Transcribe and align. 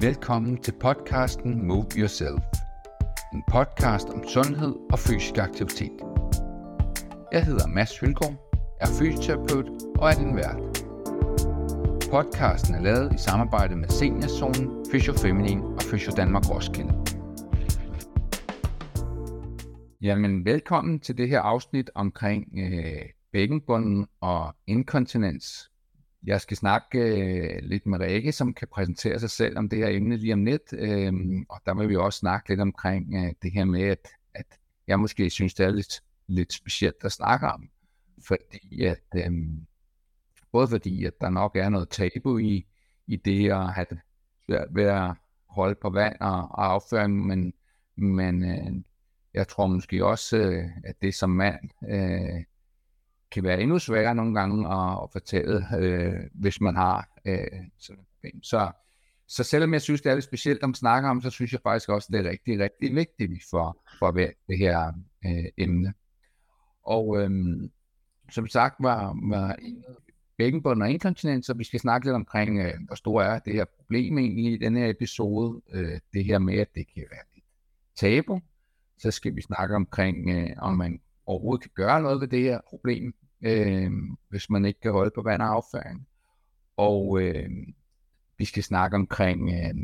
Velkommen 0.00 0.62
til 0.62 0.72
podcasten 0.80 1.66
Move 1.66 1.86
Yourself. 1.96 2.42
En 3.34 3.42
podcast 3.50 4.08
om 4.08 4.28
sundhed 4.28 4.74
og 4.92 4.98
fysisk 4.98 5.38
aktivitet. 5.38 5.92
Jeg 7.32 7.44
hedder 7.44 7.66
Mads 7.66 7.98
Hylgaard, 7.98 8.34
er 8.80 8.86
fysioterapeut 8.98 9.68
og 9.98 10.10
er 10.10 10.14
din 10.14 10.36
vært. 10.36 10.84
Podcasten 12.10 12.74
er 12.74 12.82
lavet 12.82 13.14
i 13.14 13.18
samarbejde 13.18 13.76
med 13.76 13.88
Seniorzonen, 13.88 14.86
Fysiofeminin 14.92 15.62
og 15.62 15.82
Fysio 15.82 16.12
Danmark 16.16 16.50
Roskilde. 16.50 16.94
Jamen, 20.02 20.44
velkommen 20.44 21.00
til 21.00 21.18
det 21.18 21.28
her 21.28 21.40
afsnit 21.40 21.90
omkring 21.94 22.44
øh, 22.58 23.02
bækkenbunden 23.32 24.06
og 24.20 24.54
inkontinens. 24.66 25.70
Jeg 26.26 26.40
skal 26.40 26.56
snakke 26.56 26.98
øh, 26.98 27.58
lidt 27.62 27.86
med 27.86 28.00
Rikke, 28.00 28.32
som 28.32 28.54
kan 28.54 28.68
præsentere 28.68 29.18
sig 29.18 29.30
selv 29.30 29.58
om 29.58 29.68
det 29.68 29.78
her 29.78 29.88
emne 29.88 30.16
lige 30.16 30.32
om 30.32 30.44
lidt. 30.44 30.72
Øh, 30.72 31.12
og 31.48 31.60
der 31.66 31.74
vil 31.74 31.88
vi 31.88 31.96
også 31.96 32.18
snakke 32.18 32.48
lidt 32.48 32.60
omkring 32.60 33.14
øh, 33.14 33.32
det 33.42 33.52
her 33.52 33.64
med, 33.64 33.82
at, 33.82 34.08
at 34.34 34.46
jeg 34.86 35.00
måske 35.00 35.30
synes, 35.30 35.54
det 35.54 35.66
er 35.66 35.70
lidt, 35.70 36.02
lidt 36.26 36.52
specielt 36.52 37.04
at 37.04 37.12
snakke 37.12 37.46
om. 37.46 37.70
Fordi 38.26 38.84
at, 38.84 39.04
øh, 39.16 39.32
både 40.52 40.68
fordi, 40.68 41.04
at 41.04 41.20
der 41.20 41.30
nok 41.30 41.56
er 41.56 41.68
noget 41.68 41.88
tabu 41.88 42.38
i, 42.38 42.66
i 43.06 43.16
det 43.16 43.50
at 43.50 43.72
have 43.72 43.86
det 43.90 43.98
svært 44.46 44.68
ved 44.70 44.84
at 44.84 45.10
holde 45.48 45.74
på 45.74 45.90
vand 45.90 46.20
og, 46.20 46.38
og 46.38 46.72
afføring, 46.72 47.26
men, 47.26 47.52
men 47.96 48.44
øh, 48.44 48.82
jeg 49.34 49.48
tror 49.48 49.66
måske 49.66 50.06
også, 50.06 50.36
øh, 50.36 50.64
at 50.84 50.94
det 51.02 51.14
som 51.14 51.30
mand 51.30 51.70
øh, 51.88 52.44
kan 53.34 53.44
være 53.44 53.60
endnu 53.60 53.78
sværere 53.78 54.14
nogle 54.14 54.34
gange 54.34 54.68
at, 54.68 54.98
at 55.02 55.08
fortælle, 55.12 55.66
øh, 55.78 56.20
hvis 56.34 56.60
man 56.60 56.76
har 56.76 57.08
øh, 57.24 57.38
sådan 57.78 58.00
et 58.00 58.06
problem. 58.14 58.42
Så, 58.42 58.72
så 59.28 59.44
selvom 59.44 59.72
jeg 59.72 59.82
synes, 59.82 60.02
det 60.02 60.10
er 60.10 60.14
lidt 60.14 60.24
specielt 60.24 60.62
at 60.62 60.76
snakke 60.76 61.08
om, 61.08 61.20
så 61.20 61.30
synes 61.30 61.52
jeg 61.52 61.60
faktisk 61.62 61.88
også, 61.88 62.08
det 62.12 62.26
er 62.26 62.30
rigtig, 62.30 62.60
rigtig 62.60 62.94
vigtigt, 62.94 63.30
vi 63.30 63.40
får, 63.50 63.84
får 63.98 64.10
det 64.10 64.58
her 64.58 64.92
øh, 65.26 65.44
emne. 65.58 65.94
Og 66.82 67.22
øh, 67.22 67.30
som 68.30 68.46
sagt 68.46 68.74
var, 68.80 69.16
var 69.30 69.56
bækkenbund 70.38 70.82
og 70.82 70.90
inkontinens, 70.90 71.46
så 71.46 71.54
vi 71.54 71.64
skal 71.64 71.80
snakke 71.80 72.06
lidt 72.06 72.14
omkring, 72.14 72.58
øh, 72.58 72.72
hvor 72.86 72.94
stor 72.94 73.22
er 73.22 73.38
det 73.38 73.52
her 73.54 73.64
problem 73.64 74.18
egentlig 74.18 74.52
i 74.52 74.56
denne 74.56 74.80
her 74.80 74.90
episode. 74.90 75.62
Øh, 75.72 76.00
det 76.12 76.24
her 76.24 76.38
med, 76.38 76.58
at 76.58 76.74
det 76.74 76.86
kan 76.94 77.04
være 77.10 77.24
lidt 77.34 77.44
tabu. 77.96 78.40
Så 78.98 79.10
skal 79.10 79.36
vi 79.36 79.42
snakke 79.42 79.76
omkring, 79.76 80.30
øh, 80.30 80.50
om 80.58 80.76
man 80.76 81.00
overhovedet 81.26 81.62
kan 81.62 81.70
gøre 81.74 82.02
noget 82.02 82.20
ved 82.20 82.28
det 82.28 82.42
her 82.42 82.60
problem, 82.68 83.14
øh, 83.44 83.90
hvis 84.28 84.50
man 84.50 84.64
ikke 84.64 84.80
kan 84.80 84.92
holde 84.92 85.10
på 85.14 85.22
vand 85.22 85.42
og 85.42 85.48
afføring. 85.48 86.08
Og 86.76 87.22
øh, 87.22 87.50
vi 88.38 88.44
skal 88.44 88.62
snakke 88.62 88.94
omkring, 88.96 89.50
øh, 89.50 89.74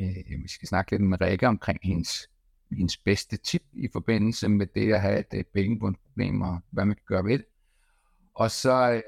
øh, 0.00 0.42
vi 0.42 0.48
skal 0.48 0.68
snakke 0.68 0.90
lidt 0.90 1.02
med 1.02 1.20
Rikke 1.20 1.48
omkring 1.48 1.78
hendes, 1.82 2.28
hendes 2.70 2.96
bedste 2.96 3.36
tip 3.36 3.62
i 3.72 3.88
forbindelse 3.92 4.48
med 4.48 4.66
det 4.66 4.92
at 4.92 5.00
have 5.00 5.18
et, 5.18 5.26
øh, 5.34 5.44
bækkenbundsproblem 5.44 6.40
og 6.40 6.60
hvad 6.70 6.84
man 6.84 6.96
kan 6.96 7.04
gøre 7.06 7.24
ved 7.24 7.38
det. 7.38 7.46
Og 8.34 8.50
så, 8.50 8.92
øh, 8.92 9.02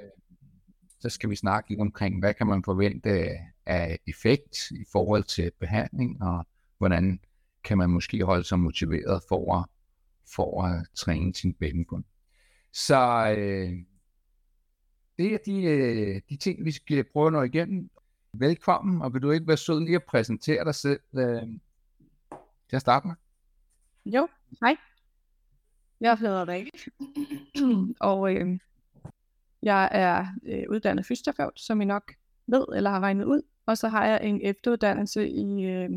så 1.01 1.08
skal 1.08 1.31
vi 1.31 1.36
snakke 1.36 1.70
lidt 1.70 1.81
omkring, 1.81 2.19
hvad 2.19 2.34
kan 2.34 2.47
man 2.47 2.64
forvente 2.64 3.31
af 3.67 3.98
effekt 4.06 4.70
i 4.70 4.84
forhold 4.92 5.25
til 5.25 5.51
behandling, 5.61 6.23
og 6.23 6.47
hvordan 6.79 7.20
kan 7.64 7.79
man 7.79 7.91
måske 7.91 8.25
holde 8.25 8.45
sig 8.45 8.58
motiveret 8.58 9.23
for 9.29 9.56
at, 9.56 9.64
for 10.34 10.62
at 10.62 10.86
træne 10.95 11.34
sin 11.34 11.55
bækkenbund. 11.55 12.05
Så 12.75 13.34
øh, 13.39 13.72
det 15.19 15.34
er 15.34 15.39
de, 15.47 15.62
øh, 15.62 16.20
de 16.28 16.36
ting, 16.36 16.64
vi 16.64 16.72
skal 16.72 17.05
prøve 17.05 17.27
at 17.27 17.33
nå 17.33 17.42
igennem. 17.42 17.91
Velkommen, 18.33 19.03
og 19.03 19.14
vil 19.14 19.22
du 19.22 19.30
ikke 19.30 19.48
være 19.48 19.56
sød 19.56 19.80
lige 19.80 19.97
at 19.97 20.05
præsentere 20.05 20.64
dig 20.64 20.75
selv 20.75 21.00
øh, 21.14 21.42
til 22.69 22.77
at 22.77 22.80
starte 22.80 23.06
med? 23.06 23.14
Jo, 24.06 24.28
hej. 24.62 24.77
Jeg 26.00 26.19
hedder 26.19 26.48
Rikke, 26.48 26.70
og 28.11 28.35
øh, 28.35 28.58
jeg 29.62 29.89
er 29.92 30.27
øh, 30.46 30.64
uddannet 30.70 31.06
fysioterapeut, 31.06 31.61
som 31.61 31.80
I 31.80 31.85
nok 31.85 32.12
ved 32.46 32.64
eller 32.77 32.91
har 32.91 33.01
regnet 33.01 33.24
ud. 33.24 33.42
Og 33.67 33.79
så 33.79 33.89
har 33.89 34.06
jeg 34.06 34.20
en 34.23 34.41
efteruddannelse 34.42 35.29
i, 35.29 35.64
øh, 35.64 35.91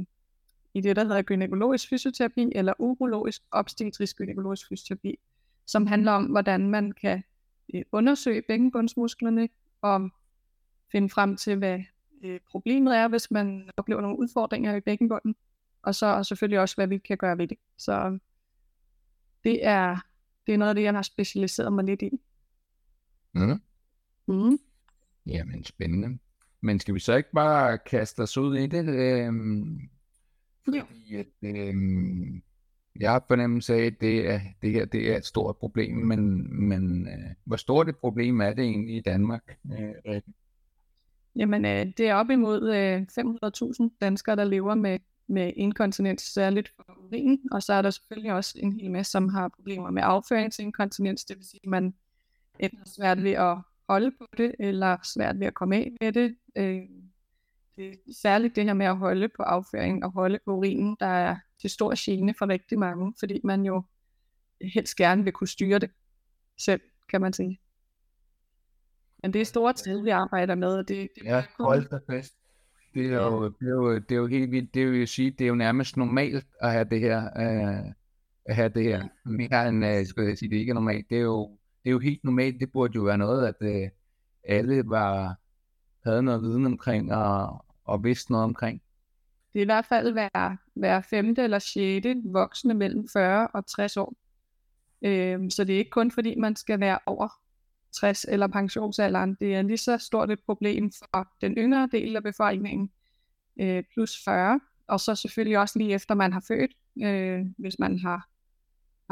i 0.73 0.81
det, 0.81 0.95
der 0.95 1.03
hedder 1.03 1.21
gynækologisk 1.21 1.89
fysioterapi, 1.89 2.51
eller 2.55 2.73
urologisk 2.79 3.41
obstetrisk 3.51 4.17
gynækologisk 4.17 4.67
fysioterapi, 4.69 5.19
som 5.67 5.87
handler 5.87 6.11
om, 6.11 6.25
hvordan 6.25 6.69
man 6.69 6.91
kan 6.91 7.23
øh, 7.73 7.81
undersøge 7.91 8.41
bækkenbundsmusklerne 8.41 9.49
og 9.81 10.09
finde 10.91 11.09
frem 11.09 11.37
til, 11.37 11.55
hvad 11.55 11.79
øh, 12.23 12.39
problemet 12.49 12.97
er, 12.97 13.07
hvis 13.07 13.31
man 13.31 13.69
oplever 13.77 14.01
nogle 14.01 14.19
udfordringer 14.19 14.75
i 14.75 14.81
bækkenbunden, 14.81 15.35
og 15.81 15.95
så 15.95 16.05
og 16.05 16.25
selvfølgelig 16.25 16.59
også, 16.59 16.75
hvad 16.75 16.87
vi 16.87 16.97
kan 16.97 17.17
gøre 17.17 17.37
ved 17.37 17.47
det. 17.47 17.57
Så 17.77 18.17
det 19.43 19.65
er, 19.65 19.97
det 20.47 20.53
er 20.53 20.57
noget 20.57 20.69
af 20.69 20.75
det, 20.75 20.83
jeg 20.83 20.93
har 20.93 21.01
specialiseret 21.01 21.73
mig 21.73 21.83
lidt 21.85 22.01
i. 22.01 22.19
Mm. 23.33 23.61
Mm. 24.27 24.59
Jamen, 25.25 25.63
spændende. 25.63 26.19
Men 26.61 26.79
skal 26.79 26.93
vi 26.93 26.99
så 26.99 27.15
ikke 27.15 27.31
bare 27.31 27.77
kaste 27.77 28.19
os 28.19 28.37
ud 28.37 28.57
i 28.57 28.67
det? 28.67 28.87
Øhm, 28.87 29.89
fordi 30.63 31.15
at, 31.15 31.27
øhm, 31.41 32.43
jeg 32.99 33.11
har 33.11 33.25
fornemmelse 33.27 33.75
af, 33.75 33.85
at 33.85 34.01
det, 34.01 34.29
er, 34.29 34.39
det 34.61 34.71
her 34.71 34.85
det 34.85 35.11
er 35.11 35.17
et 35.17 35.25
stort 35.25 35.57
problem, 35.57 35.95
men, 35.95 36.47
men 36.67 37.07
øh, 37.07 37.33
hvor 37.43 37.55
stort 37.55 37.89
et 37.89 37.97
problem 37.97 38.41
er 38.41 38.53
det 38.53 38.63
egentlig 38.63 38.95
i 38.95 39.01
Danmark? 39.01 39.57
Øh, 40.05 40.21
Jamen, 41.35 41.65
øh, 41.65 41.85
det 41.97 42.09
er 42.09 42.15
op 42.15 42.29
imod 42.29 42.73
øh, 42.75 43.01
500.000 43.89 43.97
danskere, 44.01 44.35
der 44.35 44.43
lever 44.43 44.75
med, 44.75 44.99
med 45.27 45.53
inkontinens, 45.55 46.21
særligt 46.21 46.73
for 46.75 46.97
urin, 47.03 47.39
og 47.51 47.63
så 47.63 47.73
er 47.73 47.81
der 47.81 47.89
selvfølgelig 47.89 48.33
også 48.33 48.53
en 48.57 48.73
hel 48.73 48.91
masse, 48.91 49.11
som 49.11 49.29
har 49.29 49.47
problemer 49.47 49.91
med 49.91 50.03
afføringsinkontinens, 50.05 51.25
det 51.25 51.37
vil 51.37 51.45
sige, 51.45 51.59
at 51.63 51.69
man 51.69 51.93
enten 52.59 52.77
har 52.77 52.85
svært 52.85 53.23
ved 53.23 53.31
at 53.31 53.57
holde 53.89 54.11
på 54.11 54.27
det, 54.37 54.55
eller 54.59 54.97
svært 55.03 55.39
ved 55.39 55.47
at 55.47 55.53
komme 55.53 55.75
af 55.75 55.91
med 56.01 56.11
det. 56.11 56.35
Øh, 56.55 56.81
det 57.75 57.89
er 57.89 57.93
særligt 58.13 58.55
det 58.55 58.63
her 58.63 58.73
med 58.73 58.85
at 58.85 58.97
holde 58.97 59.27
på 59.27 59.43
afføringen 59.43 60.03
og 60.03 60.11
holde 60.11 60.39
på 60.45 60.51
urinen, 60.51 60.97
der 60.99 61.07
er 61.07 61.35
til 61.61 61.69
stor 61.69 61.93
gene 62.05 62.33
for 62.37 62.49
rigtig 62.49 62.79
mange, 62.79 63.13
fordi 63.19 63.41
man 63.43 63.65
jo 63.65 63.83
helst 64.61 64.95
gerne 64.95 65.23
vil 65.23 65.33
kunne 65.33 65.47
styre 65.47 65.79
det 65.79 65.89
selv, 66.57 66.81
kan 67.09 67.21
man 67.21 67.33
sige. 67.33 67.59
Men 69.23 69.33
det 69.33 69.41
er 69.41 69.45
store 69.45 69.73
tal, 69.73 70.05
vi 70.05 70.09
arbejder 70.09 70.55
med, 70.55 70.67
og 70.67 70.87
det, 70.87 71.09
det 71.15 71.23
ja, 71.23 71.45
hold 71.59 71.89
da 71.89 71.99
fast. 72.13 72.33
Det 72.93 73.05
er, 73.05 73.23
jo, 73.23 73.49
det, 73.49 73.67
er 73.67 73.71
jo, 73.71 73.95
det 73.95 74.11
er 74.11 74.15
jo 74.15 74.27
helt 74.27 74.51
vildt. 74.51 74.73
Det 74.73 74.91
vil 74.91 75.07
sige, 75.07 75.31
det 75.31 75.41
er 75.41 75.47
jo 75.47 75.55
nærmest 75.55 75.97
normalt 75.97 76.47
at 76.61 76.71
have 76.71 76.85
det 76.85 76.99
her. 76.99 77.21
Uh, 77.35 77.91
at 78.45 78.55
have 78.55 78.69
det 78.69 78.83
her. 78.83 79.07
Mere 79.25 79.69
end, 79.69 79.85
uh, 79.85 80.05
skal 80.05 80.23
jeg 80.23 80.37
sige, 80.37 80.49
det 80.49 80.55
ikke 80.55 80.69
er 80.69 80.73
normalt. 80.73 81.09
Det 81.09 81.17
er 81.17 81.21
jo, 81.21 81.57
det 81.83 81.89
er 81.89 81.91
jo 81.91 81.99
helt 81.99 82.23
normalt. 82.23 82.59
Det 82.59 82.71
burde 82.71 82.95
jo 82.95 83.01
være 83.01 83.17
noget, 83.17 83.47
at 83.47 83.55
uh, 83.61 83.89
alle 84.43 84.83
var, 84.85 85.35
havde 86.09 86.23
noget 86.23 86.41
viden 86.41 86.65
omkring 86.65 87.13
og, 87.13 87.65
og 87.83 88.03
vidste 88.03 88.31
noget 88.31 88.43
omkring. 88.43 88.81
Det 89.57 89.61
er 89.61 89.65
i 89.65 89.73
hvert 89.73 89.85
fald 89.85 90.11
hver, 90.11 90.55
hver 90.73 91.01
femte 91.01 91.43
eller 91.43 91.59
sjette 91.59 92.21
voksne 92.25 92.73
mellem 92.73 93.07
40 93.13 93.47
og 93.47 93.65
60 93.65 93.97
år. 93.97 94.15
Øhm, 95.01 95.49
så 95.49 95.63
det 95.63 95.75
er 95.75 95.79
ikke 95.79 95.91
kun 95.91 96.11
fordi, 96.11 96.35
man 96.35 96.55
skal 96.55 96.79
være 96.79 96.99
over 97.05 97.27
60 97.91 98.25
eller 98.29 98.47
pensionsalderen. 98.47 99.37
Det 99.39 99.55
er 99.55 99.61
lige 99.61 99.77
så 99.77 99.97
stort 99.97 100.31
et 100.31 100.39
problem 100.45 100.91
for 100.91 101.27
den 101.41 101.53
yngre 101.53 101.89
del 101.91 102.15
af 102.15 102.23
befolkningen, 102.23 102.91
øh, 103.59 103.83
plus 103.93 104.23
40. 104.25 104.59
Og 104.87 104.99
så 104.99 105.15
selvfølgelig 105.15 105.59
også 105.59 105.79
lige 105.79 105.93
efter 105.93 106.15
man 106.15 106.33
har 106.33 106.43
født, 106.47 106.71
øh, 107.03 107.45
hvis 107.57 107.79
man 107.79 107.99
har, 107.99 108.29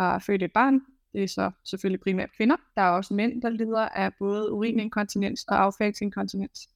har 0.01 0.19
født 0.19 0.43
et 0.43 0.53
barn. 0.53 0.81
Det 1.13 1.23
er 1.23 1.27
så 1.27 1.51
selvfølgelig 1.63 2.01
primært 2.01 2.29
kvinder. 2.37 2.55
Der 2.75 2.81
er 2.81 2.89
også 2.89 3.13
mænd, 3.13 3.41
der 3.41 3.49
lider 3.49 3.89
af 3.89 4.13
både 4.19 4.51
urininkontinens 4.51 5.43
og 5.43 5.63
affæringsinkontinens. 5.63 6.69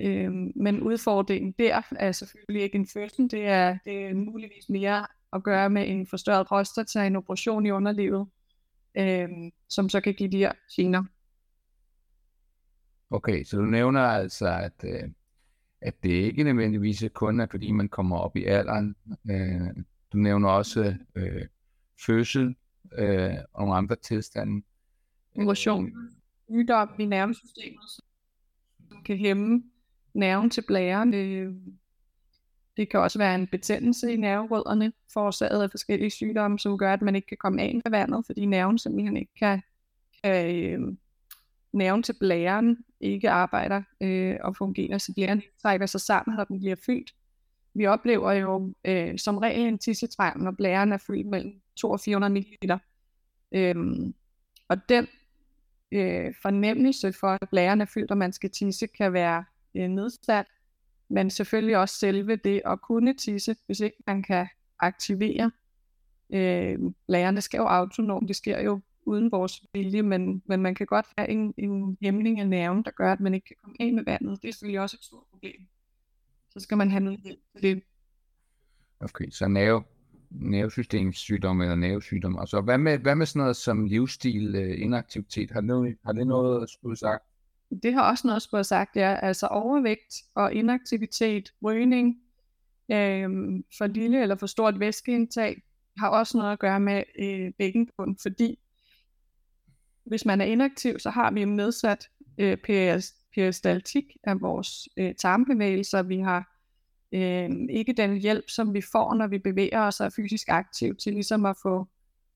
Øhm, 0.00 0.52
men 0.56 0.82
udfordringen 0.82 1.54
der 1.58 1.82
er 1.90 2.12
selvfølgelig 2.12 2.62
ikke 2.62 2.76
en 2.76 2.86
fødsel, 2.86 3.30
det 3.30 3.46
er, 3.46 3.78
det 3.84 4.06
er 4.06 4.14
muligvis 4.14 4.68
mere 4.68 5.06
at 5.32 5.42
gøre 5.42 5.70
med 5.70 5.88
en 5.88 6.06
forstørret 6.06 6.46
prostata, 6.46 7.06
en 7.06 7.16
operation 7.16 7.66
i 7.66 7.70
underlivet, 7.70 8.26
øhm, 8.94 9.50
som 9.68 9.88
så 9.88 10.00
kan 10.00 10.14
give 10.14 10.30
de 10.30 10.38
her 10.38 10.52
gener. 10.76 11.04
Okay, 13.10 13.44
så 13.44 13.56
du 13.56 13.62
nævner 13.62 14.00
altså, 14.00 14.48
at, 14.48 14.84
øh, 14.84 15.10
at 15.80 16.02
det 16.02 16.10
ikke 16.10 16.44
nødvendigvis 16.44 17.04
kun 17.12 17.40
er, 17.40 17.46
fordi 17.50 17.70
man 17.70 17.88
kommer 17.88 18.16
op 18.18 18.36
i 18.36 18.44
alderen. 18.44 18.96
Øh, 19.30 19.84
du 20.12 20.18
nævner 20.18 20.48
også 20.48 20.94
øh, 21.14 21.46
fødsel 22.06 22.56
øh, 22.98 23.34
og 23.52 23.62
nogle 23.62 23.74
andre 23.74 23.96
tilstande. 23.96 24.62
Erosion. 25.36 25.92
Sygdom 26.48 26.88
i 26.98 27.04
nervesystemet, 27.04 27.90
som 28.88 29.02
kan 29.04 29.16
hæmme 29.16 29.62
nerven 30.14 30.50
til 30.50 30.64
blæren. 30.66 31.12
Det, 31.12 31.54
det 32.76 32.90
kan 32.90 33.00
også 33.00 33.18
være 33.18 33.34
en 33.34 33.46
betændelse 33.46 34.12
i 34.12 34.16
nerverødderne, 34.16 34.92
forårsaget 35.12 35.62
af 35.62 35.70
forskellige 35.70 36.10
sygdomme, 36.10 36.58
som 36.58 36.78
gør, 36.78 36.92
at 36.92 37.02
man 37.02 37.16
ikke 37.16 37.28
kan 37.28 37.36
komme 37.36 37.62
af 37.62 37.74
med 37.84 37.90
vandet, 37.90 38.26
fordi 38.26 38.46
nerven 38.46 38.78
simpelthen 38.78 39.16
ikke 39.16 39.34
kan, 39.38 39.62
kan 40.24 40.56
øh, 40.56 40.96
nerven 41.72 42.02
til 42.02 42.14
blæren 42.20 42.76
ikke 43.00 43.30
arbejder 43.30 43.82
øh, 44.00 44.36
og 44.40 44.56
fungerer, 44.56 44.98
så 44.98 45.12
blæren 45.16 45.42
trækker 45.62 45.86
sig 45.86 46.00
sammen, 46.00 46.36
når 46.36 46.44
den 46.44 46.60
bliver 46.60 46.76
fyldt. 46.86 47.14
vi 47.74 47.86
oplever 47.86 48.32
jo 48.32 48.74
øh, 48.84 49.18
som 49.18 49.38
regel 49.38 49.66
en 49.66 49.78
tissetræng, 49.78 50.42
når 50.42 50.50
blæren 50.50 50.92
er 50.92 50.98
fyldt 50.98 51.26
mellem 51.26 51.60
2 51.76 51.90
og 51.90 52.00
400 52.00 52.32
ml. 52.32 52.72
Øhm, 53.52 54.14
og 54.68 54.88
den 54.88 55.08
øh, 55.92 56.34
fornemmelse 56.42 57.12
for, 57.12 57.28
at 57.42 57.48
blæren 57.50 57.80
er 57.80 57.84
fyldt, 57.84 58.10
og 58.10 58.18
man 58.18 58.32
skal 58.32 58.50
tisse, 58.50 58.86
kan 58.86 59.12
være 59.12 59.44
Øh, 59.74 59.88
nedsat. 59.88 60.46
Men 61.08 61.30
selvfølgelig 61.30 61.76
også 61.76 61.94
selve 61.94 62.36
det 62.36 62.62
at 62.66 62.80
kunne 62.80 63.14
tisse, 63.14 63.56
hvis 63.66 63.80
ikke 63.80 63.96
man 64.06 64.22
kan 64.22 64.46
aktivere. 64.78 65.50
Øh, 66.32 66.78
lærerne 67.08 67.40
skal 67.40 67.58
jo 67.58 67.64
autonomt, 67.64 68.28
det 68.28 68.36
sker 68.36 68.60
jo 68.62 68.80
uden 69.06 69.32
vores 69.32 69.64
vilje, 69.72 70.02
men, 70.02 70.42
men 70.46 70.62
man 70.62 70.74
kan 70.74 70.86
godt 70.86 71.06
have 71.18 71.28
en, 71.28 71.54
en 71.56 71.98
hæmning 72.02 72.40
af 72.40 72.48
nerven, 72.48 72.82
der 72.84 72.90
gør, 72.90 73.12
at 73.12 73.20
man 73.20 73.34
ikke 73.34 73.46
kan 73.46 73.56
komme 73.62 73.76
af 73.80 73.92
med 73.92 74.04
vandet. 74.04 74.42
Det 74.42 74.48
er 74.48 74.52
selvfølgelig 74.52 74.80
også 74.80 74.96
et 75.00 75.04
stort 75.04 75.24
problem. 75.30 75.66
Så 76.50 76.60
skal 76.60 76.76
man 76.76 76.90
have 76.90 77.00
noget 77.00 77.20
hjælp 77.20 77.40
til 77.54 77.62
det. 77.62 77.82
Okay, 79.00 79.30
så 79.30 79.48
nerve, 79.48 79.82
nervesystemssygdom 80.30 81.60
eller 81.60 81.74
nervesygdom. 81.74 82.36
Og 82.36 82.48
så 82.48 82.60
hvad 82.60 82.78
med, 82.78 82.98
hvad 82.98 83.14
med 83.14 83.26
sådan 83.26 83.40
noget 83.40 83.56
som 83.56 83.84
livsstil, 83.84 84.54
øh, 84.54 84.80
inaktivitet? 84.80 85.50
Har 85.50 85.60
det, 85.60 85.96
har 86.04 86.12
det 86.12 86.26
noget 86.26 86.62
at 86.62 86.70
skulle 86.70 86.96
sagt? 86.96 87.22
Det 87.82 87.94
har 87.94 88.10
også 88.10 88.26
noget 88.26 88.54
at 88.54 88.66
sagt, 88.66 88.96
ja. 88.96 89.18
Altså 89.22 89.46
overvægt 89.46 90.14
og 90.34 90.52
inaktivitet, 90.52 91.52
rygning, 91.64 92.16
øh, 92.90 93.30
for 93.78 93.86
lille 93.86 94.22
eller 94.22 94.36
for 94.36 94.46
stort 94.46 94.80
væskeindtag, 94.80 95.62
har 95.98 96.08
også 96.08 96.38
noget 96.38 96.52
at 96.52 96.58
gøre 96.58 96.80
med 96.80 97.02
øh, 97.18 97.52
bækkenbund, 97.58 98.16
fordi 98.22 98.58
hvis 100.06 100.24
man 100.24 100.40
er 100.40 100.44
inaktiv, 100.44 100.98
så 100.98 101.10
har 101.10 101.30
vi 101.30 101.42
en 101.42 101.56
nedsat 101.56 102.08
øh, 102.38 102.56
peristaltik 103.34 104.04
af 104.24 104.40
vores 104.40 104.88
øh, 104.96 105.14
tarmbevægelser. 105.14 106.02
Vi 106.02 106.18
har 106.18 106.56
øh, 107.12 107.50
ikke 107.70 107.92
den 107.92 108.16
hjælp, 108.16 108.44
som 108.48 108.74
vi 108.74 108.82
får, 108.92 109.14
når 109.14 109.26
vi 109.26 109.38
bevæger 109.38 109.80
os 109.80 110.00
og 110.00 110.06
er 110.06 110.10
fysisk 110.16 110.48
aktiv, 110.48 110.96
til 110.96 111.12
ligesom 111.12 111.46
at 111.46 111.56
få, 111.62 111.86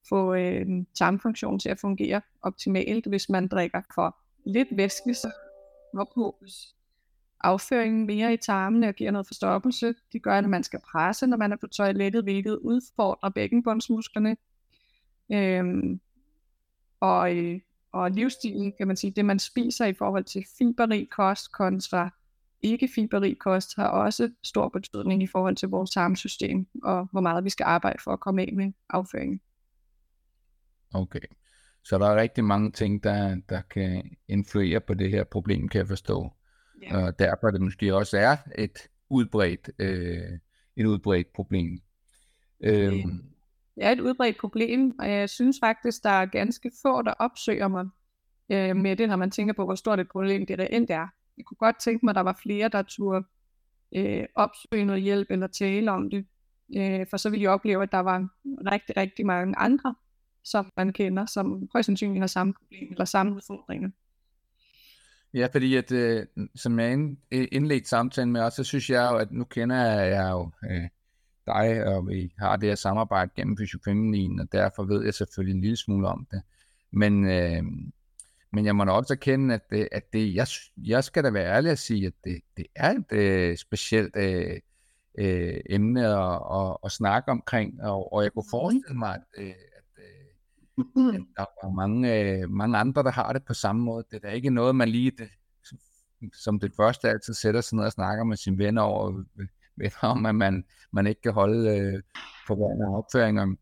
få 0.08 0.34
øh, 0.34 0.66
tarmfunktionen 0.98 1.58
til 1.58 1.68
at 1.68 1.80
fungere 1.80 2.20
optimalt. 2.42 3.06
Hvis 3.06 3.28
man 3.28 3.48
drikker 3.48 3.82
for 3.94 4.16
lidt 4.46 4.68
væske, 4.70 5.14
så 5.14 5.30
ophobes 5.98 6.74
afføringen 7.40 8.06
mere 8.06 8.34
i 8.34 8.36
tarmene 8.36 8.88
og 8.88 8.94
giver 8.94 9.10
noget 9.10 9.26
forstoppelse. 9.26 9.94
Det 10.12 10.22
gør, 10.22 10.38
at 10.38 10.48
man 10.48 10.62
skal 10.62 10.80
presse, 10.92 11.26
når 11.26 11.36
man 11.36 11.52
er 11.52 11.56
på 11.56 11.66
toilettet, 11.66 12.22
hvilket 12.22 12.56
udfordrer 12.56 13.30
bækkenbundsmusklerne. 13.30 14.36
Øhm, 15.32 16.00
og, 17.00 17.36
øh, 17.36 17.60
og 17.92 18.10
livsstilen, 18.10 18.72
kan 18.78 18.86
man 18.86 18.96
sige, 18.96 19.10
det 19.10 19.24
man 19.24 19.38
spiser 19.38 19.86
i 19.86 19.94
forhold 19.94 20.24
til 20.24 20.44
fiberrig 20.58 21.10
kost 21.10 21.52
kontra 21.52 22.10
ikke 22.64 22.88
fiberrig 22.94 23.38
kost, 23.38 23.76
har 23.76 23.88
også 23.88 24.30
stor 24.42 24.68
betydning 24.68 25.22
i 25.22 25.26
forhold 25.26 25.56
til 25.56 25.68
vores 25.68 25.90
tarmsystem, 25.90 26.66
og 26.82 27.08
hvor 27.12 27.20
meget 27.20 27.44
vi 27.44 27.50
skal 27.50 27.64
arbejde 27.64 27.98
for 28.04 28.12
at 28.12 28.20
komme 28.20 28.42
af 28.42 28.52
med 28.52 28.72
afføringen. 28.88 29.40
Okay. 30.94 31.20
Så 31.84 31.98
der 31.98 32.06
er 32.06 32.20
rigtig 32.20 32.44
mange 32.44 32.70
ting, 32.70 33.04
der, 33.04 33.36
der 33.48 33.60
kan 33.60 34.16
influere 34.28 34.80
på 34.80 34.94
det 34.94 35.10
her 35.10 35.24
problem, 35.24 35.68
kan 35.68 35.78
jeg 35.78 35.88
forstå. 35.88 36.32
Ja. 36.82 36.96
Og 36.96 37.18
derfor 37.18 37.50
det 37.50 37.60
måske 37.60 37.94
også 37.94 38.18
er 38.18 38.36
et 38.58 38.78
udbredt, 39.10 39.70
øh, 39.78 40.38
et 40.76 40.86
udbredt 40.86 41.32
problem. 41.34 41.78
Øhm. 42.64 43.22
Det 43.74 43.84
er 43.84 43.90
et 43.90 44.00
udbredt 44.00 44.36
problem, 44.40 44.92
og 44.98 45.10
jeg 45.10 45.30
synes 45.30 45.56
faktisk, 45.60 46.02
der 46.02 46.10
er 46.10 46.26
ganske 46.26 46.70
få, 46.82 47.02
der 47.02 47.12
opsøger 47.12 47.68
mig 47.68 47.86
øh, 48.52 48.76
med 48.76 48.96
det, 48.96 49.08
når 49.08 49.16
man 49.16 49.30
tænker 49.30 49.54
på, 49.54 49.64
hvor 49.64 49.74
stort 49.74 50.00
et 50.00 50.08
problem 50.08 50.46
det 50.46 50.58
reelt 50.58 50.90
er. 50.90 51.08
Jeg 51.36 51.44
kunne 51.44 51.56
godt 51.56 51.80
tænke 51.80 52.06
mig, 52.06 52.10
at 52.10 52.16
der 52.16 52.22
var 52.22 52.38
flere, 52.42 52.68
der 52.68 52.82
turde 52.82 53.24
øh, 53.96 54.24
opsøge 54.34 54.84
noget 54.84 55.02
hjælp 55.02 55.30
eller 55.30 55.46
tale 55.46 55.90
om 55.90 56.10
det. 56.10 56.26
Øh, 56.76 57.06
for 57.10 57.16
så 57.16 57.30
ville 57.30 57.42
jeg 57.42 57.50
opleve, 57.50 57.82
at 57.82 57.92
der 57.92 57.98
var 57.98 58.28
rigtig, 58.72 58.96
rigtig 58.96 59.26
mange 59.26 59.54
andre, 59.58 59.94
som 60.44 60.72
man 60.76 60.92
kender, 60.92 61.26
som 61.26 61.68
højst 61.72 61.86
sandsynligt 61.86 62.22
har 62.22 62.26
samme 62.26 62.54
problem 62.54 62.88
eller 62.90 63.04
samme 63.04 63.34
udfordringer. 63.34 63.90
Ja, 65.34 65.48
fordi 65.52 65.76
at, 65.76 65.92
øh, 65.92 66.26
som 66.54 66.78
jeg 66.78 66.92
indledte 67.32 67.88
samtalen 67.88 68.32
med 68.32 68.40
også, 68.40 68.56
så 68.56 68.64
synes 68.64 68.90
jeg 68.90 69.08
jo, 69.12 69.16
at 69.16 69.32
nu 69.32 69.44
kender 69.44 69.76
jeg 69.90 70.30
jo 70.30 70.50
øh, 70.70 70.88
dig, 71.46 71.86
og 71.86 72.08
vi 72.08 72.32
har 72.38 72.56
det 72.56 72.68
her 72.68 72.74
samarbejde 72.74 73.30
gennem 73.36 73.56
Fysiofeminin, 73.56 74.40
og 74.40 74.52
derfor 74.52 74.84
ved 74.84 75.04
jeg 75.04 75.14
selvfølgelig 75.14 75.54
en 75.54 75.60
lille 75.60 75.76
smule 75.76 76.08
om 76.08 76.26
det. 76.30 76.42
Men, 76.90 77.30
øh, 77.30 77.62
men 78.52 78.66
jeg 78.66 78.76
må 78.76 78.84
da 78.84 78.90
også 78.90 79.12
erkende, 79.14 79.54
at, 79.54 79.70
det, 79.70 79.88
at 79.92 80.12
det, 80.12 80.34
jeg, 80.34 80.46
jeg 80.76 81.04
skal 81.04 81.24
da 81.24 81.30
være 81.30 81.56
ærlig 81.56 81.70
at 81.70 81.78
sige, 81.78 82.06
at 82.06 82.12
det, 82.24 82.40
det 82.56 82.66
er 82.76 82.90
et 82.90 83.12
øh, 83.12 83.56
specielt 83.56 84.16
øh, 84.16 84.60
øh, 85.18 85.60
emne 85.70 86.06
at, 86.06 86.40
at, 86.52 86.76
at 86.84 86.92
snakke 86.92 87.30
omkring, 87.30 87.82
og, 87.82 88.12
og 88.12 88.22
jeg 88.22 88.32
kunne 88.32 88.50
forestille 88.50 88.98
mig, 88.98 89.14
at, 89.14 89.44
øh, 89.44 89.54
at 90.78 91.46
der 91.62 91.66
er 91.68 91.74
mange, 91.74 92.20
øh, 92.20 92.50
mange 92.50 92.78
andre, 92.78 93.02
der 93.02 93.10
har 93.10 93.32
det 93.32 93.44
på 93.44 93.54
samme 93.54 93.82
måde. 93.82 94.04
Det 94.10 94.16
er 94.16 94.28
da 94.28 94.34
ikke 94.34 94.50
noget, 94.50 94.76
man 94.76 94.88
lige 94.88 95.10
det, 95.10 95.28
som 96.32 96.60
det 96.60 96.72
første 96.76 97.08
altid 97.08 97.34
sætter 97.34 97.60
sig 97.60 97.76
ned 97.76 97.84
og 97.84 97.92
snakker 97.92 98.24
med 98.24 98.36
sine 98.36 98.58
venner 98.58 98.82
over, 98.82 99.24
øh, 99.38 99.46
venner 99.76 99.98
om, 100.02 100.26
at 100.26 100.34
man, 100.34 100.64
man 100.92 101.06
ikke 101.06 101.22
kan 101.22 101.32
holde 101.32 101.78
øh, 101.78 102.02
forvandlede 102.46 102.96
opføringer. 102.96 103.54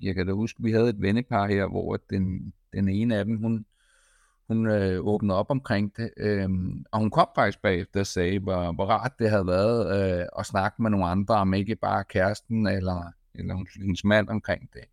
Jeg 0.00 0.14
kan 0.14 0.26
da 0.26 0.32
huske, 0.32 0.62
vi 0.62 0.72
havde 0.72 0.88
et 0.88 1.02
vennepar 1.02 1.46
her, 1.46 1.68
hvor 1.68 1.96
den, 2.10 2.52
den 2.72 2.88
ene 2.88 3.16
af 3.16 3.24
dem, 3.24 3.36
hun, 3.36 3.66
hun 4.48 4.66
øh, 4.66 5.06
åbnede 5.06 5.38
op 5.38 5.50
omkring 5.50 5.96
det, 5.96 6.10
øh, 6.16 6.48
og 6.92 7.00
hun 7.00 7.10
kom 7.10 7.28
faktisk 7.34 7.62
bagefter 7.62 8.00
og 8.00 8.06
sagde, 8.06 8.38
hvor, 8.38 8.72
hvor 8.72 8.86
rart 8.86 9.12
det 9.18 9.30
havde 9.30 9.46
været 9.46 10.20
øh, 10.20 10.26
at 10.38 10.46
snakke 10.46 10.82
med 10.82 10.90
nogle 10.90 11.06
andre, 11.06 11.34
om 11.34 11.54
ikke 11.54 11.76
bare 11.76 12.04
kæresten 12.04 12.66
eller, 12.66 13.12
eller 13.34 13.78
hendes 13.78 14.04
mand 14.04 14.28
omkring 14.28 14.72
det. 14.72 14.84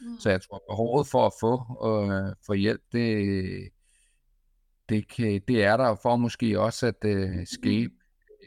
Mm. 0.00 0.18
Så 0.18 0.30
jeg 0.30 0.40
tror, 0.42 0.62
behovet 0.70 1.06
for 1.06 1.26
at 1.26 1.32
få 1.40 1.52
øh, 1.88 2.34
for 2.46 2.54
hjælp, 2.54 2.80
det, 2.92 3.68
det, 4.88 5.08
kan, 5.08 5.40
det 5.48 5.64
er 5.64 5.76
der 5.76 5.96
for 6.02 6.16
måske 6.16 6.60
også 6.60 6.86
at 6.86 7.04
øh, 7.04 7.46
skabe 7.46 7.92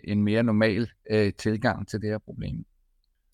en 0.04 0.24
mere 0.24 0.44
normal 0.44 0.90
øh, 1.10 1.34
tilgang 1.34 1.88
til 1.88 2.02
det 2.02 2.10
her 2.10 2.18
problem. 2.18 2.66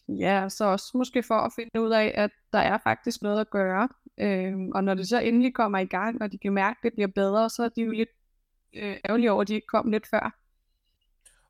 Ja, 0.07 0.49
så 0.49 0.65
også 0.65 0.91
måske 0.93 1.23
for 1.23 1.35
at 1.35 1.51
finde 1.55 1.81
ud 1.81 1.91
af, 1.91 2.11
at 2.15 2.31
der 2.53 2.59
er 2.59 2.77
faktisk 2.83 3.21
noget 3.21 3.39
at 3.39 3.49
gøre. 3.49 3.89
Øh, 4.17 4.53
og 4.75 4.83
når 4.83 4.93
det 4.93 5.07
så 5.07 5.19
endelig 5.19 5.53
kommer 5.53 5.79
i 5.79 5.85
gang, 5.85 6.21
og 6.21 6.31
de 6.31 6.37
kan 6.37 6.53
mærke, 6.53 6.77
at 6.79 6.83
det 6.83 6.93
bliver 6.93 7.07
bedre, 7.07 7.49
så 7.49 7.63
er 7.63 7.69
de 7.69 7.81
jo 7.81 7.91
lidt 7.91 8.09
øh, 8.75 8.97
ærgerlige 9.05 9.31
over, 9.31 9.41
at 9.41 9.47
de 9.47 9.53
ikke 9.53 9.67
kom 9.67 9.91
lidt 9.91 10.07
før. 10.07 10.35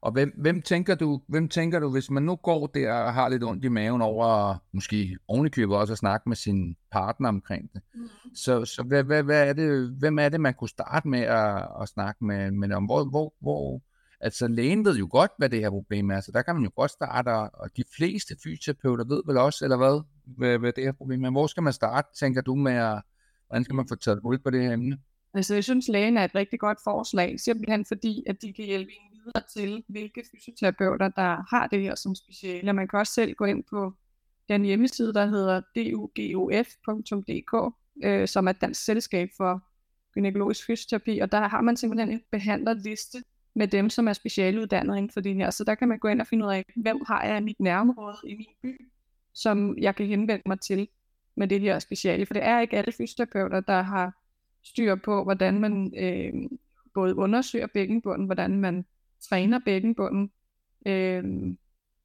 Og 0.01 0.11
hvem, 0.11 0.33
hvem, 0.37 0.61
tænker 0.61 0.95
du, 0.95 1.21
hvem 1.27 1.49
tænker 1.49 1.79
du, 1.79 1.91
hvis 1.91 2.11
man 2.11 2.23
nu 2.23 2.35
går 2.35 2.67
der 2.67 2.93
og 2.93 3.13
har 3.13 3.29
lidt 3.29 3.43
ondt 3.43 3.65
i 3.65 3.67
maven 3.67 4.01
over, 4.01 4.55
måske 4.73 5.17
ovenikøbet 5.27 5.77
også 5.77 5.93
at 5.93 5.99
snakke 5.99 6.29
med 6.29 6.35
sin 6.35 6.75
partner 6.91 7.29
omkring 7.29 7.73
det, 7.73 7.81
mm. 7.95 8.09
så, 8.35 8.65
så 8.65 8.83
hvad, 8.83 9.03
hvad, 9.03 9.23
hvad 9.23 9.49
er 9.49 9.53
det, 9.53 9.89
hvem 9.89 10.19
er 10.19 10.29
det, 10.29 10.41
man 10.41 10.53
kunne 10.53 10.69
starte 10.69 11.07
med 11.07 11.19
at, 11.19 11.67
at 11.81 11.87
snakke 11.87 12.25
med, 12.25 12.51
med 12.51 12.71
om? 12.71 12.85
Hvor, 12.85 13.03
hvor, 13.03 13.33
hvor, 13.41 13.81
altså 14.19 14.47
lægen 14.47 14.85
ved 14.85 14.97
jo 14.97 15.07
godt, 15.11 15.31
hvad 15.37 15.49
det 15.49 15.59
her 15.59 15.69
problem 15.69 16.11
er, 16.11 16.21
så 16.21 16.31
der 16.31 16.41
kan 16.41 16.55
man 16.55 16.63
jo 16.63 16.71
godt 16.75 16.91
starte, 16.91 17.29
og 17.29 17.69
de 17.77 17.83
fleste 17.97 18.35
fysioterapeuter 18.43 19.05
ved 19.05 19.21
vel 19.25 19.37
også, 19.37 19.65
eller 19.65 19.77
hvad, 19.77 20.01
hvad, 20.37 20.57
hvad 20.57 20.73
det 20.73 20.83
her 20.83 20.91
problem 20.91 21.23
er. 21.23 21.31
Hvor 21.31 21.47
skal 21.47 21.63
man 21.63 21.73
starte, 21.73 22.07
tænker 22.19 22.41
du 22.41 22.55
med, 22.55 22.73
at, 22.73 23.01
hvordan 23.47 23.63
skal 23.63 23.75
man 23.75 23.87
få 23.87 23.95
taget 23.95 24.19
hul 24.23 24.39
på 24.39 24.49
det 24.49 24.63
her 24.63 24.73
emne? 24.73 24.97
Altså, 25.33 25.53
jeg 25.53 25.63
synes, 25.63 25.87
lægen 25.87 26.17
er 26.17 26.23
et 26.23 26.35
rigtig 26.35 26.59
godt 26.59 26.77
forslag, 26.83 27.39
simpelthen 27.39 27.85
fordi, 27.85 28.23
at 28.27 28.41
de 28.41 28.53
kan 28.53 28.65
hjælpe 28.65 28.91
en 28.91 29.08
videre 29.29 29.47
til, 29.53 29.83
hvilke 29.87 30.23
fysioterapeuter, 30.31 31.09
der 31.09 31.55
har 31.55 31.67
det 31.67 31.81
her 31.81 31.95
som 31.95 32.15
speciale. 32.15 32.73
Man 32.73 32.87
kan 32.87 32.99
også 32.99 33.13
selv 33.13 33.33
gå 33.33 33.45
ind 33.45 33.63
på 33.69 33.93
den 34.49 34.65
hjemmeside, 34.65 35.13
der 35.13 35.25
hedder 35.25 35.61
dugof.dk, 35.75 37.73
øh, 38.03 38.27
som 38.27 38.47
er 38.47 38.51
et 38.51 38.61
dansk 38.61 38.83
selskab 38.83 39.29
for 39.37 39.63
gynækologisk 40.13 40.65
fysioterapi, 40.65 41.19
og 41.19 41.31
der 41.31 41.47
har 41.47 41.61
man 41.61 41.77
simpelthen 41.77 42.11
en 42.11 42.21
behandlerliste 42.31 43.23
med 43.55 43.67
dem, 43.67 43.89
som 43.89 44.07
er 44.07 44.13
specialuddannet 44.13 44.97
inden 44.97 45.11
for 45.11 45.21
det 45.21 45.35
her. 45.35 45.49
Så 45.49 45.63
der 45.63 45.75
kan 45.75 45.87
man 45.87 45.99
gå 45.99 46.07
ind 46.07 46.21
og 46.21 46.27
finde 46.27 46.45
ud 46.45 46.51
af, 46.51 46.65
hvem 46.75 47.01
har 47.07 47.23
jeg 47.23 47.37
i 47.37 47.43
mit 47.43 47.59
nærområde 47.59 48.17
i 48.23 48.35
min 48.35 48.47
by, 48.61 48.89
som 49.33 49.77
jeg 49.77 49.95
kan 49.95 50.05
henvende 50.05 50.43
mig 50.45 50.59
til 50.59 50.87
med 51.35 51.47
det 51.47 51.61
her 51.61 51.79
speciale. 51.79 52.25
For 52.25 52.33
det 52.33 52.43
er 52.43 52.59
ikke 52.59 52.77
alle 52.77 52.91
fysioterapeuter, 52.91 53.59
der 53.59 53.81
har 53.81 54.13
styr 54.63 54.95
på, 54.95 55.23
hvordan 55.23 55.59
man 55.59 55.93
øh, 55.97 56.33
både 56.93 57.15
undersøger 57.15 57.67
bækkenbunden, 57.67 58.25
hvordan 58.25 58.59
man 58.59 58.85
træner 59.21 59.59
bækkenbunden. 59.65 60.31
Øh, 60.87 61.23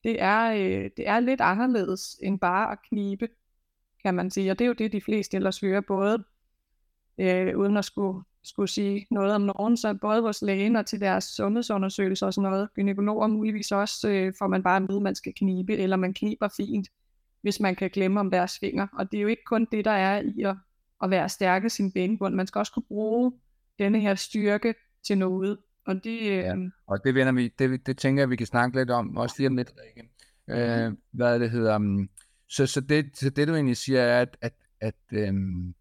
det, 0.05 0.23
er, 0.23 0.53
øh, 0.53 0.91
det 0.97 1.09
er 1.09 1.21
lidt 1.21 1.41
anderledes 1.41 2.17
end 2.23 2.41
bare 2.41 2.73
at 2.73 2.79
knibe, 2.89 3.29
kan 4.03 4.15
man 4.15 4.31
sige. 4.31 4.51
Og 4.51 4.59
det 4.59 4.65
er 4.65 4.69
jo 4.69 4.75
det, 4.75 4.93
de 4.93 5.01
fleste 5.01 5.37
ellers 5.37 5.61
hører, 5.61 5.81
både 5.81 6.25
øh, 7.19 7.59
uden 7.59 7.77
at 7.77 7.85
skulle, 7.85 8.25
skulle 8.43 8.69
sige 8.69 9.07
noget 9.11 9.35
om 9.35 9.41
nogen, 9.41 9.77
så 9.77 9.95
både 9.95 10.23
vores 10.23 10.43
lægen 10.43 10.77
og 10.77 10.87
til 10.87 11.01
deres 11.01 11.25
sundhedsundersøgelser 11.25 12.27
og 12.27 12.35
sådan 12.35 12.51
noget, 12.51 12.69
gynækologer 12.75 13.27
muligvis 13.27 13.73
også, 13.73 14.09
øh, 14.09 14.33
får 14.39 14.47
man 14.47 14.63
bare 14.63 14.81
med, 14.81 14.97
at 14.97 15.03
man 15.03 15.15
skal 15.15 15.35
knibe, 15.37 15.77
eller 15.77 15.97
man 15.97 16.15
kniber 16.15 16.49
fint, 16.57 16.89
hvis 17.43 17.61
man 17.61 17.77
kan 17.77 17.91
glemme 17.91 18.21
om 18.21 18.31
deres 18.31 18.59
fingre. 18.59 18.89
Og 18.93 19.13
det 19.13 19.19
er 19.19 19.23
jo 19.23 19.29
ikke 19.29 19.45
kun 19.47 19.67
det, 19.73 19.85
der 19.85 19.91
er 19.91 20.23
i 20.23 20.43
at, 20.43 20.57
at 21.03 21.11
være 21.11 21.29
stærke 21.29 21.71
sin 21.71 21.93
bækkenbund. 21.93 22.35
Man 22.35 22.47
skal 22.47 22.59
også 22.59 22.73
kunne 22.73 22.89
bruge 22.89 23.33
denne 23.79 24.01
her 24.01 24.15
styrke 24.15 24.75
til 25.07 25.19
noget 25.19 25.59
og 25.87 26.05
det, 26.05 26.21
øh... 26.21 26.37
ja, 26.37 26.55
og 26.87 26.99
det, 27.05 27.15
vender 27.15 27.33
vi, 27.33 27.53
det, 27.59 27.87
det 27.87 27.99
tænker 27.99 28.23
jeg, 28.23 28.31
vi 28.31 28.37
kan 28.37 28.47
snakke 28.47 28.79
lidt 28.79 28.91
om, 28.91 29.17
også 29.17 29.35
lige 29.39 29.49
om 29.49 29.57
lidt, 29.57 29.73
Rikke. 29.85 30.11
Øh, 30.49 30.93
hvad 31.13 31.41
det 31.41 31.51
hedder. 31.51 31.77
Um, 31.77 32.09
så, 32.49 32.67
så, 32.67 32.81
det, 32.81 33.11
så 33.15 33.31
det, 33.31 33.49
du 33.49 33.55
egentlig 33.55 33.77
siger, 33.77 34.01
er, 34.01 34.23
at, 34.23 34.37
at, 34.41 34.55
at, 34.81 34.95
øhm, 35.13 35.75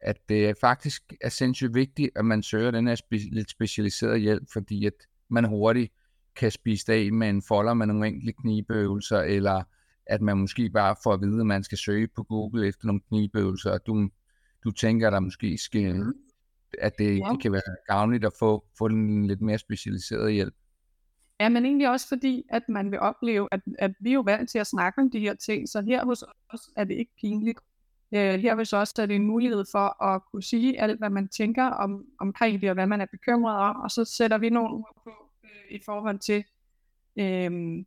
at 0.00 0.28
det 0.28 0.56
faktisk 0.60 1.12
er 1.20 1.28
sindssygt 1.28 1.74
vigtigt, 1.74 2.10
at 2.16 2.24
man 2.24 2.42
søger 2.42 2.70
den 2.70 2.86
her 2.86 2.94
spe, 2.94 3.16
lidt 3.16 3.50
specialiserede 3.50 4.18
hjælp, 4.18 4.42
fordi 4.52 4.86
at 4.86 4.92
man 5.28 5.44
hurtigt 5.44 5.92
kan 6.36 6.50
spise 6.50 6.92
af 6.92 7.12
med 7.12 7.28
en 7.28 7.42
folder 7.42 7.74
med 7.74 7.86
nogle 7.86 8.06
enkelte 8.06 8.32
knibeøvelser, 8.32 9.20
eller 9.20 9.62
at 10.06 10.22
man 10.22 10.38
måske 10.38 10.70
bare 10.70 10.96
får 11.02 11.12
at 11.12 11.20
vide, 11.20 11.40
at 11.40 11.46
man 11.46 11.64
skal 11.64 11.78
søge 11.78 12.08
på 12.08 12.22
Google 12.22 12.68
efter 12.68 12.86
nogle 12.86 13.00
knibeøvelser, 13.08 13.70
og 13.70 13.86
du, 13.86 14.08
du 14.64 14.70
tænker, 14.70 15.06
at 15.06 15.12
der 15.12 15.20
måske 15.20 15.58
skal, 15.58 15.94
mm. 15.94 16.14
At 16.80 16.98
det, 16.98 17.18
ja. 17.18 17.28
det 17.32 17.42
kan 17.42 17.52
være 17.52 17.62
gavnligt 17.86 18.24
at 18.24 18.32
få, 18.38 18.64
få 18.78 18.88
den 18.88 19.26
lidt 19.26 19.40
mere 19.40 19.58
specialiserede 19.58 20.30
hjælp. 20.30 20.54
Ja, 21.40 21.48
men 21.48 21.64
egentlig 21.64 21.90
også 21.90 22.08
fordi, 22.08 22.42
at 22.50 22.62
man 22.68 22.90
vil 22.90 23.00
opleve, 23.00 23.48
at, 23.52 23.60
at 23.78 23.92
vi 24.00 24.10
er 24.10 24.14
jo 24.14 24.20
vant 24.20 24.50
til 24.50 24.58
at 24.58 24.66
snakke 24.66 25.00
om 25.00 25.10
de 25.10 25.20
her 25.20 25.34
ting, 25.34 25.68
så 25.68 25.80
her 25.80 26.04
hos 26.04 26.24
os 26.48 26.60
er 26.76 26.84
det 26.84 26.94
ikke 26.94 27.12
pinligt. 27.20 27.58
Øh, 28.14 28.34
her 28.34 28.54
hos 28.54 28.72
os 28.72 28.92
er 28.98 29.06
det 29.06 29.16
en 29.16 29.26
mulighed 29.26 29.64
for 29.72 30.02
at 30.04 30.22
kunne 30.30 30.42
sige 30.42 30.80
alt, 30.80 30.98
hvad 30.98 31.10
man 31.10 31.28
tænker 31.28 31.64
om, 31.64 32.04
omkring 32.20 32.60
det, 32.60 32.68
og 32.70 32.74
hvad 32.74 32.86
man 32.86 33.00
er 33.00 33.06
bekymret 33.06 33.56
om, 33.56 33.76
og 33.76 33.90
så 33.90 34.04
sætter 34.04 34.38
vi 34.38 34.50
nogle 34.50 34.74
ord 34.74 35.00
på 35.04 35.10
øh, 35.44 35.76
i 35.76 35.80
forhold 35.86 36.18
til 36.18 36.44
øh, 37.18 37.84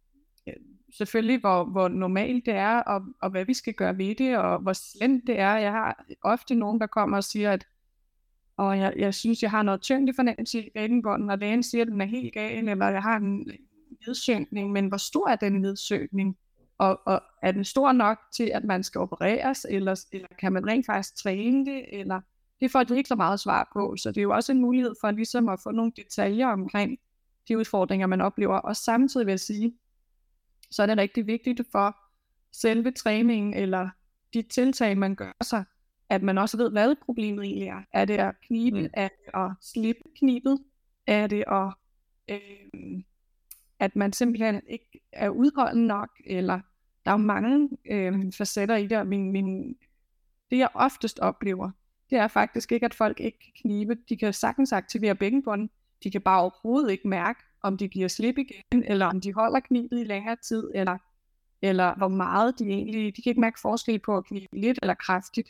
selvfølgelig, 0.98 1.39
hvor, 1.39 1.63
hvor 1.63 1.88
normalt 1.88 2.46
det 2.46 2.53
er, 2.53 2.77
og, 2.77 3.01
og 3.22 3.29
hvad 3.29 3.46
vi 3.46 3.53
skal 3.53 3.74
gøre 3.74 3.98
ved 3.98 4.15
det, 4.15 4.38
og 4.38 4.60
hvor 4.60 4.74
slemt 4.74 5.24
det 5.27 5.39
er. 5.39 5.58
Jeg 5.58 5.72
har 5.72 6.05
ofte 6.22 6.55
nogen, 6.55 6.79
der 6.79 6.88
kommer 6.88 7.17
og 7.17 7.24
siger, 7.24 7.51
at 7.51 7.65
og 8.60 8.78
jeg, 8.80 8.94
jeg 8.98 9.13
synes, 9.13 9.44
jeg 9.44 9.51
har 9.51 9.62
noget 9.62 9.82
tyngde 9.82 10.13
fornemmelse 10.13 10.66
i 10.66 10.70
babybunden, 10.75 11.30
og 11.30 11.38
lægen 11.38 11.63
siger, 11.63 11.82
at 11.82 11.88
den 11.88 12.01
er 12.01 12.06
helt 12.06 12.34
gal, 12.34 12.70
eller 12.70 12.89
jeg 12.89 13.01
har 13.01 13.18
en 13.18 13.51
nedsynkning, 14.08 14.72
men 14.72 14.88
hvor 14.88 14.98
stor 14.98 15.30
er 15.30 15.36
den 15.36 15.62
nedsynkning? 15.62 16.38
Og, 16.78 17.00
og 17.06 17.22
er 17.44 17.51
den 17.51 17.63
stor 17.63 17.92
nok 17.92 18.18
til, 18.34 18.51
at 18.54 18.63
man 18.63 18.84
skal 18.84 19.01
opereres, 19.01 19.66
eller, 19.70 20.06
eller 20.12 20.28
kan 20.39 20.54
man 20.54 20.68
rent 20.68 20.86
faktisk 20.86 21.16
træne 21.16 21.66
det, 21.66 22.00
eller 22.00 22.22
det 22.62 22.72
får 22.72 22.84
de 22.84 22.98
ikke 22.98 23.08
så 23.08 23.16
meget 23.16 23.39
svar 23.39 23.70
på, 23.74 23.96
så 23.98 24.10
det 24.10 24.18
er 24.18 24.22
jo 24.22 24.32
også 24.32 24.51
en 24.51 24.62
mulighed 24.62 24.96
for 25.01 25.12
ligesom 25.12 25.50
at 25.50 25.60
få 25.63 25.72
nogle 25.72 25.92
detaljer 25.96 26.48
omkring 26.48 26.98
de 27.48 27.58
udfordringer, 27.58 28.08
man 28.08 28.22
oplever, 28.22 28.58
og 28.58 28.75
samtidig 28.75 29.25
vil 29.25 29.32
jeg 29.32 29.39
sige, 29.39 29.74
så 30.72 30.82
er 30.82 30.86
det 30.86 30.98
rigtig 30.98 31.28
vigtigt 31.28 31.62
for 31.72 31.98
selve 32.51 32.92
træningen, 32.92 33.54
eller 33.54 33.89
de 34.34 34.42
tiltag, 34.42 34.98
man 34.98 35.16
gør 35.16 35.32
sig, 35.44 35.63
at 36.10 36.24
man 36.24 36.38
også 36.38 36.58
ved, 36.58 36.72
hvad 36.72 36.96
problemet 37.06 37.46
egentlig 37.46 37.68
er. 37.68 37.82
Er 37.94 38.06
det 38.06 38.18
at 38.18 38.36
knibe? 38.42 38.82
Mm. 38.82 38.89
Er 38.94 39.08
det 39.08 39.34
at 39.34 39.51
slippe 39.62 40.01
knibet? 40.20 40.60
Er 41.08 41.28
det 41.28 41.44
at, 41.48 41.74
øh, 42.28 43.01
at 43.80 43.96
man 43.96 44.13
simpelthen 44.13 44.62
ikke 44.68 45.01
er 45.12 45.30
udholdende 45.30 45.88
nok? 45.88 46.10
Eller 46.25 46.60
der 47.06 47.12
er 47.12 47.16
jo 47.16 47.18
mange 47.18 47.70
øh, 47.86 48.32
facetter 48.32 48.75
i 48.75 48.88
det, 48.88 48.98
og 48.98 49.08
min, 49.08 49.32
min, 49.32 49.75
det 50.51 50.58
jeg 50.58 50.70
oftest 50.74 51.20
oplever, 51.20 51.72
det 52.10 52.18
er 52.18 52.28
faktisk 52.28 52.72
ikke, 52.72 52.86
at 52.86 52.94
folk 52.94 53.20
ikke 53.20 53.39
kan 53.39 53.54
knibe. 53.62 53.98
De 54.10 54.18
kan 54.18 54.34
sagtens 54.34 54.72
aktivere 54.72 55.16
bækkenbunden. 55.16 55.70
De 56.04 56.12
kan 56.12 56.22
bare 56.22 56.42
overhovedet 56.42 56.92
ikke 56.92 57.08
mærke, 57.08 57.39
om 57.62 57.78
de 57.78 57.88
giver 57.88 58.08
slip 58.08 58.38
igen, 58.38 58.84
eller 58.84 59.06
om 59.06 59.22
de 59.22 59.34
holder 59.34 59.60
knibet 59.60 60.00
i 60.00 60.04
længere 60.04 60.36
tid, 60.36 60.72
eller, 60.75 60.98
eller 61.62 61.96
hvor 61.96 62.08
meget 62.08 62.60
de 62.60 62.63
egentlig, 62.66 63.18
de 63.18 63.22
kan 63.22 63.30
ikke 63.30 63.42
mærke 63.42 63.60
forskel 63.60 64.00
på 64.00 64.18
at 64.18 64.25
knibe 64.25 64.60
lidt 64.60 64.80
eller 64.82 64.94
kraftigt 64.94 65.50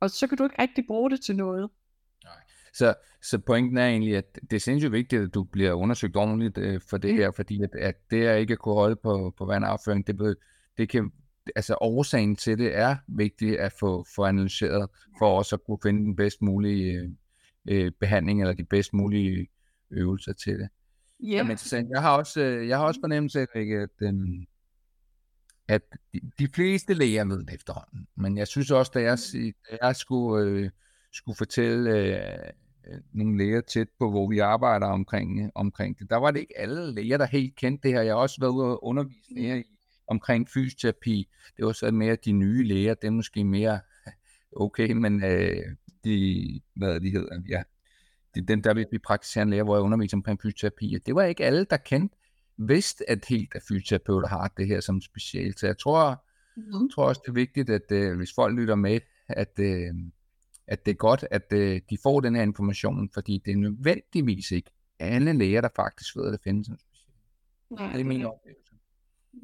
og 0.00 0.10
så 0.10 0.26
kan 0.26 0.38
du 0.38 0.44
ikke 0.44 0.62
rigtig 0.62 0.84
bruge 0.86 1.10
det 1.10 1.20
til 1.20 1.36
noget. 1.36 1.70
Nej. 2.24 2.32
Så, 2.74 2.94
så 3.22 3.38
pointen 3.38 3.78
er 3.78 3.86
egentlig, 3.86 4.16
at 4.16 4.38
det 4.50 4.56
er 4.56 4.60
sindssygt 4.60 4.92
vigtigt, 4.92 5.22
at 5.22 5.34
du 5.34 5.44
bliver 5.44 5.72
undersøgt 5.72 6.16
ordentligt 6.16 6.58
øh, 6.58 6.80
for 6.90 6.96
det 6.96 7.10
mm. 7.10 7.16
her, 7.16 7.30
fordi 7.30 7.62
at, 7.62 7.74
at 7.74 7.94
det 8.10 8.26
at 8.26 8.40
ikke 8.40 8.56
kunne 8.56 8.74
holde 8.74 8.96
på, 8.96 9.34
på 9.38 9.44
vandafføring, 9.44 10.06
det, 10.06 10.36
det 10.78 10.88
kan, 10.88 11.12
altså 11.56 11.76
årsagen 11.80 12.36
til 12.36 12.58
det 12.58 12.76
er 12.76 12.96
vigtigt 13.08 13.56
at 13.56 13.72
få, 13.80 14.06
få 14.14 14.24
analyseret, 14.24 14.90
for 15.18 15.38
også 15.38 15.56
at 15.56 15.64
kunne 15.66 15.78
finde 15.82 16.04
den 16.04 16.16
bedst 16.16 16.42
mulige 16.42 16.92
øh, 16.92 17.10
øh 17.68 17.92
behandling, 18.00 18.40
eller 18.40 18.54
de 18.54 18.64
bedst 18.64 18.92
mulige 18.92 19.48
øvelser 19.90 20.32
til 20.32 20.52
det. 20.52 20.68
Yeah. 21.24 21.32
Jamen, 21.32 21.58
jeg 21.90 22.02
har 22.02 22.16
også, 22.16 22.40
øh, 22.40 22.68
jeg 22.68 22.78
har 22.78 22.84
også 22.84 23.00
fornemmelse 23.00 23.40
af, 23.40 23.46
at, 23.54 23.90
øh, 24.02 24.12
at 25.68 25.82
de, 26.12 26.20
de 26.38 26.48
fleste 26.54 26.94
læger 26.94 27.24
ved 27.24 27.38
det 27.38 27.54
efterhånden. 27.54 28.06
Men 28.16 28.38
jeg 28.38 28.48
synes 28.48 28.70
også, 28.70 28.92
da 28.94 29.00
jeg, 29.00 29.18
mm. 29.34 29.52
da 29.70 29.86
jeg 29.86 29.96
skulle, 29.96 30.50
øh, 30.50 30.70
skulle 31.12 31.36
fortælle 31.36 31.90
øh, 31.90 32.20
øh, 32.86 33.00
nogle 33.12 33.38
læger 33.38 33.60
tæt 33.60 33.88
på, 33.98 34.10
hvor 34.10 34.28
vi 34.28 34.38
arbejder 34.38 34.86
omkring, 34.86 35.50
omkring 35.54 35.98
det, 35.98 36.10
der 36.10 36.16
var 36.16 36.30
det 36.30 36.40
ikke 36.40 36.58
alle 36.58 36.94
læger, 36.94 37.18
der 37.18 37.26
helt 37.26 37.56
kendte 37.56 37.88
det 37.88 37.96
her. 37.96 38.02
Jeg 38.02 38.14
har 38.14 38.20
også 38.20 38.40
været 38.40 38.50
ude 38.50 38.66
og 38.66 38.84
undervise 38.84 39.30
mm. 39.30 39.36
læger 39.36 39.56
i, 39.56 39.64
omkring 40.08 40.48
fysioterapi. 40.48 41.28
Det 41.56 41.66
var 41.66 41.72
så 41.72 41.90
mere 41.90 42.16
de 42.16 42.32
nye 42.32 42.64
læger, 42.64 42.94
det 42.94 43.06
er 43.06 43.10
måske 43.10 43.44
mere 43.44 43.80
okay, 44.56 44.92
men 44.92 45.24
øh, 45.24 45.62
de, 46.04 46.60
hvad 46.76 47.00
de 47.00 47.10
hedder, 47.10 47.40
ja, 47.48 47.62
de, 48.34 48.40
den 48.40 48.64
der 48.64 48.74
vi 48.74 48.98
praktiserende 48.98 49.50
læger, 49.50 49.64
hvor 49.64 49.76
jeg 49.76 49.82
underviser 49.82 50.16
omkring 50.16 50.42
fysioterapi, 50.42 50.98
det 51.06 51.14
var 51.14 51.22
ikke 51.22 51.44
alle, 51.44 51.66
der 51.70 51.76
kendte 51.76 52.15
vidste, 52.58 53.10
at 53.10 53.24
helt 53.24 53.54
af 53.54 53.60
fysioterapeuter 53.68 54.28
har 54.28 54.52
det 54.56 54.66
her 54.66 54.80
som 54.80 55.00
specielt. 55.00 55.60
Så 55.60 55.66
jeg 55.66 55.78
tror, 55.78 56.24
mm. 56.56 56.90
tror 56.90 57.08
også, 57.08 57.20
det 57.24 57.28
er 57.28 57.34
vigtigt, 57.34 57.70
at 57.70 57.92
øh, 57.92 58.16
hvis 58.16 58.34
folk 58.34 58.58
lytter 58.58 58.74
med, 58.74 59.00
at, 59.28 59.58
øh, 59.58 59.94
at 60.66 60.86
det 60.86 60.90
er 60.92 60.96
godt, 60.96 61.24
at 61.30 61.52
øh, 61.52 61.80
de 61.90 61.98
får 62.02 62.20
den 62.20 62.34
her 62.34 62.42
information, 62.42 63.10
fordi 63.14 63.42
det 63.44 63.52
er 63.52 63.56
nødvendigvis 63.56 64.50
ikke 64.50 64.70
alle 64.98 65.32
læger, 65.32 65.60
der 65.60 65.68
faktisk 65.76 66.16
ved, 66.16 66.26
at 66.26 66.32
det 66.32 66.40
findes 66.44 66.66
som 66.66 66.78
specielt. 66.78 67.12
Nej, 67.70 67.92
det 67.92 68.00
er 68.00 68.04
min 68.04 68.24
oplevelse. 68.24 68.72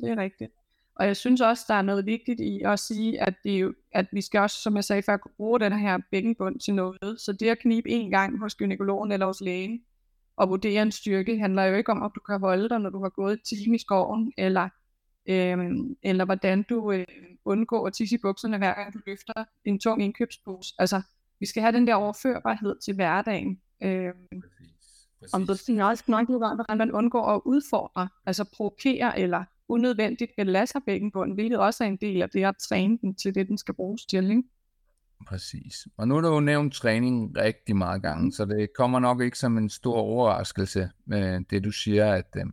Det 0.01 0.11
er 0.11 0.17
rigtigt. 0.17 0.53
Og 0.97 1.07
jeg 1.07 1.17
synes 1.17 1.41
også, 1.41 1.65
der 1.69 1.75
er 1.75 1.83
noget 1.83 2.07
vigtigt 2.07 2.41
i 2.41 2.63
at 2.65 2.79
sige, 2.79 3.21
at, 3.21 3.35
det 3.45 3.61
jo, 3.61 3.75
at 3.93 4.07
vi 4.13 4.21
skal 4.21 4.41
også, 4.41 4.57
som 4.63 4.77
jeg 4.77 4.85
sagde 4.85 5.03
før, 5.03 5.17
kunne 5.17 5.35
bruge 5.37 5.61
den 5.61 5.73
her 5.73 5.99
bækkenbund 6.11 6.61
til 6.61 6.75
noget. 6.75 7.21
Så 7.21 7.33
det 7.33 7.49
at 7.49 7.59
knibe 7.59 7.89
en 7.89 8.11
gang 8.11 8.39
hos 8.39 8.55
gynekologen 8.55 9.13
eller 9.13 9.27
hos 9.27 9.41
lægen, 9.41 9.83
at 10.41 10.49
vurdere 10.49 10.83
en 10.83 10.93
styrke 10.93 11.39
handler 11.39 11.65
jo 11.65 11.77
ikke 11.77 11.93
om, 11.93 12.03
at 12.03 12.11
du 12.15 12.21
kan 12.21 12.41
holde 12.41 12.69
dig, 12.69 12.79
når 12.79 12.91
du 12.91 13.03
har 13.03 13.09
gået 13.09 13.33
et 13.33 13.43
time 13.43 13.77
i 13.77 13.79
skoven, 13.79 14.33
eller, 14.39 14.69
øh, 15.29 15.71
eller 16.03 16.25
hvordan 16.25 16.63
du 16.63 16.93
øh, 16.93 17.05
undgår 17.45 17.87
at 17.87 17.93
tisse 17.93 18.15
i 18.15 18.19
bukserne, 18.23 18.59
hver 18.59 18.75
gang 18.75 18.95
du 18.95 18.99
løfter 19.07 19.45
en 19.65 19.79
tung 19.79 20.03
indkøbspose. 20.03 20.75
Altså, 20.79 21.03
vi 21.41 21.47
skal 21.47 21.63
have 21.63 21.73
den 21.73 21.87
der 21.87 21.95
overførbarhed 21.95 22.77
til 22.85 22.95
hverdagen. 22.95 23.61
Øh, 23.83 24.13
Om 25.33 25.47
det 25.47 25.69
er 25.69 25.85
også 25.85 26.05
nok 26.09 26.29
hvordan 26.29 26.79
man 26.79 26.93
undgår 26.93 27.27
at 27.27 27.41
udfordre, 27.45 28.09
altså 28.27 28.45
provokere 28.57 29.19
eller 29.19 29.45
unødvendigt 29.69 30.31
belade 30.37 30.81
bækkenbunden, 30.87 31.35
hvilket 31.35 31.59
også 31.59 31.85
er 31.85 31.89
en 31.89 31.97
del 31.97 32.23
af 32.23 32.31
det 32.31 32.45
at 32.45 32.57
træne 32.57 32.99
den 32.99 33.15
til 33.15 33.35
det, 33.35 33.49
den 33.49 33.59
skal 33.59 33.75
bruges 33.75 34.07
til. 34.07 34.31
Ikke? 34.31 34.43
Præcis. 35.29 35.89
Og 35.97 36.09
nu 36.09 36.15
har 36.15 36.21
du 36.21 36.35
jo 36.35 36.41
nævnt 36.41 36.75
træning 36.75 37.37
rigtig 37.37 37.77
meget 37.77 38.03
gange, 38.03 38.33
så 38.33 38.45
det 38.45 38.69
kommer 38.77 38.99
nok 38.99 39.21
ikke 39.21 39.39
som 39.39 39.59
en 39.59 39.69
stor 39.69 39.97
overraskelse, 39.97 40.91
med 41.05 41.45
det 41.51 41.65
du 41.65 41.71
siger, 41.71 42.13
at 42.13 42.37
øh, 42.37 42.45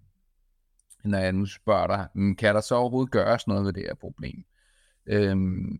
når 1.03 1.17
jeg 1.17 1.33
nu 1.33 1.45
spørger 1.45 1.87
dig, 1.87 2.07
kan 2.37 2.55
der 2.55 2.61
så 2.61 2.75
overhovedet 2.75 3.11
gøres 3.11 3.47
noget 3.47 3.65
ved 3.65 3.73
det 3.73 3.83
her 3.83 3.95
problem? 3.95 4.43
Øhm, 5.05 5.79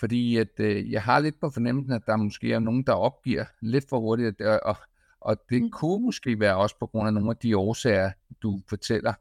fordi 0.00 0.36
at 0.36 0.60
øh, 0.60 0.92
jeg 0.92 1.02
har 1.02 1.20
lidt 1.20 1.40
på 1.40 1.50
fornemmelsen, 1.50 1.92
at 1.92 2.02
der 2.06 2.16
måske 2.16 2.52
er 2.52 2.58
nogen, 2.58 2.82
der 2.82 2.92
opgiver 2.92 3.44
lidt 3.60 3.88
for 3.88 4.00
hurtigt, 4.00 4.40
og, 4.40 4.60
og, 4.62 4.76
og 5.20 5.36
det 5.50 5.62
mm. 5.62 5.70
kunne 5.70 6.04
måske 6.04 6.40
være 6.40 6.56
også 6.56 6.76
på 6.78 6.86
grund 6.86 7.06
af 7.06 7.14
nogle 7.14 7.30
af 7.30 7.36
de 7.36 7.56
årsager, 7.56 8.10
du 8.42 8.60
fortæller, 8.68 9.12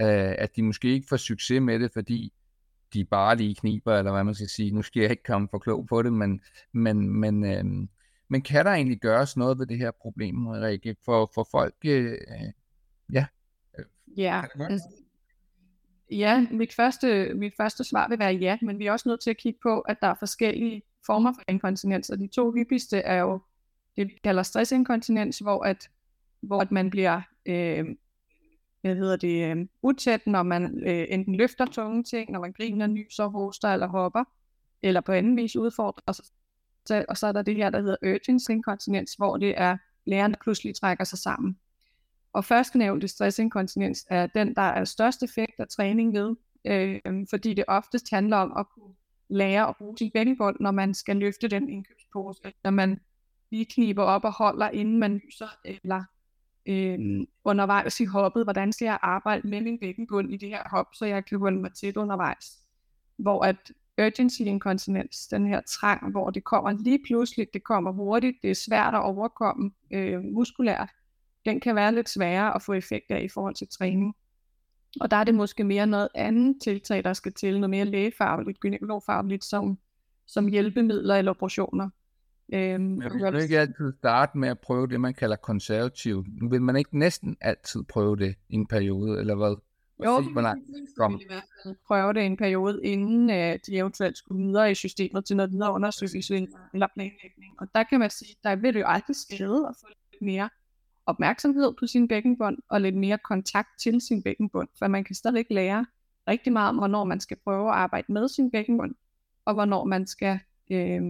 øh, 0.00 0.34
at 0.38 0.56
de 0.56 0.62
måske 0.62 0.88
ikke 0.88 1.08
får 1.08 1.16
succes 1.16 1.62
med 1.62 1.78
det, 1.78 1.90
fordi 1.92 2.32
de 2.94 3.04
bare 3.04 3.36
lige 3.36 3.54
kniber, 3.54 3.98
eller 3.98 4.12
hvad 4.12 4.24
man 4.24 4.34
skal 4.34 4.48
sige. 4.48 4.70
Nu 4.70 4.82
skal 4.82 5.00
jeg 5.00 5.10
ikke 5.10 5.22
komme 5.22 5.48
for 5.50 5.58
klog 5.58 5.86
på 5.86 6.02
det, 6.02 6.12
men, 6.12 6.40
men, 6.72 7.08
men, 7.08 7.44
øh, 7.44 7.88
men 8.28 8.42
kan 8.42 8.64
der 8.64 8.70
egentlig 8.70 8.98
gøres 8.98 9.36
noget 9.36 9.58
ved 9.58 9.66
det 9.66 9.78
her 9.78 9.90
problem, 10.02 10.46
Rikke, 10.46 10.96
for, 11.04 11.30
for 11.34 11.48
folk? 11.50 11.74
Øh, 11.84 12.18
ja. 13.12 13.26
Ja, 14.16 14.42
altså, 14.60 14.88
ja 16.10 16.46
mit, 16.50 16.74
første, 16.74 17.34
mit 17.34 17.52
første 17.56 17.84
svar 17.84 18.08
vil 18.08 18.18
være 18.18 18.32
ja, 18.32 18.58
men 18.62 18.78
vi 18.78 18.86
er 18.86 18.92
også 18.92 19.08
nødt 19.08 19.20
til 19.20 19.30
at 19.30 19.36
kigge 19.36 19.58
på, 19.62 19.80
at 19.80 19.96
der 20.00 20.06
er 20.06 20.14
forskellige 20.18 20.82
former 21.06 21.32
for 21.32 21.42
inkontinens, 21.48 22.10
og 22.10 22.18
de 22.18 22.28
to 22.28 22.52
hyppigste 22.52 22.98
er 22.98 23.20
jo 23.20 23.40
det, 23.96 24.08
vi 24.08 24.18
kalder 24.24 24.42
stressinkontinens, 24.42 25.38
hvor 25.38 25.64
at, 25.64 25.90
hvor 26.40 26.60
at 26.60 26.72
man 26.72 26.90
bliver 26.90 27.20
øh, 27.46 27.84
hvad 28.88 28.96
hedder 28.96 29.16
det, 29.16 29.50
øh, 29.50 29.66
utæt, 29.82 30.26
når 30.26 30.42
man 30.42 30.82
øh, 30.86 31.06
enten 31.08 31.34
løfter 31.34 31.66
tunge 31.66 32.02
ting, 32.02 32.30
når 32.30 32.40
man 32.40 32.52
griner, 32.52 32.86
nyser, 32.86 33.26
hoster 33.26 33.68
eller 33.68 33.86
hopper, 33.86 34.24
eller 34.82 35.00
på 35.00 35.12
anden 35.12 35.36
vis 35.36 35.56
udfordrer 35.56 36.12
sig. 36.12 36.24
Så, 36.86 37.04
og 37.08 37.16
så 37.16 37.26
er 37.26 37.32
der 37.32 37.42
det 37.42 37.56
her, 37.56 37.70
der 37.70 37.80
hedder 37.80 37.96
urgency 38.02 38.50
inkontinens, 38.50 39.14
hvor 39.14 39.36
det 39.36 39.54
er 39.56 39.76
læreren, 40.06 40.32
der 40.32 40.38
pludselig 40.42 40.74
trækker 40.74 41.04
sig 41.04 41.18
sammen. 41.18 41.58
Og 42.32 42.44
førstnævnte 42.44 43.08
stressinkontinens 43.08 44.06
er 44.10 44.26
den, 44.26 44.54
der 44.54 44.62
er 44.62 44.84
størst 44.84 45.22
effekt 45.22 45.60
af 45.60 45.68
træning 45.68 46.14
ved, 46.14 46.36
øh, 46.64 47.26
fordi 47.30 47.54
det 47.54 47.64
oftest 47.68 48.10
handler 48.10 48.36
om 48.36 48.52
at 48.56 48.66
kunne 48.68 48.94
lære 49.28 49.68
at 49.68 49.76
bruge 49.76 49.98
sin 49.98 50.10
bækkenbund, 50.14 50.56
når 50.60 50.70
man 50.70 50.94
skal 50.94 51.16
løfte 51.16 51.48
den 51.48 51.68
indkøbspose, 51.68 52.40
når 52.64 52.70
man 52.70 53.00
lige 53.50 53.66
kniber 53.66 54.02
op 54.02 54.24
og 54.24 54.32
holder, 54.32 54.68
inden 54.68 54.98
man 54.98 55.20
lyser, 55.24 55.48
eller 55.64 56.04
øh, 56.68 57.26
undervejs 57.44 58.00
i 58.00 58.04
hoppet, 58.04 58.44
hvordan 58.44 58.72
skal 58.72 58.84
jeg 58.84 58.98
arbejde 59.02 59.48
med 59.48 59.60
min 59.60 59.78
bækkenbund 59.78 60.32
i 60.32 60.36
det 60.36 60.48
her 60.48 60.62
hop, 60.70 60.86
så 60.94 61.06
jeg 61.06 61.24
kan 61.24 61.38
holde 61.38 61.60
mig 61.60 61.72
tæt 61.72 61.96
undervejs. 61.96 62.58
Hvor 63.16 63.44
at 63.44 63.56
urgency 63.98 64.40
incontinence, 64.40 65.30
den 65.30 65.46
her 65.46 65.60
trang, 65.60 66.10
hvor 66.10 66.30
det 66.30 66.44
kommer 66.44 66.70
lige 66.70 66.98
pludselig, 67.06 67.46
det 67.54 67.64
kommer 67.64 67.92
hurtigt, 67.92 68.36
det 68.42 68.50
er 68.50 68.54
svært 68.54 68.94
at 68.94 69.02
overkomme 69.02 69.70
øh, 69.90 70.24
muskulært, 70.24 70.88
den 71.44 71.60
kan 71.60 71.74
være 71.74 71.94
lidt 71.94 72.08
sværere 72.08 72.54
at 72.54 72.62
få 72.62 72.72
effekt 72.72 73.10
af 73.10 73.22
i 73.22 73.28
forhold 73.28 73.54
til 73.54 73.68
træning. 73.68 74.14
Og 75.00 75.10
der 75.10 75.16
er 75.16 75.24
det 75.24 75.34
måske 75.34 75.64
mere 75.64 75.86
noget 75.86 76.08
andet 76.14 76.62
tiltag, 76.62 77.04
der 77.04 77.12
skal 77.12 77.32
til, 77.32 77.52
noget 77.52 77.70
mere 77.70 77.84
lægefagligt, 77.84 78.60
gynekologfagligt, 78.60 79.44
som, 79.44 79.78
som 80.26 80.46
hjælpemidler 80.46 81.16
eller 81.16 81.30
operationer. 81.30 81.90
Øhm, 82.52 83.02
jeg 83.02 83.32
vil 83.32 83.42
ikke 83.42 83.58
altid 83.58 83.92
starte 83.98 84.38
med 84.38 84.48
at 84.48 84.58
prøve 84.58 84.86
det, 84.86 85.00
man 85.00 85.14
kalder 85.14 85.36
konservativ. 85.36 86.24
Nu 86.26 86.48
vil 86.48 86.62
man 86.62 86.76
ikke 86.76 86.98
næsten 86.98 87.36
altid 87.40 87.82
prøve 87.82 88.16
det 88.16 88.34
i 88.48 88.54
en 88.54 88.66
periode, 88.66 89.20
eller 89.20 89.34
hvad? 89.34 89.56
Jo, 90.04 90.40
langt 90.40 90.64
kom. 90.96 91.20
i 91.20 91.24
hvert 91.26 91.42
fald 91.64 91.76
prøve 91.86 92.12
det 92.12 92.20
i 92.20 92.26
en 92.26 92.36
periode, 92.36 92.80
inden 92.84 93.30
uh, 93.30 93.58
de 93.66 93.76
eventuelt 93.76 94.16
skulle 94.18 94.46
videre 94.46 94.70
i 94.70 94.74
systemet 94.74 95.24
til 95.24 95.36
noget 95.36 95.52
videre 95.52 95.72
undersøgelse 95.72 96.46
eller 96.72 96.86
planlægning. 96.94 97.54
Og 97.58 97.66
der 97.74 97.82
kan 97.82 98.00
man 98.00 98.10
sige, 98.10 98.36
der 98.42 98.56
vil 98.56 98.74
det 98.74 98.80
jo 98.80 98.86
altid 98.86 99.14
skade 99.14 99.66
at 99.68 99.74
få 99.80 99.86
lidt 99.88 100.22
mere 100.22 100.48
opmærksomhed 101.06 101.74
på 101.78 101.86
sin 101.86 102.08
bækkenbund, 102.08 102.58
og 102.68 102.80
lidt 102.80 102.96
mere 102.96 103.18
kontakt 103.18 103.68
til 103.80 104.00
sin 104.00 104.22
bækkenbund, 104.22 104.68
for 104.78 104.88
man 104.88 105.04
kan 105.04 105.14
stadig 105.14 105.46
lære 105.50 105.86
rigtig 106.28 106.52
meget 106.52 106.68
om, 106.68 106.76
hvornår 106.76 107.04
man 107.04 107.20
skal 107.20 107.36
prøve 107.44 107.68
at 107.68 107.74
arbejde 107.74 108.12
med 108.12 108.28
sin 108.28 108.50
bækkenbund, 108.50 108.94
og 109.44 109.54
hvornår 109.54 109.84
man 109.84 110.06
skal 110.06 110.38
øh, 110.70 111.02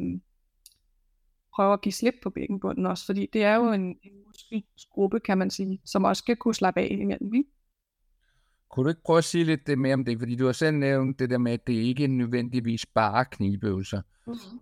prøve 1.58 1.72
at 1.72 1.80
give 1.80 1.92
slip 1.92 2.14
på 2.22 2.30
bækkenbunden 2.30 2.86
også, 2.86 3.06
fordi 3.06 3.28
det 3.32 3.44
er 3.44 3.54
jo 3.54 3.72
en, 3.72 3.82
en 4.02 4.12
muskelgruppe, 4.26 5.20
kan 5.20 5.38
man 5.38 5.50
sige, 5.50 5.80
som 5.84 6.04
også 6.04 6.20
skal 6.20 6.36
kunne 6.36 6.54
slappe 6.54 6.80
af 6.80 6.96
imellem. 7.00 7.34
Ikke? 7.34 7.50
Kunne 8.70 8.84
du 8.84 8.88
ikke 8.88 9.02
prøve 9.06 9.18
at 9.18 9.24
sige 9.24 9.44
lidt 9.44 9.78
mere 9.78 9.94
om 9.94 10.04
det? 10.04 10.18
Fordi 10.18 10.36
du 10.36 10.46
har 10.46 10.52
selv 10.52 10.76
nævnt 10.76 11.18
det 11.18 11.30
der 11.30 11.38
med, 11.38 11.52
at 11.52 11.66
det 11.66 11.72
ikke 11.72 12.04
er 12.04 12.08
nødvendigvis 12.08 12.86
bare 12.86 13.24
knibeøvelser. 13.24 14.02
Mm-hmm. 14.26 14.58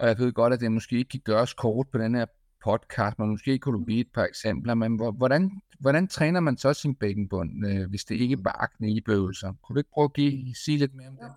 Og 0.00 0.08
jeg 0.08 0.18
ved 0.18 0.32
godt, 0.32 0.52
at 0.52 0.60
det 0.60 0.72
måske 0.72 0.96
ikke 0.98 1.08
kan 1.08 1.20
gøres 1.24 1.54
kort 1.54 1.86
på 1.92 1.98
den 1.98 2.14
her 2.14 2.26
podcast, 2.64 3.18
men 3.18 3.28
måske 3.28 3.58
kunne 3.58 3.78
du 3.78 3.84
give 3.84 4.00
et 4.00 4.12
par 4.14 4.24
eksempler. 4.24 4.74
Men 4.74 5.00
hvordan, 5.16 5.50
hvordan 5.80 6.08
træner 6.08 6.40
man 6.40 6.56
så 6.56 6.74
sin 6.74 6.94
bækkenbund, 6.94 7.66
øh, 7.66 7.90
hvis 7.90 8.04
det 8.04 8.14
ikke 8.14 8.36
bare 8.36 8.62
er 8.62 8.66
knibeøvelser? 8.76 9.52
Kunne 9.62 9.74
du 9.74 9.78
ikke 9.78 9.90
prøve 9.94 10.04
at 10.04 10.12
give, 10.12 10.54
sige 10.54 10.78
lidt 10.78 10.94
mere 10.94 11.08
om 11.08 11.16
det? 11.16 11.30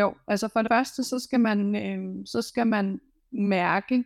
Jo, 0.00 0.14
altså 0.26 0.48
for 0.48 0.62
det 0.62 0.70
første, 0.70 1.04
så 1.04 1.18
skal 1.18 1.40
man, 1.40 1.76
øh, 1.76 2.26
så 2.26 2.42
skal 2.42 2.66
man 2.66 3.00
mærke, 3.32 4.04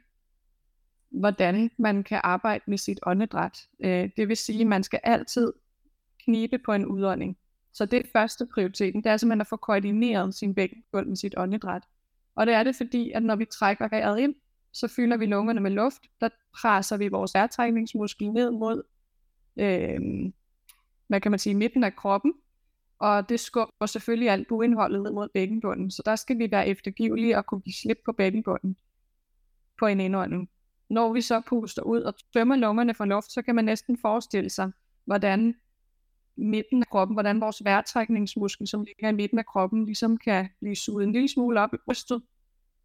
hvordan 1.10 1.70
man 1.78 2.04
kan 2.04 2.20
arbejde 2.24 2.64
med 2.66 2.78
sit 2.78 3.00
åndedræt. 3.06 3.68
Øh, 3.84 4.10
det 4.16 4.28
vil 4.28 4.36
sige, 4.36 4.60
at 4.60 4.66
man 4.66 4.82
skal 4.82 5.00
altid 5.02 5.52
knibe 6.24 6.58
på 6.58 6.72
en 6.72 6.86
udånding. 6.86 7.36
Så 7.72 7.86
det 7.86 7.98
er 7.98 8.08
første 8.12 8.46
prioriteten, 8.54 9.04
det 9.04 9.12
er 9.12 9.16
simpelthen 9.16 9.40
at 9.40 9.46
få 9.46 9.56
koordineret 9.56 10.34
sin 10.34 10.54
bækkenbund 10.54 11.06
med 11.06 11.16
sit 11.16 11.34
åndedræt. 11.36 11.82
Og 12.34 12.46
det 12.46 12.54
er 12.54 12.62
det 12.62 12.76
fordi, 12.76 13.10
at 13.10 13.22
når 13.22 13.36
vi 13.36 13.44
trækker 13.44 13.88
vejret 13.88 14.18
ind, 14.18 14.34
så 14.72 14.88
fylder 14.88 15.16
vi 15.16 15.26
lungerne 15.26 15.60
med 15.60 15.70
luft, 15.70 16.02
der 16.20 16.28
presser 16.60 16.96
vi 16.96 17.08
vores 17.08 17.34
vejrtrækningsmuskel 17.34 18.32
ned 18.32 18.50
mod, 18.50 18.82
øh, 19.56 20.00
hvad 21.06 21.20
kan 21.20 21.30
man 21.30 21.38
sige, 21.38 21.54
midten 21.54 21.84
af 21.84 21.96
kroppen, 21.96 22.32
og 22.98 23.28
det 23.28 23.40
skubber 23.40 23.86
selvfølgelig 23.86 24.30
alt 24.30 24.48
buindholdet 24.48 25.02
ned 25.02 25.12
mod 25.12 25.28
bækkenbunden, 25.34 25.90
så 25.90 26.02
der 26.04 26.16
skal 26.16 26.38
vi 26.38 26.50
være 26.50 26.68
eftergivelige 26.68 27.36
og 27.36 27.46
kunne 27.46 27.60
give 27.60 27.74
slip 27.74 27.98
på 28.04 28.12
bækkenbunden 28.12 28.76
på 29.78 29.86
en 29.86 30.00
indånding. 30.00 30.50
Når 30.90 31.12
vi 31.12 31.20
så 31.20 31.40
puster 31.46 31.82
ud 31.82 32.00
og 32.00 32.14
tømmer 32.32 32.56
lommerne 32.56 32.94
for 32.94 33.04
luft, 33.04 33.32
så 33.32 33.42
kan 33.42 33.54
man 33.54 33.64
næsten 33.64 33.98
forestille 33.98 34.50
sig, 34.50 34.70
hvordan 35.04 35.54
midten 36.36 36.82
af 36.82 36.86
kroppen, 36.86 37.14
hvordan 37.14 37.40
vores 37.40 37.64
vejrtrækningsmuskel, 37.64 38.68
som 38.68 38.84
ligger 38.84 39.08
i 39.08 39.12
midten 39.12 39.38
af 39.38 39.46
kroppen, 39.46 39.84
ligesom 39.84 40.16
kan 40.16 40.48
blive 40.60 40.76
suget 40.76 41.04
en 41.04 41.12
lille 41.12 41.28
smule 41.28 41.60
op 41.60 41.74
i 41.74 41.76
brystet, 41.84 42.22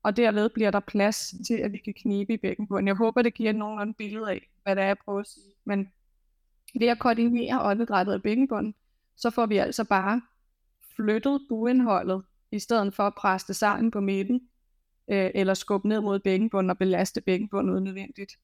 og 0.03 0.17
derved 0.17 0.49
bliver 0.49 0.71
der 0.71 0.79
plads 0.79 1.33
til, 1.47 1.53
at 1.53 1.71
vi 1.71 1.77
kan 1.77 1.93
knibe 1.93 2.33
i 2.33 2.37
bækkenbunden. 2.37 2.87
Jeg 2.87 2.95
håber, 2.95 3.21
det 3.21 3.33
giver 3.33 3.51
nogen 3.51 3.93
billede 3.93 4.31
af, 4.31 4.49
hvad 4.63 4.75
det 4.75 4.81
er, 4.81 4.87
jeg 4.87 4.97
prøver 5.05 5.19
at 5.19 5.27
sige. 5.27 5.53
Men 5.65 5.91
ved 6.79 6.87
at 6.87 6.99
koordinere 6.99 7.61
åndedrættet 7.61 8.13
af 8.13 8.21
bækkenbunden, 8.21 8.75
så 9.15 9.29
får 9.29 9.45
vi 9.45 9.57
altså 9.57 9.83
bare 9.83 10.21
flyttet 10.95 11.41
buindholdet, 11.49 12.23
i 12.51 12.59
stedet 12.59 12.93
for 12.93 13.03
at 13.03 13.15
presse 13.15 13.47
det 13.47 13.55
sammen 13.55 13.91
på 13.91 13.99
midten, 13.99 14.41
øh, 15.07 15.31
eller 15.35 15.53
skubbe 15.53 15.87
ned 15.87 16.01
mod 16.01 16.19
bækkenbunden 16.19 16.69
og 16.69 16.77
belaste 16.77 17.21
bækkenbunden 17.21 17.75
unødvendigt. 17.75 18.39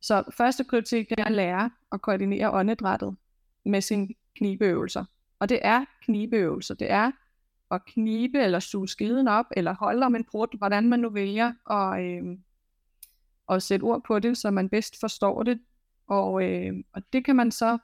Så 0.00 0.24
første 0.30 0.64
prioritet 0.64 1.06
er 1.18 1.24
at 1.24 1.32
lære 1.32 1.70
at 1.92 2.02
koordinere 2.02 2.50
åndedrættet 2.50 3.16
med 3.64 3.80
sine 3.80 4.08
knibeøvelser. 4.36 5.04
Og 5.38 5.48
det 5.48 5.58
er 5.62 5.84
knibeøvelser. 6.02 6.74
Det 6.74 6.90
er 6.90 7.10
at 7.70 7.84
knibe 7.84 8.38
eller 8.38 8.60
suge 8.60 8.88
skiden 8.88 9.28
op, 9.28 9.46
eller 9.56 9.74
holde 9.74 10.06
om 10.06 10.14
en 10.14 10.24
brud, 10.24 10.58
hvordan 10.58 10.88
man 10.88 11.00
nu 11.00 11.10
vælger 11.10 11.52
at, 11.70 12.04
øh, 12.04 12.38
at 13.48 13.62
sætte 13.62 13.84
ord 13.84 14.02
på 14.06 14.18
det, 14.18 14.38
så 14.38 14.50
man 14.50 14.68
bedst 14.68 15.00
forstår 15.00 15.42
det. 15.42 15.60
Og, 16.06 16.44
øh, 16.44 16.74
og 16.92 17.02
det 17.12 17.24
kan 17.24 17.36
man 17.36 17.50
så 17.50 17.78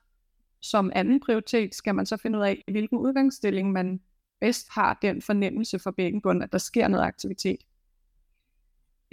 som 0.60 0.92
anden 0.94 1.20
prioritet, 1.20 1.74
skal 1.74 1.94
man 1.94 2.06
så 2.06 2.16
finde 2.16 2.38
ud 2.38 2.44
af, 2.44 2.64
hvilken 2.70 2.98
udgangsstilling 2.98 3.72
man 3.72 4.00
bedst 4.40 4.68
har 4.70 4.98
den 5.02 5.22
fornemmelse 5.22 5.78
for 5.78 5.90
bækkenbunden, 5.90 6.42
at 6.42 6.52
der 6.52 6.58
sker 6.58 6.88
noget 6.88 7.04
aktivitet. 7.04 7.60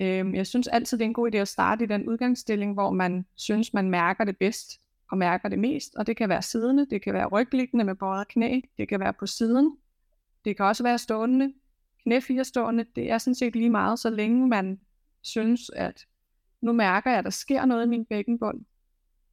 Øhm, 0.01 0.35
jeg 0.35 0.47
synes 0.47 0.67
altid, 0.67 0.97
det 0.97 1.03
er 1.03 1.07
en 1.07 1.13
god 1.13 1.33
idé 1.33 1.37
at 1.37 1.47
starte 1.47 1.83
i 1.83 1.87
den 1.87 2.09
udgangsstilling, 2.09 2.73
hvor 2.73 2.91
man 2.91 3.25
synes, 3.35 3.73
man 3.73 3.89
mærker 3.89 4.23
det 4.23 4.37
bedst 4.37 4.81
og 5.11 5.17
mærker 5.17 5.49
det 5.49 5.59
mest. 5.59 5.95
Og 5.95 6.07
det 6.07 6.17
kan 6.17 6.29
være 6.29 6.41
siddende, 6.41 6.85
det 6.89 7.01
kan 7.01 7.13
være 7.13 7.27
rygliggende 7.27 7.85
med 7.85 7.95
bøjet 7.95 8.27
knæ, 8.27 8.59
det 8.77 8.89
kan 8.89 8.99
være 8.99 9.13
på 9.13 9.25
siden, 9.25 9.77
det 10.45 10.57
kan 10.57 10.65
også 10.65 10.83
være 10.83 10.97
stående, 10.97 11.53
knæ 12.03 12.19
fire 12.19 12.45
stående. 12.45 12.85
Det 12.95 13.11
er 13.11 13.17
sådan 13.17 13.35
set 13.35 13.55
lige 13.55 13.69
meget, 13.69 13.99
så 13.99 14.09
længe 14.09 14.47
man 14.47 14.79
synes, 15.21 15.71
at 15.75 16.05
nu 16.61 16.73
mærker 16.73 17.09
jeg, 17.09 17.19
at 17.19 17.25
der 17.25 17.31
sker 17.31 17.65
noget 17.65 17.85
i 17.85 17.89
min 17.89 18.05
bækkenbund, 18.05 18.65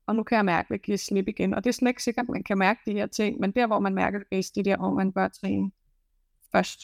og 0.06 0.16
nu 0.16 0.22
kan 0.22 0.36
jeg 0.36 0.44
mærke, 0.44 0.66
at 0.66 0.70
jeg 0.70 0.80
giver 0.80 0.98
slip 0.98 1.28
igen. 1.28 1.54
Og 1.54 1.64
det 1.64 1.70
er 1.70 1.74
slet 1.74 1.88
ikke 1.88 2.02
sikkert, 2.02 2.24
at 2.24 2.28
man 2.28 2.42
kan 2.42 2.58
mærke 2.58 2.80
de 2.86 2.92
her 2.92 3.06
ting, 3.06 3.40
men 3.40 3.50
der, 3.50 3.66
hvor 3.66 3.78
man 3.78 3.94
mærker 3.94 4.18
det 4.18 4.28
bedst, 4.30 4.54
det 4.54 4.60
er 4.60 4.64
der, 4.64 4.76
hvor 4.76 4.94
man 4.94 5.12
bør 5.12 5.28
træne 5.28 5.70
først. 6.52 6.80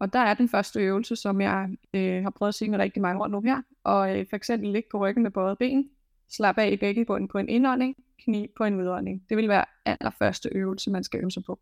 Og 0.00 0.12
der 0.12 0.18
er 0.18 0.34
den 0.34 0.48
første 0.48 0.80
øvelse, 0.80 1.16
som 1.16 1.40
jeg 1.40 1.68
øh, 1.94 2.22
har 2.22 2.30
prøvet 2.30 2.48
at 2.48 2.54
sige 2.54 2.70
med 2.70 2.78
rigtig 2.78 3.02
mange 3.02 3.22
år 3.22 3.28
nu 3.28 3.40
her. 3.40 3.62
Og 3.84 4.18
øh, 4.18 4.26
for 4.30 4.36
eksempel 4.36 4.72
ligge 4.72 4.88
på 4.92 4.98
ryggen 4.98 5.22
med 5.22 5.30
både 5.30 5.56
ben, 5.56 5.90
slap 6.28 6.58
af 6.58 6.70
i 6.70 6.76
bækkenbunden 6.76 7.28
på 7.28 7.38
en 7.38 7.48
indånding, 7.48 7.96
kni 8.24 8.48
på 8.56 8.64
en 8.64 8.80
udånding. 8.80 9.22
Det 9.28 9.36
vil 9.36 9.48
være 9.48 9.64
allerførste 9.84 10.48
øvelse, 10.52 10.90
man 10.90 11.04
skal 11.04 11.20
øve 11.20 11.30
sig 11.30 11.44
på. 11.44 11.60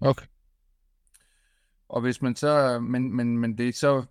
Okay. 0.00 0.26
Og 1.88 2.00
hvis 2.00 2.22
man 2.22 2.36
så, 2.36 2.80
men, 2.80 3.16
men, 3.16 3.38
men 3.38 3.58
det 3.58 3.68
er 3.68 3.72
så, 3.72 4.04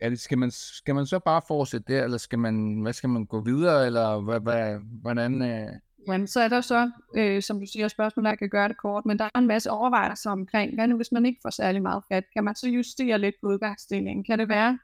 er 0.00 0.08
det, 0.08 0.20
skal, 0.20 0.38
man, 0.38 0.50
skal 0.50 0.94
man 0.94 1.06
så 1.06 1.18
bare 1.18 1.42
fortsætte 1.48 1.92
der, 1.92 2.04
eller 2.04 2.18
skal 2.18 2.38
man, 2.38 2.80
hvad 2.80 2.92
skal 2.92 3.08
man 3.10 3.26
gå 3.26 3.40
videre, 3.40 3.86
eller 3.86 4.20
hvad, 4.20 4.40
hvad, 4.40 4.78
hvordan? 4.78 5.42
Øh... 5.42 5.72
Men 6.06 6.26
så 6.26 6.40
er 6.40 6.48
der 6.48 6.60
så, 6.60 6.90
øh, 7.16 7.42
som 7.42 7.60
du 7.60 7.66
siger, 7.66 7.88
spørgsmål, 7.88 8.24
der 8.24 8.34
kan 8.34 8.48
gøre 8.48 8.68
det 8.68 8.76
kort, 8.76 9.06
men 9.06 9.18
der 9.18 9.24
er 9.34 9.38
en 9.38 9.46
masse 9.46 9.70
overvejelser 9.70 10.30
omkring, 10.30 10.74
hvad 10.74 10.88
nu 10.88 10.96
hvis 10.96 11.12
man 11.12 11.26
ikke 11.26 11.38
får 11.42 11.50
særlig 11.50 11.82
meget 11.82 12.02
fat? 12.12 12.24
Kan 12.32 12.44
man 12.44 12.54
så 12.54 12.68
justere 12.68 13.18
lidt 13.18 13.34
på 13.42 13.48
udgangsstillingen? 13.48 14.24
Kan 14.24 14.38
det 14.38 14.48
være, 14.48 14.78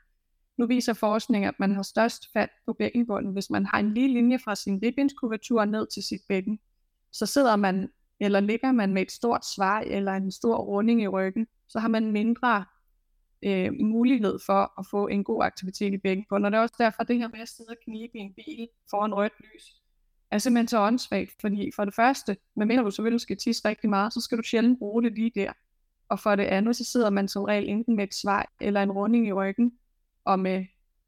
nu 0.59 0.67
viser 0.67 0.93
forskning, 0.93 1.45
at 1.45 1.55
man 1.59 1.75
har 1.75 1.83
størst 1.83 2.33
fat 2.33 2.51
på 2.67 2.73
bækkenbunden, 2.73 3.33
hvis 3.33 3.51
man 3.51 3.67
har 3.67 3.79
en 3.79 3.95
lige 3.95 4.09
linje 4.09 4.39
fra 4.39 4.55
sin 4.55 4.81
ribbenskurvatur 4.83 5.65
ned 5.65 5.87
til 5.87 6.03
sit 6.03 6.21
bækken. 6.29 6.61
Så 7.13 7.27
sidder 7.27 7.57
man 7.57 7.89
eller 8.21 8.41
ligger 8.41 8.73
man 8.73 8.93
med 8.95 9.03
et 9.03 9.13
stort 9.13 9.47
svar 9.47 9.81
eller 9.81 10.13
en 10.13 10.33
stor 10.33 10.57
runding 10.57 11.03
i 11.03 11.09
ryggen, 11.09 11.47
så 11.69 11.79
har 11.79 11.89
man 11.89 12.13
mindre 12.13 12.65
øh, 13.45 13.73
mulighed 13.81 14.39
for 14.47 14.81
at 14.81 14.87
få 14.91 15.07
en 15.07 15.25
god 15.25 15.45
aktivitet 15.45 15.93
i 15.93 15.99
bækkenbunden. 15.99 16.45
Og 16.45 16.53
det 16.53 16.59
er 16.59 16.63
også 16.63 16.75
derfor, 16.79 17.01
at 17.01 17.09
det 17.09 17.19
her 17.19 17.29
med 17.29 17.41
at 17.41 17.49
sidde 17.49 17.71
og 17.71 17.77
knibe 17.85 18.19
i 18.19 18.21
en 18.21 18.35
bil 18.35 18.69
foran 18.91 19.15
rødt 19.15 19.33
lys, 19.41 19.82
er 20.33 20.39
simpelthen 20.39 20.69
så 20.69 20.81
åndssvagt, 20.81 21.31
fordi 21.41 21.71
for 21.77 21.85
det 21.85 21.95
første, 21.95 22.37
medmindre 22.57 22.85
du 22.85 22.91
selvfølgelig 22.91 23.21
skal 23.21 23.37
tisse 23.37 23.69
rigtig 23.69 23.91
meget, 23.91 24.13
så 24.13 24.21
skal 24.21 24.39
du 24.39 24.43
sjældent 24.43 24.79
bruge 24.79 25.03
det 25.03 25.13
lige 25.13 25.33
der. 25.35 25.53
Og 26.09 26.21
for 26.21 26.37
det 26.37 26.45
andet, 26.45 26.77
så 26.77 26.85
sidder 26.85 27.11
man 27.11 27.29
som 27.29 27.45
regel 27.45 27.69
enten 27.69 27.97
med 27.97 28.05
et 28.05 28.15
svar 28.15 28.53
eller 28.61 28.83
en 28.83 28.93
runding 28.93 29.29
i 29.29 29.33
ryggen, 29.33 29.73
og 30.25 30.39
med 30.39 30.65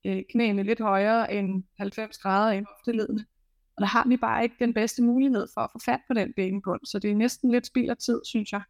øh, 0.06 0.22
knæene 0.30 0.62
lidt 0.62 0.80
højere 0.80 1.34
end 1.34 1.64
90 1.78 2.18
grader 2.18 2.52
i 2.52 2.62
hofteledene. 2.68 3.26
Og 3.76 3.80
der 3.80 3.86
har 3.86 4.08
vi 4.08 4.16
bare 4.16 4.42
ikke 4.42 4.56
den 4.58 4.74
bedste 4.74 5.02
mulighed 5.02 5.46
for 5.54 5.60
at 5.60 5.70
få 5.72 5.78
fat 5.84 6.00
på 6.08 6.14
den 6.14 6.32
bækkenbund. 6.36 6.80
Så 6.84 6.98
det 6.98 7.10
er 7.10 7.14
næsten 7.14 7.50
lidt 7.50 7.66
spild 7.66 7.90
af 7.90 7.96
tid, 7.96 8.20
synes 8.24 8.52
jeg, 8.52 8.62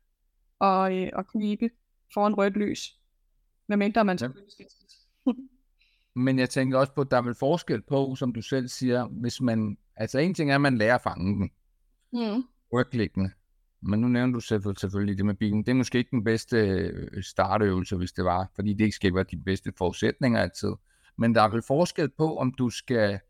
at, 0.61 0.93
øh, 0.93 1.11
at 1.19 1.27
knibe 1.27 1.71
foran 2.15 2.35
rødt 2.35 2.57
lys. 2.57 2.95
Hvad 3.67 3.77
mindre 3.77 4.05
man 4.05 4.19
selvfølgelig 4.19 4.53
skal 4.53 4.67
Men 6.17 6.39
jeg 6.39 6.51
tænker 6.51 6.79
også 6.79 6.93
på, 6.93 7.01
at 7.01 7.11
der 7.11 7.17
er 7.17 7.23
vel 7.23 7.35
forskel 7.35 7.83
på, 7.83 8.15
som 8.15 8.33
du 8.33 8.43
selv 8.43 8.69
siger, 8.69 9.07
hvis 9.07 9.41
man, 9.41 9.79
altså 9.97 10.19
en 10.19 10.35
ting 10.35 10.51
er, 10.51 10.55
at 10.55 10.61
man 10.61 10.79
lærer 10.79 10.95
at 10.95 11.03
fange 11.03 11.35
den. 11.35 11.51
Mm. 12.13 12.43
Rygliggende. 12.73 13.31
Men 13.83 14.01
nu 14.01 14.09
nævner 14.09 14.35
du 14.35 14.41
selvfølgelig, 14.41 14.81
selvfølgelig 14.81 15.17
det 15.17 15.27
med 15.27 15.35
bilen. 15.35 15.63
Det 15.63 15.69
er 15.69 15.75
måske 15.75 15.99
ikke 15.99 16.11
den 16.11 16.25
bedste 16.25 16.57
øh, 16.57 17.23
startøvelse, 17.23 17.97
hvis 17.97 18.13
det 18.13 18.25
var, 18.25 18.51
fordi 18.55 18.73
det 18.73 18.85
ikke 18.85 18.97
skal 18.97 19.15
være 19.15 19.25
de 19.31 19.37
bedste 19.37 19.73
forudsætninger 19.79 20.41
altid. 20.41 20.73
Men 21.19 21.35
der 21.35 21.43
er 21.43 21.49
vel 21.49 21.63
forskel 21.63 22.09
på, 22.09 22.37
om 22.37 22.53
du 22.53 22.71
skal 22.71 23.21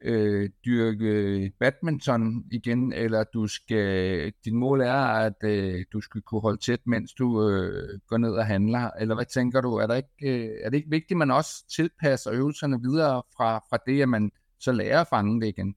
øh, 0.00 0.50
dyrke 0.64 1.52
badminton 1.60 2.44
igen, 2.52 2.92
eller 2.92 3.24
du 3.24 3.46
skal, 3.46 4.32
din 4.44 4.56
mål 4.56 4.80
er, 4.80 4.94
at 4.94 5.44
øh, 5.44 5.84
du 5.92 6.00
skal 6.00 6.20
kunne 6.20 6.40
holde 6.40 6.60
tæt, 6.60 6.80
mens 6.86 7.12
du 7.12 7.48
øh, 7.48 7.98
går 8.08 8.18
ned 8.18 8.32
og 8.32 8.46
handler, 8.46 8.90
eller 9.00 9.14
hvad 9.14 9.24
tænker 9.24 9.60
du? 9.60 9.74
Er, 9.74 9.86
der 9.86 9.94
ikke, 9.94 10.08
øh, 10.22 10.50
er 10.62 10.70
det 10.70 10.76
ikke 10.76 10.90
vigtigt, 10.90 11.12
at 11.12 11.16
man 11.16 11.30
også 11.30 11.68
tilpasser 11.76 12.32
øvelserne 12.32 12.80
videre 12.82 13.22
fra, 13.36 13.58
fra 13.58 13.78
det, 13.86 14.02
at 14.02 14.08
man 14.08 14.30
så 14.58 14.72
lærer 14.72 15.00
at 15.00 15.08
fange 15.08 15.40
det 15.40 15.48
igen? 15.48 15.76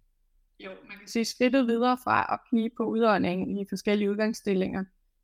Jo, 0.65 0.69
man 0.69 0.97
kan 0.99 1.07
sige 1.07 1.25
skridtet 1.25 1.67
videre 1.67 1.97
fra 2.03 2.33
at 2.33 2.39
kigge 2.49 2.75
på 2.77 2.83
udåndingen 2.83 3.57
i 3.57 3.65
forskellige 3.69 4.11
udgangsstillinger. 4.11 4.83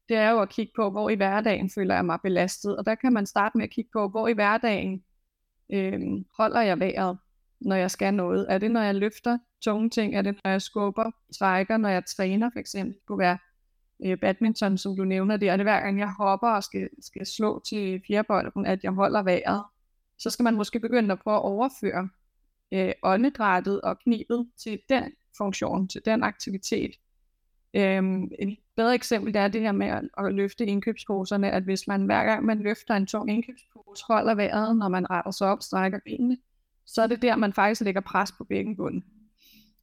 Det 0.10 0.18
er 0.18 0.32
jo 0.32 0.42
at 0.42 0.50
kigge 0.50 0.72
på, 0.76 0.90
hvor 0.90 1.10
i 1.10 1.16
hverdagen 1.16 1.70
føler 1.70 1.96
jeg 1.96 2.06
mig 2.06 2.20
belastet, 2.24 2.78
og 2.78 2.86
der 2.86 2.96
kan 2.96 3.14
man 3.14 3.26
starte 3.26 3.58
med 3.58 3.64
at 3.64 3.72
kigge 3.72 3.90
på, 3.94 4.08
hvor 4.08 4.28
i 4.28 4.34
hverdagen 4.34 5.04
øh, 5.74 6.00
holder 6.38 6.62
jeg 6.62 6.80
vejret 6.80 7.18
når 7.62 7.76
jeg 7.76 7.92
skal 7.92 8.14
noget? 8.14 8.46
Er 8.50 8.58
det, 8.58 8.72
når 8.72 8.82
jeg 8.82 8.96
løfter 8.96 9.38
tunge 9.62 9.90
ting? 9.90 10.16
Er 10.16 10.22
det, 10.22 10.40
når 10.44 10.52
jeg 10.52 10.62
skubber, 10.62 11.12
trækker, 11.40 11.78
når 11.78 11.90
jeg 11.90 12.06
træner 12.06 12.50
for 12.54 12.60
eksempel? 12.60 12.94
Det 12.94 13.06
kunne 13.06 13.20
være 13.20 13.38
øh, 14.06 14.18
badminton, 14.18 14.78
som 14.78 14.96
du 14.96 15.04
nævner 15.04 15.38
det. 15.38 15.50
Er 15.50 15.58
det 15.58 15.66
hver 15.66 15.80
gang, 15.80 16.00
jeg 16.00 16.14
hopper 16.14 16.50
og 16.50 16.64
skal, 16.64 16.90
skal 17.02 17.26
slå 17.26 17.62
til 17.68 18.02
fjerbolden, 18.08 18.66
at 18.66 18.84
jeg 18.84 18.92
holder 18.92 19.24
vejret? 19.24 19.64
Så 20.18 20.30
skal 20.30 20.44
man 20.44 20.56
måske 20.56 20.80
begynde 20.80 21.12
at 21.12 21.20
prøve 21.20 21.36
at 21.36 21.42
overføre 21.42 22.10
øh, 22.74 22.94
åndedrættet 23.04 23.82
og 23.82 24.00
knibet 24.00 24.50
til 24.58 24.80
den 24.90 25.04
funktion, 25.38 25.88
til 25.88 26.02
den 26.06 26.24
aktivitet. 26.24 26.92
Øhm, 27.74 28.24
et 28.40 28.58
bedre 28.76 28.96
eksempel 28.96 29.34
det 29.34 29.42
er 29.42 29.48
det 29.48 29.62
her 29.62 29.72
med 29.72 29.88
at, 29.88 30.10
at 30.18 30.34
løfte 30.34 30.66
indkøbsposerne, 30.66 31.52
at 31.52 31.64
hvis 31.64 31.88
man 31.88 32.06
hver 32.06 32.24
gang 32.24 32.46
man 32.46 32.60
løfter 32.60 32.94
en 32.96 33.06
tung 33.06 33.30
indkøbspose, 33.30 34.04
holder 34.08 34.36
vejret, 34.36 34.78
når 34.78 34.90
man 34.90 35.10
retter 35.10 35.32
sig 35.32 35.48
op, 35.48 35.62
strækker 35.62 36.00
benene, 36.06 36.38
så 36.86 37.02
er 37.02 37.08
det 37.08 37.22
der, 37.22 37.36
man 37.36 37.54
faktisk 37.54 37.82
lægger 37.82 38.02
pres 38.02 38.32
på 38.32 38.44
bækkenbunden. 38.44 39.04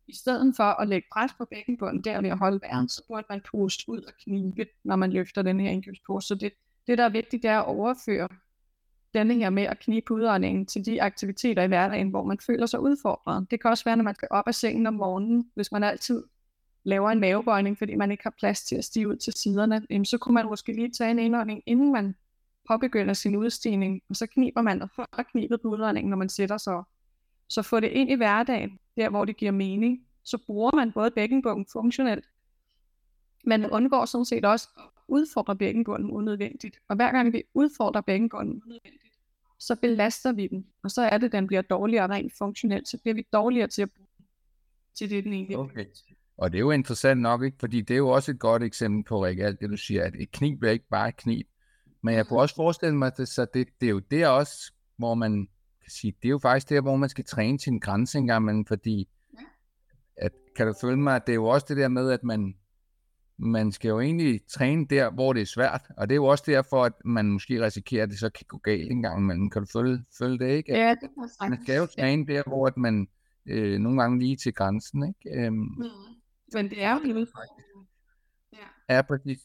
I 0.09 0.15
stedet 0.17 0.57
for 0.57 0.65
at 0.65 0.89
lægge 0.89 1.09
pres 1.13 1.33
på 1.39 1.45
bækkenbunden, 1.45 2.05
der 2.05 2.21
ved 2.21 2.31
at 2.31 2.39
holde 2.39 2.61
vejret, 2.63 2.91
så 2.91 3.03
burde 3.09 3.27
man 3.31 3.41
puste 3.51 3.89
ud 3.89 4.03
og 4.03 4.13
knibe, 4.25 4.67
når 4.85 4.97
man 4.97 5.13
løfter 5.13 5.43
den 5.43 5.61
her 5.61 5.71
indkøbspose. 5.71 6.29
Så 6.29 6.35
det, 6.35 6.53
det, 6.87 6.99
der 6.99 7.05
er 7.05 7.09
vigtigt, 7.09 7.43
det 7.43 7.51
er 7.51 7.59
at 7.59 7.67
overføre 7.67 8.29
denne 9.15 9.35
her 9.35 9.51
med 9.51 9.63
at 9.63 9.79
knibe 9.79 10.15
udåndingen 10.15 10.67
til 10.67 10.87
de 10.87 11.03
aktiviteter 11.03 11.63
i 11.63 11.67
hverdagen, 11.67 12.11
hvor 12.11 12.25
man 12.25 12.39
føler 12.47 12.67
sig 12.67 12.81
udfordret. 12.81 13.47
Det 13.51 13.61
kan 13.61 13.71
også 13.71 13.85
være, 13.85 13.97
når 13.97 14.05
man 14.05 14.15
skal 14.15 14.29
op 14.31 14.45
af 14.47 14.55
sengen 14.55 14.87
om 14.87 14.95
morgenen, 14.95 15.51
hvis 15.55 15.73
man 15.73 15.85
altid 15.85 16.25
laver 16.85 17.11
en 17.11 17.21
mavebøjning, 17.21 17.79
fordi 17.79 17.95
man 17.95 18.11
ikke 18.11 18.23
har 18.23 18.35
plads 18.39 18.65
til 18.65 18.77
at 18.77 18.85
stige 18.85 19.09
ud 19.09 19.17
til 19.17 19.33
siderne, 19.33 20.05
så 20.05 20.19
kunne 20.19 20.35
man 20.35 20.47
måske 20.47 20.73
lige 20.73 20.91
tage 20.91 21.11
en 21.11 21.19
indånding, 21.19 21.63
inden 21.67 21.93
man 21.93 22.15
påbegynder 22.69 23.15
sin 23.15 23.37
udstigning, 23.37 24.03
og 24.09 24.17
så 24.17 24.27
kniber 24.27 24.63
man 24.63 24.83
og 24.83 24.89
holder 24.97 25.23
knibet 25.23 25.61
på 25.63 25.69
udredningen, 25.69 26.11
når 26.11 26.17
man 26.17 26.29
sætter 26.29 26.57
sig 26.57 26.83
så 27.53 27.63
få 27.63 27.81
det 27.81 27.89
ind 27.89 28.11
i 28.11 28.15
hverdagen, 28.15 28.79
der 28.97 29.11
hvor 29.11 29.25
det 29.25 29.37
giver 29.37 29.53
mening. 29.53 30.07
Så 30.25 30.39
bruger 30.47 30.77
man 30.77 30.93
både 30.93 31.11
bækkenbunden 31.11 31.67
funktionelt, 31.73 32.25
men 33.45 33.67
undgår 33.67 34.05
sådan 34.05 34.25
set 34.25 34.45
også 34.45 34.69
at 34.79 34.85
udfordre 35.09 35.57
bækkenbunden 35.57 36.11
unødvendigt. 36.11 36.79
Og 36.89 36.97
hver 36.97 37.13
gang 37.13 37.33
vi 37.33 37.43
udfordrer 37.55 38.01
bækkenbunden 38.01 38.63
unødvendigt, 38.67 39.15
så 39.59 39.77
belaster 39.77 40.33
vi 40.33 40.47
den. 40.47 40.67
Og 40.85 40.91
så 40.91 41.03
er 41.03 41.19
det, 41.19 41.27
at 41.27 41.33
den 41.33 41.47
bliver 41.47 41.63
dårligere 41.63 42.09
rent 42.09 42.33
funktionelt. 42.39 42.89
Så 42.89 42.99
bliver 42.99 43.15
vi 43.15 43.27
dårligere 43.33 43.69
til 43.69 43.83
at 43.83 43.91
bruge 43.97 44.09
til 44.95 45.11
det, 45.11 45.25
den 45.25 45.33
egentlig 45.33 45.59
okay. 45.59 45.87
Og 46.37 46.53
det 46.53 46.59
er 46.59 46.61
jo 46.61 46.71
interessant 46.71 47.21
nok, 47.21 47.43
ikke? 47.43 47.57
fordi 47.61 47.81
det 47.81 47.95
er 47.95 47.99
jo 47.99 48.09
også 48.09 48.31
et 48.31 48.39
godt 48.39 48.63
eksempel 48.63 49.05
på, 49.05 49.25
Rikke, 49.25 49.45
alt 49.45 49.61
det 49.61 49.71
du 49.71 49.77
siger, 49.77 50.05
at 50.05 50.15
et 50.19 50.31
knib 50.31 50.63
er 50.63 50.71
ikke 50.71 50.89
bare 50.91 51.09
et 51.09 51.17
knib. 51.17 51.47
Men 52.03 52.15
jeg 52.15 52.27
kunne 52.27 52.41
også 52.41 52.55
forestille 52.55 52.97
mig, 52.97 53.13
at 53.19 53.29
så 53.29 53.47
det, 53.55 53.69
det 53.81 53.87
er 53.87 53.91
jo 53.91 53.99
der 53.99 54.29
også, 54.29 54.73
hvor 54.97 55.15
man 55.15 55.49
kan 55.83 55.91
sige, 55.91 56.13
det 56.23 56.29
er 56.29 56.31
jo 56.31 56.39
faktisk 56.39 56.69
der, 56.69 56.81
hvor 56.81 56.97
man 56.97 57.09
skal 57.09 57.25
træne 57.25 57.61
sin 57.61 57.79
grænse 57.79 58.19
engang, 58.19 58.45
men 58.45 58.67
fordi, 58.67 59.09
at, 60.17 60.33
kan 60.57 60.67
du 60.67 60.75
følge 60.81 60.97
mig, 60.97 61.17
at 61.17 61.27
det 61.27 61.33
er 61.33 61.37
jo 61.37 61.47
også 61.47 61.67
det 61.69 61.77
der 61.77 61.89
med, 61.89 62.11
at 62.11 62.25
man, 62.25 62.55
man 63.39 63.73
skal 63.73 63.89
jo 63.89 64.01
egentlig 64.01 64.41
træne 64.49 64.87
der, 64.87 65.11
hvor 65.11 65.33
det 65.33 65.43
er 65.43 65.47
svært, 65.47 65.83
og 65.97 66.09
det 66.09 66.15
er 66.15 66.17
jo 66.17 66.25
også 66.25 66.45
derfor, 66.47 66.85
at 66.85 66.93
man 67.05 67.27
måske 67.27 67.65
risikerer, 67.65 68.03
at 68.03 68.11
det 68.11 68.19
så 68.19 68.31
kan 68.31 68.47
gå 68.49 68.59
galt 68.59 68.91
en 68.91 69.03
gang 69.03 69.19
imellem. 69.19 69.51
Kan 69.51 69.63
du 69.63 69.69
følge, 69.73 70.05
følge 70.19 70.39
det, 70.39 70.49
ikke? 70.49 70.73
Ja, 70.73 70.91
det 70.91 71.01
kan 71.01 71.51
Man 71.51 71.63
skal 71.63 71.77
jo 71.77 71.87
træne 71.87 72.27
der, 72.27 72.43
hvor 72.47 72.67
at 72.67 72.77
man 72.77 73.09
øh, 73.47 73.79
nogle 73.79 74.03
gange 74.03 74.19
lige 74.19 74.37
til 74.37 74.55
grænsen, 74.55 75.09
ikke? 75.09 75.41
Øhm, 75.41 75.55
mm. 75.55 75.85
Men 76.55 76.71
det 76.71 76.83
er 76.83 76.95
jo 76.95 77.01
en 77.01 77.17
udfordring. 77.17 77.53
Ja. 78.53 78.95
ja, 78.97 79.03
præcis. 79.03 79.39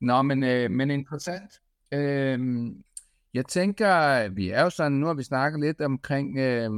Nå, 0.00 0.22
men, 0.22 0.42
øh, 0.42 0.70
men 0.70 0.90
interessant. 0.90 1.52
Øhm, 1.92 2.84
jeg 3.34 3.46
tænker, 3.46 4.28
vi 4.28 4.50
er 4.50 4.62
jo 4.62 4.70
sådan, 4.70 4.92
nu 4.92 5.06
har 5.06 5.14
vi 5.14 5.22
snakket 5.22 5.60
lidt 5.60 5.80
omkring 5.80 6.38
øh, 6.38 6.70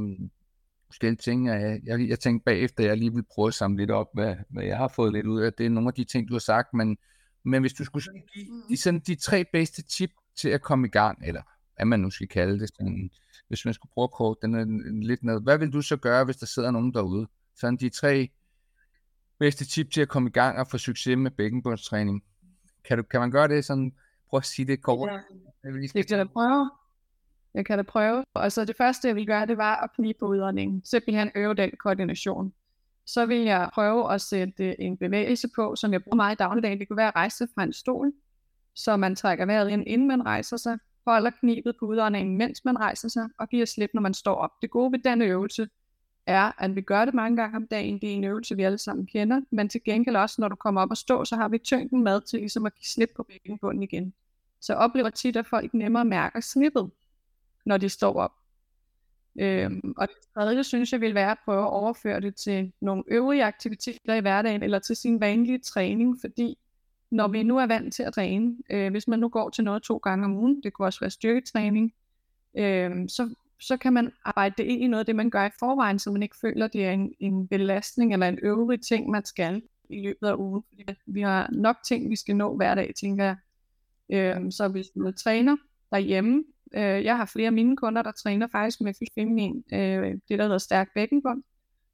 forskellige 0.85 1.21
ting, 1.21 1.51
og 1.51 1.61
jeg, 1.61 1.81
jeg, 1.85 2.09
jeg 2.09 2.19
tænkte 2.19 2.45
bagefter, 2.45 2.83
at 2.83 2.89
jeg 2.89 2.97
lige 2.97 3.13
vil 3.13 3.23
prøve 3.31 3.47
at 3.47 3.53
samle 3.53 3.77
lidt 3.77 3.91
op, 3.91 4.07
hvad, 4.13 4.35
hvad 4.49 4.63
jeg 4.63 4.77
har 4.77 4.87
fået 4.87 5.13
lidt 5.13 5.25
ud 5.25 5.41
af. 5.41 5.53
Det 5.53 5.65
er 5.65 5.69
nogle 5.69 5.87
af 5.87 5.93
de 5.93 6.03
ting, 6.03 6.27
du 6.27 6.33
har 6.33 6.39
sagt, 6.39 6.73
men, 6.73 6.97
men 7.43 7.61
hvis 7.61 7.73
du 7.73 7.83
skulle 7.83 8.03
sådan 8.03 8.23
give 8.33 8.45
de, 8.69 8.77
sådan 8.77 8.99
de 8.99 9.15
tre 9.15 9.45
bedste 9.53 9.81
tip 9.81 10.09
til 10.35 10.49
at 10.49 10.61
komme 10.61 10.87
i 10.87 10.89
gang, 10.89 11.27
eller 11.27 11.41
hvad 11.75 11.85
man 11.85 11.99
nu 11.99 12.09
skal 12.09 12.27
kalde 12.27 12.59
det, 12.59 12.69
sådan, 12.69 13.09
hvis 13.47 13.65
man 13.65 13.73
skulle 13.73 13.91
prøve 13.93 14.03
at 14.03 14.11
kort 14.11 14.37
den 14.41 14.55
er 14.55 14.65
lidt 15.05 15.23
ned, 15.23 15.41
hvad 15.41 15.57
vil 15.57 15.73
du 15.73 15.81
så 15.81 15.97
gøre, 15.97 16.25
hvis 16.25 16.37
der 16.37 16.45
sidder 16.45 16.71
nogen 16.71 16.93
derude? 16.93 17.27
Sådan 17.55 17.77
de 17.77 17.89
tre 17.89 18.29
bedste 19.39 19.65
tip 19.65 19.91
til 19.91 20.01
at 20.01 20.09
komme 20.09 20.29
i 20.29 20.31
gang 20.31 20.59
og 20.59 20.67
få 20.67 20.77
succes 20.77 21.17
med 21.17 21.31
bækkenbundstræning. 21.31 22.23
Kan, 22.85 22.97
du, 22.97 23.03
kan 23.03 23.19
man 23.19 23.31
gøre 23.31 23.47
det 23.47 23.65
sådan, 23.65 23.93
prøv 24.29 24.37
at 24.37 24.45
sige 24.45 24.65
det 24.65 24.81
kort? 24.81 25.09
Ja. 25.11 25.19
Det 25.93 26.07
kan 26.07 26.17
da 26.17 26.23
prøve. 26.23 26.71
Jeg 27.53 27.65
kan 27.65 27.77
da 27.77 27.83
prøve. 27.83 28.23
Og 28.33 28.51
så 28.51 28.65
det 28.65 28.75
første, 28.77 29.07
jeg 29.07 29.15
vil 29.15 29.25
gøre, 29.25 29.45
det 29.45 29.57
var 29.57 29.75
at 29.75 29.89
knibe 29.95 30.19
på 30.19 30.25
udåndingen. 30.25 30.81
Simpelthen 30.85 31.31
øve 31.35 31.53
den 31.53 31.71
koordination. 31.79 32.53
Så 33.05 33.25
vil 33.25 33.37
jeg 33.37 33.69
prøve 33.73 34.13
at 34.13 34.21
sætte 34.21 34.81
en 34.81 34.97
bevægelse 34.97 35.47
på, 35.55 35.75
som 35.75 35.93
jeg 35.93 36.03
bruger 36.03 36.15
meget 36.15 36.35
i 36.35 36.37
dagligdagen. 36.37 36.79
Det 36.79 36.87
kunne 36.87 36.97
være 36.97 37.07
at 37.07 37.15
rejse 37.15 37.47
fra 37.55 37.63
en 37.63 37.73
stol, 37.73 38.13
så 38.75 38.97
man 38.97 39.15
trækker 39.15 39.45
vejret 39.45 39.69
ind, 39.69 39.83
inden 39.87 40.07
man 40.07 40.25
rejser 40.25 40.57
sig, 40.57 40.77
holder 41.07 41.29
knibet 41.39 41.75
på 41.79 41.85
udåndingen, 41.85 42.37
mens 42.37 42.65
man 42.65 42.79
rejser 42.79 43.07
sig, 43.07 43.29
og 43.39 43.49
giver 43.49 43.65
slip, 43.65 43.89
når 43.93 44.01
man 44.01 44.13
står 44.13 44.35
op. 44.35 44.51
Det 44.61 44.69
gode 44.69 44.91
ved 44.91 44.99
den 44.99 45.21
øvelse 45.21 45.67
er, 46.27 46.51
at 46.63 46.75
vi 46.75 46.81
gør 46.81 47.05
det 47.05 47.13
mange 47.13 47.37
gange 47.37 47.55
om 47.57 47.67
dagen. 47.67 47.99
Det 48.01 48.09
er 48.09 48.13
en 48.13 48.23
øvelse, 48.23 48.55
vi 48.55 48.63
alle 48.63 48.77
sammen 48.77 49.05
kender, 49.05 49.41
men 49.51 49.69
til 49.69 49.83
gengæld 49.83 50.15
også, 50.15 50.41
når 50.41 50.47
du 50.47 50.55
kommer 50.55 50.81
op 50.81 50.89
og 50.91 50.97
stå, 50.97 51.25
så 51.25 51.35
har 51.35 51.49
vi 51.49 51.57
tyngden 51.57 52.03
med 52.03 52.21
til 52.21 52.39
ligesom 52.39 52.65
at 52.65 52.75
give 52.75 52.85
slip 52.85 53.09
på 53.15 53.23
bækkenbunden 53.23 53.83
igen. 53.83 54.13
Så 54.61 54.73
jeg 54.73 54.79
oplever 54.79 55.09
tit, 55.09 55.37
at 55.37 55.47
folk 55.47 55.73
nemmere 55.73 56.05
mærker 56.05 56.39
snippet, 56.39 56.91
når 57.65 57.77
de 57.77 57.89
står 57.89 58.13
op. 58.13 58.31
Øhm, 59.39 59.93
og 59.97 60.07
det 60.07 60.15
tredje 60.33 60.63
synes 60.63 60.91
jeg 60.91 61.01
vil 61.01 61.15
være 61.15 61.31
at 61.31 61.37
prøve 61.45 61.61
at 61.61 61.69
overføre 61.69 62.21
det 62.21 62.35
til 62.35 62.71
nogle 62.81 63.03
øvrige 63.07 63.43
aktiviteter 63.43 64.13
i 64.13 64.19
hverdagen, 64.19 64.63
eller 64.63 64.79
til 64.79 64.95
sin 64.95 65.19
vanlige 65.19 65.59
træning, 65.59 66.17
fordi 66.21 66.57
når 67.11 67.27
vi 67.27 67.43
nu 67.43 67.57
er 67.57 67.65
vant 67.65 67.93
til 67.93 68.03
at 68.03 68.13
træne, 68.13 68.55
øh, 68.69 68.91
hvis 68.91 69.07
man 69.07 69.19
nu 69.19 69.29
går 69.29 69.49
til 69.49 69.63
noget 69.63 69.83
to 69.83 69.97
gange 69.97 70.25
om 70.25 70.37
ugen, 70.37 70.63
det 70.63 70.73
kunne 70.73 70.87
også 70.87 70.99
være 70.99 71.09
styrketræning, 71.09 71.93
øh, 72.57 72.91
så, 73.09 73.35
så 73.67 73.77
kan 73.77 73.93
man 73.93 74.11
arbejde 74.25 74.55
det 74.57 74.63
ind 74.63 74.83
i 74.83 74.87
noget 74.87 74.99
af 74.99 75.05
det, 75.05 75.15
man 75.15 75.29
gør 75.29 75.45
i 75.45 75.49
forvejen, 75.59 75.99
så 75.99 76.11
man 76.11 76.23
ikke 76.23 76.35
føler, 76.41 76.67
det 76.67 76.85
er 76.85 76.91
en, 76.91 77.13
en 77.19 77.47
belastning 77.47 78.13
eller 78.13 78.27
en 78.27 78.39
øvrig 78.41 78.81
ting, 78.81 79.09
man 79.09 79.25
skal 79.25 79.61
i 79.89 80.01
løbet 80.01 80.27
af 80.27 80.35
ugen. 80.35 80.63
Fordi 80.69 80.85
vi 81.05 81.21
har 81.21 81.49
nok 81.51 81.75
ting, 81.87 82.09
vi 82.09 82.15
skal 82.15 82.35
nå 82.35 82.55
hver 82.55 82.75
dag, 82.75 82.93
tænker 82.99 83.23
jeg. 83.23 83.35
Øh, 84.09 84.51
så 84.51 84.67
hvis 84.67 84.87
du 84.87 85.11
træner 85.11 85.57
derhjemme, 85.91 86.43
øh, 86.73 87.03
jeg 87.03 87.17
har 87.17 87.25
flere 87.25 87.47
af 87.47 87.53
mine 87.53 87.77
kunder, 87.77 88.01
der 88.01 88.11
træner 88.11 88.47
faktisk 88.47 88.81
med 88.81 88.93
feminin, 89.15 89.63
øh, 89.73 90.11
det 90.29 90.39
der 90.39 90.43
hedder 90.43 90.57
stærk 90.57 90.93
bækkenbund, 90.93 91.43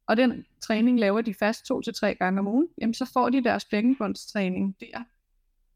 og 0.06 0.16
den 0.16 0.44
træning 0.60 1.00
laver 1.00 1.20
de 1.20 1.34
fast 1.34 1.66
to 1.66 1.80
til 1.80 1.94
tre 1.94 2.14
gange 2.14 2.40
om 2.40 2.48
ugen, 2.48 2.68
jamen 2.80 2.94
så 2.94 3.10
får 3.12 3.30
de 3.30 3.44
deres 3.44 3.64
bækkenbundstræning 3.64 4.76
der. 4.80 4.98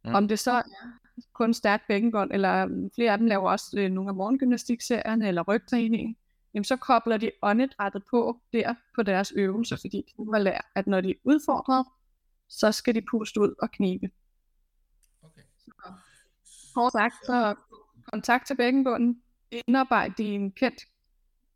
Mm. 0.04 0.14
Om 0.14 0.28
det 0.28 0.38
så 0.38 0.50
er 0.50 0.62
kun 1.32 1.54
stærk 1.54 1.86
bækkenbund, 1.88 2.30
eller 2.32 2.88
flere 2.94 3.12
af 3.12 3.18
dem 3.18 3.26
laver 3.26 3.50
også 3.50 3.78
øh, 3.80 3.90
nogle 3.90 4.10
af 4.10 4.14
morgengymnastikserierne, 4.14 5.28
eller 5.28 5.42
rygtræning, 5.42 6.16
jamen 6.54 6.64
så 6.64 6.76
kobler 6.76 7.16
de 7.16 7.30
åndedrættet 7.42 8.02
på 8.10 8.40
der 8.52 8.74
på 8.94 9.02
deres 9.02 9.32
øvelser, 9.36 9.76
fordi 9.76 10.14
de 10.18 10.32
har 10.32 10.38
lært, 10.38 10.64
at 10.74 10.86
når 10.86 11.00
de 11.00 11.10
er 11.10 11.14
udfordret, 11.24 11.86
så 12.48 12.72
skal 12.72 12.94
de 12.94 13.02
puste 13.10 13.40
ud 13.40 13.54
og 13.62 13.70
knibe. 13.70 14.10
Hårdt 16.74 16.92
sagt, 16.92 17.14
så 17.26 17.54
kontakt 18.12 18.46
til 18.46 18.56
bækkenbunden, 18.56 19.22
indarbejde 19.50 20.14
din 20.18 20.52
kendt 20.52 20.82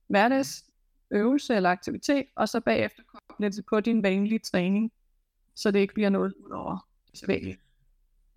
hverdagsøvelse 0.06 1.54
eller 1.54 1.70
aktivitet, 1.70 2.26
og 2.36 2.48
så 2.48 2.60
bagefter 2.60 3.02
koble 3.02 3.50
det 3.50 3.66
på 3.66 3.80
din 3.80 4.02
vanlige 4.02 4.38
træning, 4.38 4.92
så 5.54 5.70
det 5.70 5.78
ikke 5.78 5.94
bliver 5.94 6.10
noget 6.10 6.34
ud 6.34 6.50
over 6.50 6.88
det 7.10 7.58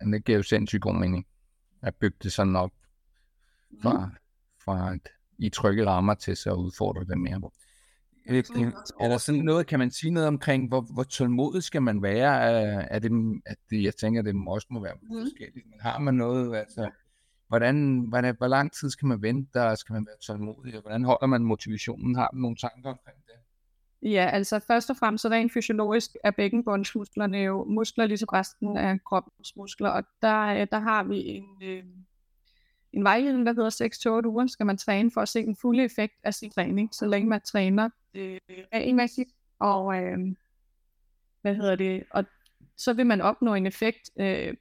Det 0.06 0.24
giver 0.24 0.38
jo 0.38 0.42
sindssygt 0.42 0.82
god 0.82 0.94
mening 0.94 1.26
at 1.82 1.94
bygge 1.94 2.16
det 2.22 2.32
sådan 2.32 2.56
op 2.56 2.70
fra, 3.82 4.06
mm. 4.06 4.12
fra 4.64 4.94
et, 4.94 5.08
i 5.38 5.48
trygge 5.48 5.86
rammer 5.86 6.14
til 6.14 6.36
så 6.36 6.50
at 6.50 6.56
udfordre 6.56 7.04
det 7.04 7.18
mere. 7.18 7.40
Er 8.26 9.08
der 9.08 9.18
sådan 9.18 9.40
noget, 9.40 9.66
kan 9.66 9.78
man 9.78 9.90
sige 9.90 10.10
noget 10.10 10.28
omkring, 10.28 10.68
hvor, 10.68 10.80
hvor 10.80 11.02
tålmodig 11.02 11.62
skal 11.62 11.82
man 11.82 12.02
være? 12.02 12.42
Er 12.90 12.98
det, 12.98 13.40
at 13.46 13.56
det, 13.70 13.82
jeg 13.82 13.96
tænker, 13.96 14.22
det 14.22 14.34
også 14.46 14.66
må 14.70 14.80
være 14.80 14.94
mm. 15.02 15.08
forskelligt, 15.08 15.66
men 15.70 15.80
har 15.80 15.98
man 15.98 16.14
noget, 16.14 16.56
altså, 16.56 16.90
hvordan, 17.48 18.00
hvordan, 18.08 18.34
hvor 18.38 18.48
lang 18.48 18.72
tid 18.72 18.90
skal 18.90 19.06
man 19.06 19.22
vente, 19.22 19.62
og 19.62 19.78
skal 19.78 19.92
man 19.92 20.06
være 20.06 20.16
tålmodig, 20.26 20.74
og 20.76 20.80
hvordan 20.80 21.04
holder 21.04 21.26
man 21.26 21.42
motivationen? 21.42 22.14
Har 22.14 22.30
man 22.32 22.42
nogle 22.42 22.56
tanker 22.56 22.90
omkring? 22.90 23.18
Ja, 24.02 24.30
altså 24.32 24.58
først 24.58 24.90
og 24.90 24.96
fremmest 24.96 25.22
så 25.22 25.28
rent 25.28 25.52
fysiologisk 25.52 26.10
er 26.24 26.30
bækkenbundsmusklerne 26.30 27.38
jo 27.38 27.64
muskler 27.64 28.06
ligesom 28.06 28.28
resten 28.32 28.76
af 28.76 29.04
kroppens 29.04 29.56
muskler, 29.56 29.88
og 29.88 30.04
der, 30.22 30.40
øh, 30.40 30.66
der 30.70 30.78
har 30.78 31.04
vi 31.04 31.26
en, 31.26 31.62
øh, 31.62 31.84
en 32.92 33.04
vejledning, 33.04 33.46
der 33.46 33.52
hedder 33.52 34.20
6-8 34.22 34.26
uger, 34.26 34.46
skal 34.46 34.66
man 34.66 34.76
træne 34.76 35.10
for 35.10 35.20
at 35.20 35.28
se 35.28 35.42
den 35.42 35.56
fulde 35.56 35.84
effekt 35.84 36.14
af 36.24 36.34
sin 36.34 36.50
træning, 36.50 36.94
så 36.94 37.06
længe 37.06 37.28
man 37.28 37.40
træner 37.40 37.88
øh, 38.14 38.38
regelmæssigt, 38.74 39.30
og 39.58 40.02
øh, 40.02 40.18
hvad 41.42 41.54
hedder 41.54 41.76
det, 41.76 42.04
og 42.10 42.24
så 42.76 42.92
vil 42.92 43.06
man 43.06 43.20
opnå 43.20 43.54
en 43.54 43.66
effekt 43.66 44.10
øh, 44.20 44.54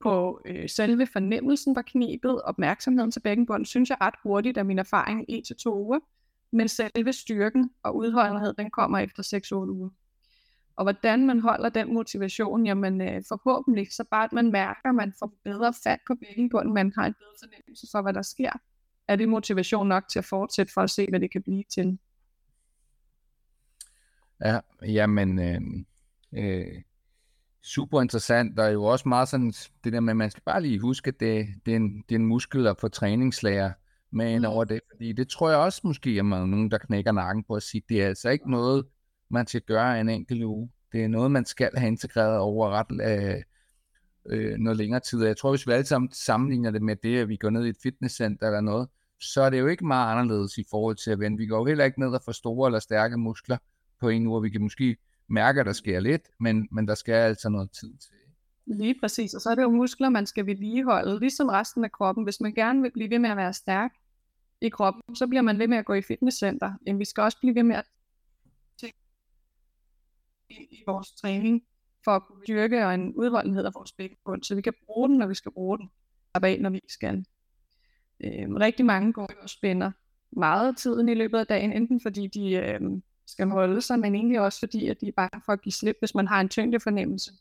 på 0.00 0.40
øh, 0.44 0.68
selve 0.68 1.06
fornemmelsen 1.06 1.74
for 1.74 1.82
knibet, 1.82 2.42
opmærksomheden 2.42 3.10
til 3.10 3.20
bækkenbunden, 3.20 3.66
synes 3.66 3.90
jeg 3.90 3.98
ret 4.00 4.14
hurtigt 4.22 4.58
af 4.58 4.64
min 4.64 4.78
erfaring, 4.78 5.26
1-2 5.30 5.68
uger, 5.68 5.98
men 6.52 6.68
selve 6.68 7.12
styrken 7.12 7.70
og 7.82 7.96
udholdenhed, 7.96 8.54
den 8.54 8.70
kommer 8.70 8.98
efter 8.98 9.22
6-8 9.22 9.54
uger. 9.54 9.90
Og 10.76 10.84
hvordan 10.84 11.26
man 11.26 11.40
holder 11.40 11.68
den 11.68 11.94
motivation, 11.94 12.66
jamen 12.66 13.00
øh, 13.00 13.22
forhåbentlig, 13.28 13.92
så 13.92 14.04
bare 14.10 14.24
at 14.24 14.32
man 14.32 14.52
mærker, 14.52 14.88
at 14.88 14.94
man 14.94 15.12
får 15.18 15.32
bedre 15.44 15.74
fat 15.84 15.98
på 16.06 16.14
bækkenbunden, 16.14 16.74
man 16.74 16.92
har 16.96 17.06
en 17.06 17.14
bedre 17.14 17.34
fornemmelse 17.42 17.86
for, 17.92 18.02
hvad 18.02 18.12
der 18.12 18.22
sker, 18.22 18.50
er 19.08 19.16
det 19.16 19.28
motivation 19.28 19.88
nok 19.88 20.08
til 20.08 20.18
at 20.18 20.24
fortsætte 20.24 20.72
for 20.72 20.80
at 20.80 20.90
se, 20.90 21.06
hvad 21.10 21.20
det 21.20 21.30
kan 21.30 21.42
blive 21.42 21.64
til. 21.70 21.98
Ja, 24.44 24.60
jamen, 24.82 25.38
øh, 25.38 25.60
øh, 26.32 26.82
super 27.62 28.02
interessant, 28.02 28.58
og 28.58 28.72
jo 28.72 28.84
også 28.84 29.08
meget 29.08 29.28
sådan, 29.28 29.52
det 29.84 29.92
der 29.92 30.00
med, 30.00 30.10
at 30.10 30.16
man 30.16 30.30
skal 30.30 30.42
bare 30.46 30.62
lige 30.62 30.78
huske, 30.78 31.08
at 31.08 31.20
det, 31.20 31.46
det, 31.66 31.72
er, 31.72 31.76
en, 31.76 32.04
det 32.08 32.14
er 32.14 32.18
en 32.18 32.26
muskel 32.26 32.66
at 32.66 32.80
få 32.80 32.88
træningslærer 32.88 33.72
med 34.10 34.38
mm. 34.38 34.44
over 34.44 34.64
det, 34.64 34.80
fordi 34.90 35.12
det 35.12 35.28
tror 35.28 35.50
jeg 35.50 35.58
også 35.58 35.80
måske, 35.84 36.10
at 36.10 36.24
man 36.24 36.42
er 36.42 36.46
nogen, 36.46 36.70
der 36.70 36.78
knækker 36.78 37.12
nakken 37.12 37.44
på 37.44 37.54
at 37.54 37.62
sige, 37.62 37.82
det 37.88 38.02
er 38.02 38.06
altså 38.06 38.28
ikke 38.28 38.50
noget, 38.50 38.86
man 39.30 39.46
skal 39.46 39.60
gøre 39.60 40.00
en 40.00 40.08
enkelt 40.08 40.44
uge. 40.44 40.70
Det 40.92 41.04
er 41.04 41.08
noget, 41.08 41.30
man 41.30 41.44
skal 41.44 41.70
have 41.76 41.88
integreret 41.88 42.38
over 42.38 42.70
ret 42.70 42.86
øh, 43.10 43.42
øh, 44.26 44.58
noget 44.58 44.76
længere 44.76 45.00
tid. 45.00 45.24
Jeg 45.24 45.36
tror, 45.36 45.50
hvis 45.50 45.66
vi 45.66 45.72
alle 45.72 45.86
sammen 45.86 46.12
sammenligner 46.12 46.70
det 46.70 46.82
med 46.82 46.96
det, 46.96 47.18
at 47.18 47.28
vi 47.28 47.36
går 47.36 47.50
ned 47.50 47.64
i 47.64 47.68
et 47.68 47.76
fitnesscenter 47.82 48.46
eller 48.46 48.60
noget, 48.60 48.88
så 49.20 49.42
er 49.42 49.50
det 49.50 49.58
jo 49.58 49.66
ikke 49.66 49.86
meget 49.86 50.12
anderledes 50.12 50.58
i 50.58 50.64
forhold 50.70 50.96
til 50.96 51.10
at 51.10 51.20
vende. 51.20 51.38
Vi 51.38 51.46
går 51.46 51.58
jo 51.58 51.64
heller 51.64 51.84
ikke 51.84 52.00
ned 52.00 52.08
og 52.08 52.22
får 52.24 52.32
store 52.32 52.68
eller 52.68 52.78
stærke 52.78 53.16
muskler 53.16 53.56
på 54.00 54.08
en 54.08 54.26
uge. 54.26 54.42
Vi 54.42 54.50
kan 54.50 54.62
måske 54.62 54.96
mærke, 55.28 55.60
at 55.60 55.66
der 55.66 55.72
sker 55.72 56.00
lidt, 56.00 56.22
men, 56.40 56.68
men 56.72 56.88
der 56.88 56.94
skal 56.94 57.14
altså 57.14 57.48
noget 57.48 57.70
tid 57.70 57.90
til. 57.96 58.17
Lige 58.76 59.00
præcis, 59.00 59.34
og 59.34 59.40
så 59.40 59.50
er 59.50 59.54
det 59.54 59.62
jo 59.62 59.70
muskler, 59.70 60.08
man 60.08 60.26
skal 60.26 60.46
vedligeholde, 60.46 61.20
ligesom 61.20 61.48
resten 61.48 61.84
af 61.84 61.92
kroppen. 61.92 62.24
Hvis 62.24 62.40
man 62.40 62.54
gerne 62.54 62.82
vil 62.82 62.90
blive 62.90 63.10
ved 63.10 63.18
med 63.18 63.30
at 63.30 63.36
være 63.36 63.52
stærk 63.52 63.90
i 64.60 64.68
kroppen, 64.68 65.16
så 65.16 65.26
bliver 65.26 65.42
man 65.42 65.58
ved 65.58 65.68
med 65.68 65.78
at 65.78 65.84
gå 65.84 65.94
i 65.94 66.02
fitnesscenter. 66.02 66.72
Men 66.86 66.98
vi 66.98 67.04
skal 67.04 67.22
også 67.22 67.38
blive 67.38 67.54
ved 67.54 67.62
med 67.62 67.76
at 67.76 67.84
i 70.50 70.82
vores 70.86 71.12
træning, 71.12 71.62
for 72.04 72.10
at 72.10 72.22
kunne 72.26 72.42
dyrke 72.48 72.86
og 72.86 72.94
en 72.94 73.14
udholdenhed 73.14 73.64
af 73.64 73.74
vores 73.74 73.92
bækkenbund, 73.92 74.42
så 74.42 74.54
vi 74.54 74.60
kan 74.60 74.72
bruge 74.86 75.08
den, 75.08 75.18
når 75.18 75.26
vi 75.26 75.34
skal 75.34 75.52
bruge 75.52 75.78
den, 75.78 75.90
og 76.32 76.48
af, 76.48 76.60
når 76.60 76.70
vi 76.70 76.80
skal. 76.88 77.24
Øhm, 78.24 78.56
rigtig 78.56 78.86
mange 78.86 79.12
går 79.12 79.28
jo 79.32 79.42
og 79.42 79.48
spænder 79.48 79.90
meget 80.30 80.76
tiden 80.76 81.08
i 81.08 81.14
løbet 81.14 81.38
af 81.38 81.46
dagen, 81.46 81.72
enten 81.72 82.00
fordi 82.00 82.26
de 82.26 82.52
øhm, 82.52 83.02
skal 83.26 83.48
holde 83.48 83.80
sig, 83.80 83.98
men 83.98 84.14
egentlig 84.14 84.40
også 84.40 84.58
fordi, 84.58 84.88
at 84.88 85.00
de 85.00 85.08
er 85.08 85.12
bange 85.12 85.40
for 85.44 85.52
at 85.52 85.62
give 85.62 85.72
slip, 85.72 85.96
hvis 85.98 86.14
man 86.14 86.28
har 86.28 86.40
en 86.40 86.48
tyngdefornemmelse. 86.48 87.32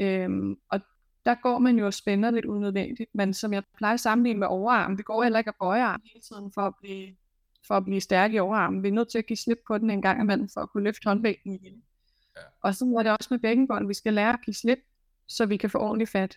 Øhm, 0.00 0.56
og 0.70 0.80
der 1.24 1.34
går 1.42 1.58
man 1.58 1.78
jo 1.78 1.86
og 1.86 1.94
spænder 1.94 2.30
lidt 2.30 2.44
unødvendigt, 2.44 3.10
men 3.14 3.34
som 3.34 3.52
jeg 3.52 3.62
plejer 3.76 3.94
at 3.94 4.00
sammenligne 4.00 4.40
med 4.40 4.46
overarm, 4.46 4.96
det 4.96 5.04
går 5.04 5.22
heller 5.22 5.38
ikke 5.38 5.48
at 5.48 5.54
bøje 5.60 5.82
arm 5.82 6.00
hele 6.12 6.20
tiden 6.20 6.52
for 6.52 6.60
at 6.62 6.74
blive, 6.80 7.16
for 7.66 7.74
at 7.76 7.84
blive 7.84 8.00
stærk 8.00 8.32
i 8.32 8.38
overarmen. 8.38 8.82
Vi 8.82 8.88
er 8.88 8.92
nødt 8.92 9.10
til 9.10 9.18
at 9.18 9.26
give 9.26 9.36
slip 9.36 9.58
på 9.66 9.78
den 9.78 9.90
en 9.90 10.02
gang 10.02 10.20
imellem, 10.20 10.48
for 10.48 10.60
at 10.60 10.70
kunne 10.70 10.84
løfte 10.84 11.04
håndbækken 11.04 11.52
igen. 11.52 11.82
Ja. 12.36 12.42
Og 12.60 12.74
så 12.74 12.94
er 12.98 13.02
det 13.02 13.12
også 13.12 13.28
med 13.30 13.38
bækkenbånd, 13.38 13.86
vi 13.86 13.94
skal 13.94 14.14
lære 14.14 14.32
at 14.32 14.40
give 14.44 14.54
slip, 14.54 14.78
så 15.28 15.46
vi 15.46 15.56
kan 15.56 15.70
få 15.70 15.78
ordentlig 15.78 16.08
fat. 16.08 16.36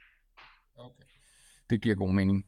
Okay. 0.75 1.03
Det 1.69 1.81
giver 1.81 1.95
god 1.95 2.13
mening. 2.13 2.45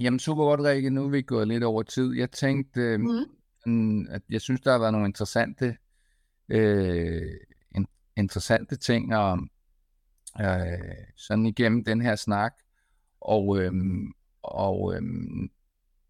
Jamen 0.00 0.18
super 0.18 0.44
godt, 0.44 0.60
Rikke. 0.60 0.90
Nu 0.90 1.04
er 1.04 1.08
vi 1.08 1.22
gået 1.22 1.48
lidt 1.48 1.64
over 1.64 1.82
tid. 1.82 2.14
Jeg 2.14 2.30
tænkte, 2.30 2.80
øh, 2.80 3.00
mm. 3.66 4.06
at 4.10 4.22
jeg 4.30 4.40
synes, 4.40 4.60
der 4.60 4.72
har 4.72 4.78
været 4.78 4.92
nogle 4.92 5.06
interessante, 5.06 5.76
øh, 6.48 7.22
interessante 8.16 8.76
ting 8.76 9.16
om, 9.16 9.50
øh, 10.40 10.94
sådan 11.16 11.46
igennem 11.46 11.84
den 11.84 12.00
her 12.00 12.16
snak. 12.16 12.52
Og, 13.20 13.58
øh, 13.58 13.72
og 14.42 14.94
øh, 14.94 15.02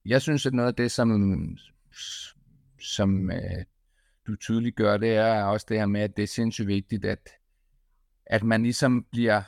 jeg 0.04 0.22
synes, 0.22 0.46
at 0.46 0.54
noget 0.54 0.68
af 0.68 0.74
det, 0.74 0.90
som, 0.90 1.56
som 2.80 3.30
øh, 3.30 3.64
du 4.26 4.36
tydeligt 4.36 4.76
gør, 4.76 4.96
det 4.96 5.16
er 5.16 5.42
også 5.44 5.66
det 5.68 5.78
her 5.78 5.86
med, 5.86 6.00
at 6.00 6.16
det 6.16 6.22
er 6.22 6.26
sindssygt 6.26 6.68
vigtigt, 6.68 7.04
at, 7.04 7.28
at 8.26 8.42
man 8.42 8.62
ligesom 8.62 9.06
bliver 9.10 9.42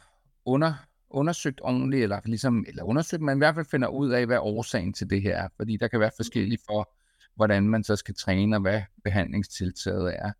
under, 0.44 0.74
undersøgt 1.10 1.60
ordentligt, 1.62 2.02
eller 2.02 2.20
ligesom, 2.24 2.64
eller 2.68 2.82
undersøgt, 2.82 3.22
man 3.22 3.36
i 3.36 3.38
hvert 3.38 3.54
fald 3.54 3.66
finder 3.70 3.88
ud 3.88 4.10
af, 4.10 4.26
hvad 4.26 4.38
årsagen 4.40 4.92
til 4.92 5.10
det 5.10 5.22
her 5.22 5.36
er, 5.36 5.48
fordi 5.56 5.76
der 5.76 5.88
kan 5.88 6.00
være 6.00 6.10
forskellige 6.16 6.58
for, 6.66 6.94
hvordan 7.34 7.68
man 7.68 7.84
så 7.84 7.96
skal 7.96 8.14
træne, 8.14 8.56
og 8.56 8.60
hvad 8.60 8.82
behandlingstiltaget 9.04 10.14
er. 10.18 10.32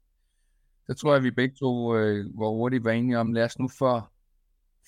Så 0.86 0.94
tror 0.94 1.10
jeg, 1.10 1.16
at 1.16 1.24
vi 1.24 1.30
begge 1.30 1.54
to 1.54 1.96
øh, 1.96 2.26
var 2.38 2.48
hurtigt 2.48 2.84
var 2.84 2.90
enige 2.90 3.18
om, 3.18 3.32
lad 3.32 3.44
os 3.44 3.58
nu 3.58 3.68
for 3.68 4.12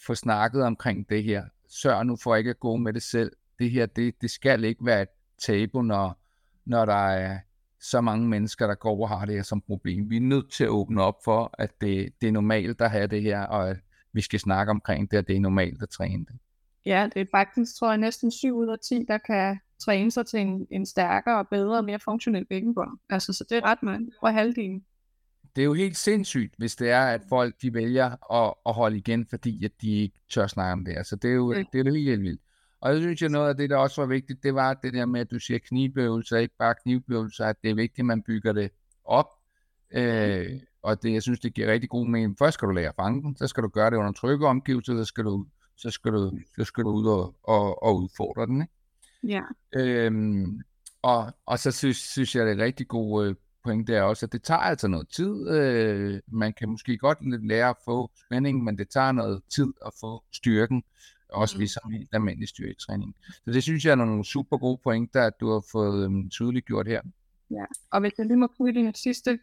få 0.06 0.14
snakket 0.14 0.62
omkring 0.62 1.08
det 1.08 1.24
her. 1.24 1.44
Sørg 1.68 2.06
nu 2.06 2.16
for 2.16 2.36
ikke 2.36 2.50
at 2.50 2.60
gå 2.60 2.76
med 2.76 2.92
det 2.92 3.02
selv. 3.02 3.32
Det 3.58 3.70
her, 3.70 3.86
det, 3.86 4.14
det 4.20 4.30
skal 4.30 4.64
ikke 4.64 4.86
være 4.86 5.02
et 5.02 5.08
tabu, 5.38 5.82
når, 5.82 6.18
når 6.64 6.84
der 6.84 7.08
er 7.08 7.38
så 7.80 8.00
mange 8.00 8.28
mennesker, 8.28 8.66
der 8.66 8.74
går 8.74 9.02
og 9.02 9.08
har 9.08 9.26
det 9.26 9.34
her 9.34 9.42
som 9.42 9.60
problem. 9.60 10.10
Vi 10.10 10.16
er 10.16 10.20
nødt 10.20 10.52
til 10.52 10.64
at 10.64 10.70
åbne 10.70 11.02
op 11.02 11.24
for, 11.24 11.54
at 11.58 11.80
det, 11.80 12.12
det 12.20 12.28
er 12.28 12.32
normalt 12.32 12.80
at 12.80 12.90
have 12.90 13.06
det 13.06 13.22
her, 13.22 13.40
og 13.40 13.70
at 13.70 13.76
vi 14.12 14.20
skal 14.20 14.40
snakke 14.40 14.70
omkring 14.70 15.10
det, 15.10 15.16
at 15.16 15.28
det 15.28 15.36
er 15.36 15.40
normalt 15.40 15.82
at 15.82 15.88
træne 15.88 16.24
det. 16.24 16.38
Ja, 16.86 17.08
det 17.14 17.20
er 17.20 17.26
faktisk, 17.30 17.78
tror 17.78 17.88
jeg, 17.88 17.98
næsten 17.98 18.30
7 18.30 18.56
ud 18.56 18.68
af 18.68 18.78
10, 18.78 19.04
der 19.08 19.18
kan 19.18 19.60
træne 19.78 20.10
sig 20.10 20.26
til 20.26 20.40
en, 20.40 20.66
en 20.70 20.86
stærkere 20.86 21.38
og 21.38 21.48
bedre 21.48 21.78
og 21.78 21.84
mere 21.84 21.98
funktionel 21.98 22.44
bækkenbund. 22.44 22.90
Altså, 23.10 23.32
så 23.32 23.44
det 23.50 23.58
er 23.58 23.64
ret 23.64 23.82
meget 23.82 24.10
over 24.22 24.32
halvdelen. 24.32 24.84
Det 25.56 25.62
er 25.62 25.66
jo 25.66 25.72
helt 25.72 25.96
sindssygt, 25.96 26.54
hvis 26.58 26.76
det 26.76 26.90
er, 26.90 27.02
at 27.02 27.22
folk 27.28 27.54
de 27.62 27.74
vælger 27.74 28.32
at, 28.32 28.54
at 28.66 28.74
holde 28.74 28.96
igen, 28.96 29.26
fordi 29.26 29.64
at 29.64 29.72
de 29.80 29.90
ikke 29.90 30.20
tør 30.30 30.46
snakke 30.46 30.72
om 30.72 30.84
det. 30.84 30.96
Altså, 30.96 31.16
det 31.16 31.30
er 31.30 31.34
jo, 31.34 31.52
det 31.52 31.66
er 31.74 31.78
jo 31.78 31.84
helt, 31.84 32.08
helt 32.08 32.22
vildt. 32.22 32.40
Og 32.80 32.92
jeg 32.92 33.00
synes, 33.00 33.22
at 33.22 33.30
noget 33.30 33.48
af 33.48 33.56
det, 33.56 33.70
der 33.70 33.76
også 33.76 34.00
var 34.00 34.08
vigtigt, 34.08 34.42
det 34.42 34.54
var 34.54 34.74
det 34.74 34.92
der 34.92 35.06
med, 35.06 35.20
at 35.20 35.30
du 35.30 35.38
siger 35.38 35.58
knivbøvelser, 35.58 36.36
ikke 36.36 36.54
bare 36.58 36.74
knivbøvelser, 36.82 37.46
at 37.46 37.56
det 37.62 37.70
er 37.70 37.74
vigtigt, 37.74 37.98
at 37.98 38.04
man 38.04 38.22
bygger 38.22 38.52
det 38.52 38.70
op. 39.04 39.28
Øh, 39.94 40.60
og 40.82 41.02
det, 41.02 41.12
jeg 41.12 41.22
synes, 41.22 41.40
det 41.40 41.54
giver 41.54 41.72
rigtig 41.72 41.90
god 41.90 42.06
mening. 42.06 42.38
Først 42.38 42.54
skal 42.54 42.68
du 42.68 42.72
lære 42.72 42.88
at 42.88 42.94
fange 42.94 43.22
den, 43.22 43.36
så 43.36 43.46
skal 43.46 43.62
du 43.62 43.68
gøre 43.68 43.90
det 43.90 43.96
under 43.96 44.12
trygge 44.12 44.46
omgivelser, 44.46 44.96
så 44.96 45.04
skal 45.04 45.24
du, 45.24 45.46
så 45.76 45.90
skal 45.90 46.12
du, 46.12 46.38
så 46.56 46.64
skal 46.64 46.84
du 46.84 46.90
ud 46.90 47.06
og, 47.06 47.34
og, 47.42 47.82
og 47.82 47.96
udfordre 47.96 48.46
den. 48.46 48.62
Ikke? 48.62 48.72
Ja. 49.22 49.42
Øhm, 49.74 50.60
og, 51.02 51.32
og 51.46 51.58
så 51.58 51.70
synes, 51.70 51.96
synes 51.96 52.36
jeg, 52.36 52.46
det 52.46 52.60
er 52.60 52.64
rigtig 52.64 52.88
god 52.88 53.26
øh, 53.26 53.34
point, 53.64 53.88
det 53.88 53.96
er 53.96 54.02
også, 54.02 54.26
at 54.26 54.32
det 54.32 54.42
tager 54.42 54.60
altså 54.60 54.88
noget 54.88 55.08
tid. 55.08 55.50
Øh, 55.50 56.20
man 56.26 56.52
kan 56.52 56.68
måske 56.68 56.98
godt 56.98 57.18
lære 57.48 57.68
at 57.68 57.76
få 57.84 58.10
spænding, 58.26 58.64
men 58.64 58.78
det 58.78 58.88
tager 58.88 59.12
noget 59.12 59.42
tid 59.54 59.72
at 59.86 59.92
få 60.00 60.24
styrken 60.32 60.82
også 61.32 61.58
mm. 61.58 61.66
som 61.66 61.90
helt 61.90 62.08
almindelig 62.12 62.48
styrketræning. 62.48 63.16
Så 63.44 63.50
det 63.52 63.62
synes 63.62 63.84
jeg 63.84 63.90
er 63.90 63.94
nogle 63.94 64.24
super 64.24 64.58
gode 64.58 64.80
pointer, 64.84 65.22
at 65.22 65.32
du 65.40 65.50
har 65.50 65.64
fået 65.72 66.06
um, 66.06 66.30
tydeligt 66.30 66.66
gjort 66.66 66.86
her. 66.86 67.00
Ja, 67.50 67.64
og 67.90 68.00
hvis 68.00 68.12
jeg 68.18 68.26
lige 68.26 68.36
må 68.36 68.46
knytte 68.46 68.80
en 68.80 68.94
sidste 68.94 69.38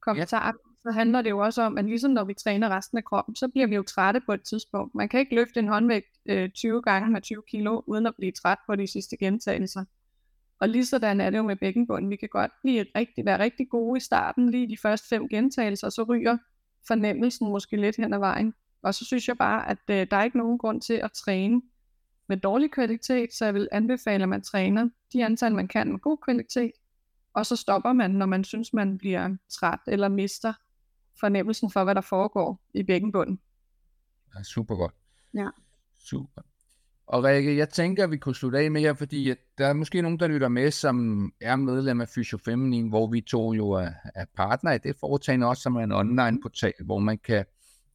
kommentar, 0.00 0.46
ja. 0.46 0.52
så 0.82 0.90
handler 0.90 1.22
det 1.22 1.30
jo 1.30 1.38
også 1.38 1.62
om, 1.62 1.78
at 1.78 1.84
ligesom 1.84 2.10
når 2.10 2.24
vi 2.24 2.34
træner 2.34 2.68
resten 2.76 2.98
af 2.98 3.04
kroppen, 3.04 3.36
så 3.36 3.48
bliver 3.48 3.66
vi 3.66 3.74
jo 3.74 3.82
trætte 3.82 4.20
på 4.26 4.32
et 4.32 4.42
tidspunkt. 4.42 4.94
Man 4.94 5.08
kan 5.08 5.20
ikke 5.20 5.34
løfte 5.34 5.60
en 5.60 5.68
håndvægt 5.68 6.06
øh, 6.26 6.50
20 6.50 6.82
gange 6.82 7.10
med 7.10 7.22
20 7.22 7.42
kilo, 7.50 7.82
uden 7.86 8.06
at 8.06 8.14
blive 8.16 8.32
træt 8.32 8.58
på 8.66 8.76
de 8.76 8.92
sidste 8.92 9.16
gentagelser. 9.16 9.84
Og 10.60 10.68
lige 10.68 10.86
sådan 10.86 11.20
er 11.20 11.30
det 11.30 11.38
jo 11.38 11.42
med 11.42 11.56
bækkenbunden. 11.56 12.10
Vi 12.10 12.16
kan 12.16 12.28
godt 12.28 12.50
blive 12.62 12.86
rigtig, 12.96 13.24
være 13.24 13.38
rigtig 13.38 13.68
gode 13.68 13.96
i 13.96 14.00
starten, 14.00 14.50
lige 14.50 14.68
de 14.68 14.76
første 14.82 15.08
fem 15.08 15.28
gentagelser, 15.28 15.86
og 15.86 15.92
så 15.92 16.02
ryger 16.02 16.38
fornemmelsen 16.86 17.48
måske 17.48 17.76
lidt 17.76 17.96
hen 17.96 18.14
ad 18.14 18.18
vejen. 18.18 18.54
Og 18.82 18.94
så 18.94 19.04
synes 19.04 19.28
jeg 19.28 19.38
bare, 19.38 19.68
at 19.68 19.78
øh, 19.90 20.06
der 20.10 20.16
er 20.16 20.24
ikke 20.24 20.38
nogen 20.38 20.58
grund 20.58 20.80
til 20.80 20.94
at 20.94 21.12
træne 21.12 21.62
med 22.28 22.36
dårlig 22.36 22.70
kvalitet, 22.70 23.34
så 23.34 23.44
jeg 23.44 23.54
vil 23.54 23.68
anbefale, 23.72 24.22
at 24.22 24.28
man 24.28 24.42
træner 24.42 24.88
de 25.12 25.24
antal, 25.24 25.54
man 25.54 25.68
kan 25.68 25.90
med 25.90 25.98
god 25.98 26.18
kvalitet, 26.24 26.72
og 27.32 27.46
så 27.46 27.56
stopper 27.56 27.92
man, 27.92 28.10
når 28.10 28.26
man 28.26 28.44
synes, 28.44 28.72
man 28.72 28.98
bliver 28.98 29.36
træt 29.48 29.80
eller 29.86 30.08
mister 30.08 30.52
fornemmelsen 31.20 31.70
for, 31.70 31.84
hvad 31.84 31.94
der 31.94 32.00
foregår 32.00 32.60
i 32.74 32.82
bækkenbunden. 32.82 33.40
Ja, 34.34 34.42
super 34.42 34.76
godt. 34.76 34.94
Ja. 35.34 35.48
Super. 35.98 36.42
Og 37.08 37.24
Rikke, 37.24 37.56
jeg 37.56 37.68
tænker, 37.68 38.04
at 38.04 38.10
vi 38.10 38.16
kunne 38.16 38.34
slutte 38.34 38.58
af 38.58 38.70
med 38.70 38.80
her, 38.80 38.94
fordi 38.94 39.34
der 39.58 39.66
er 39.66 39.72
måske 39.72 40.02
nogen, 40.02 40.20
der 40.20 40.28
lytter 40.28 40.48
med, 40.48 40.70
som 40.70 41.32
er 41.40 41.56
medlem 41.56 42.00
af 42.00 42.08
Fysiofeminin, 42.08 42.88
hvor 42.88 43.06
vi 43.06 43.20
to 43.20 43.52
jo 43.52 43.70
er, 43.70 43.90
er 44.14 44.24
partner 44.36 44.72
i 44.72 44.78
det 44.78 44.96
foretagende 45.00 45.46
også, 45.46 45.62
som 45.62 45.76
er 45.76 45.80
en 45.80 45.92
online 45.92 46.40
portal, 46.42 46.72
hvor 46.84 46.98
man 46.98 47.18
kan 47.18 47.44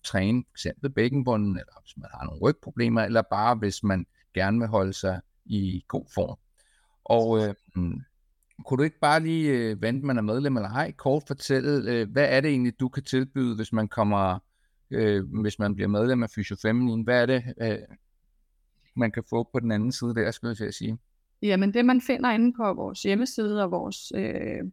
træne 0.03 0.43
f.eks. 0.51 0.67
bækkenbunden, 0.95 1.57
eller 1.57 1.81
hvis 1.81 1.97
man 1.97 2.09
har 2.13 2.25
nogle 2.25 2.41
rygproblemer, 2.41 3.01
eller 3.01 3.21
bare 3.21 3.55
hvis 3.55 3.83
man 3.83 4.05
gerne 4.33 4.59
vil 4.59 4.67
holde 4.67 4.93
sig 4.93 5.21
i 5.45 5.85
god 5.87 6.05
form. 6.13 6.37
Og 7.03 7.39
øh, 7.39 7.53
kunne 8.65 8.77
du 8.77 8.83
ikke 8.83 8.99
bare 8.99 9.19
lige, 9.19 9.51
øh, 9.51 9.81
vente 9.81 10.05
man 10.05 10.17
er 10.17 10.21
medlem 10.21 10.57
eller 10.57 10.69
ej, 10.69 10.91
kort 10.91 11.23
fortælle, 11.27 11.91
øh, 11.91 12.11
hvad 12.11 12.27
er 12.29 12.41
det 12.41 12.49
egentlig, 12.49 12.79
du 12.79 12.89
kan 12.89 13.03
tilbyde, 13.03 13.55
hvis 13.55 13.73
man 13.73 13.87
kommer, 13.87 14.39
øh, 14.91 15.23
hvis 15.41 15.59
man 15.59 15.75
bliver 15.75 15.87
medlem 15.87 16.23
af 16.23 16.29
Fysio 16.29 16.55
Feminin? 16.61 17.01
Hvad 17.01 17.21
er 17.21 17.25
det, 17.25 17.43
øh, 17.61 17.77
man 18.95 19.11
kan 19.11 19.23
få 19.29 19.49
på 19.53 19.59
den 19.59 19.71
anden 19.71 19.91
side 19.91 20.15
der, 20.15 20.31
skulle 20.31 20.49
jeg 20.49 20.57
til 20.57 20.65
at 20.65 20.73
sige? 20.73 20.97
Jamen 21.41 21.73
det, 21.73 21.85
man 21.85 22.01
finder 22.01 22.31
inde 22.31 22.53
på 22.53 22.73
vores 22.73 23.03
hjemmeside 23.03 23.63
og 23.63 23.71
vores 23.71 24.11
øh, 24.15 24.63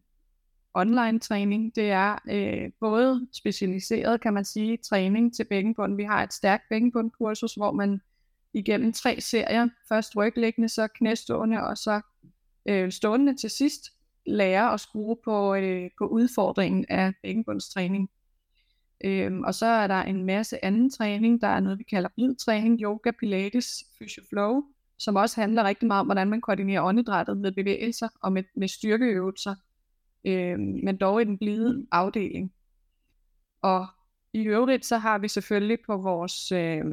online 0.74 1.18
træning, 1.18 1.76
det 1.76 1.90
er 1.90 2.18
øh, 2.30 2.70
både 2.80 3.26
specialiseret, 3.32 4.20
kan 4.20 4.34
man 4.34 4.44
sige, 4.44 4.76
træning 4.76 5.34
til 5.34 5.44
bækkenbund. 5.44 5.96
Vi 5.96 6.04
har 6.04 6.22
et 6.22 6.32
stærkt 6.32 6.62
bækkenbundkursus, 6.70 7.54
hvor 7.54 7.72
man 7.72 8.00
igennem 8.54 8.92
tre 8.92 9.20
serier, 9.20 9.68
først 9.88 10.16
ryglæggende, 10.16 10.68
så 10.68 10.88
knæstående 10.88 11.62
og 11.62 11.78
så 11.78 12.00
øh, 12.68 12.92
stående 12.92 13.36
til 13.36 13.50
sidst, 13.50 13.82
lærer 14.26 14.64
at 14.68 14.80
skrue 14.80 15.16
på, 15.24 15.54
øh, 15.54 15.90
på 15.98 16.06
udfordringen 16.06 16.84
af 16.88 17.12
bækkenbundstræning. 17.22 18.10
Øhm, 19.04 19.42
og 19.42 19.54
så 19.54 19.66
er 19.66 19.86
der 19.86 20.02
en 20.02 20.24
masse 20.24 20.64
anden 20.64 20.90
træning. 20.90 21.40
Der 21.40 21.48
er 21.48 21.60
noget, 21.60 21.78
vi 21.78 21.84
kalder 21.84 22.08
blidtræning, 22.16 22.80
yoga, 22.80 23.10
pilates, 23.10 23.84
fysioflow, 23.98 24.62
som 24.98 25.16
også 25.16 25.40
handler 25.40 25.64
rigtig 25.64 25.88
meget 25.88 26.00
om, 26.00 26.06
hvordan 26.06 26.30
man 26.30 26.40
koordinerer 26.40 26.82
åndedrættet 26.82 27.36
med 27.36 27.52
bevægelser 27.52 28.08
og 28.22 28.32
med, 28.32 28.42
med 28.56 28.68
styrkeøvelser, 28.68 29.54
øhm, 30.24 30.80
men 30.84 30.96
dog 30.96 31.22
i 31.22 31.24
den 31.24 31.38
blide 31.38 31.86
afdeling. 31.92 32.52
Og 33.62 33.86
i 34.32 34.42
øvrigt 34.42 34.86
så 34.86 34.98
har 34.98 35.18
vi 35.18 35.28
selvfølgelig 35.28 35.78
på 35.86 35.96
vores, 35.96 36.52
øh, 36.52 36.84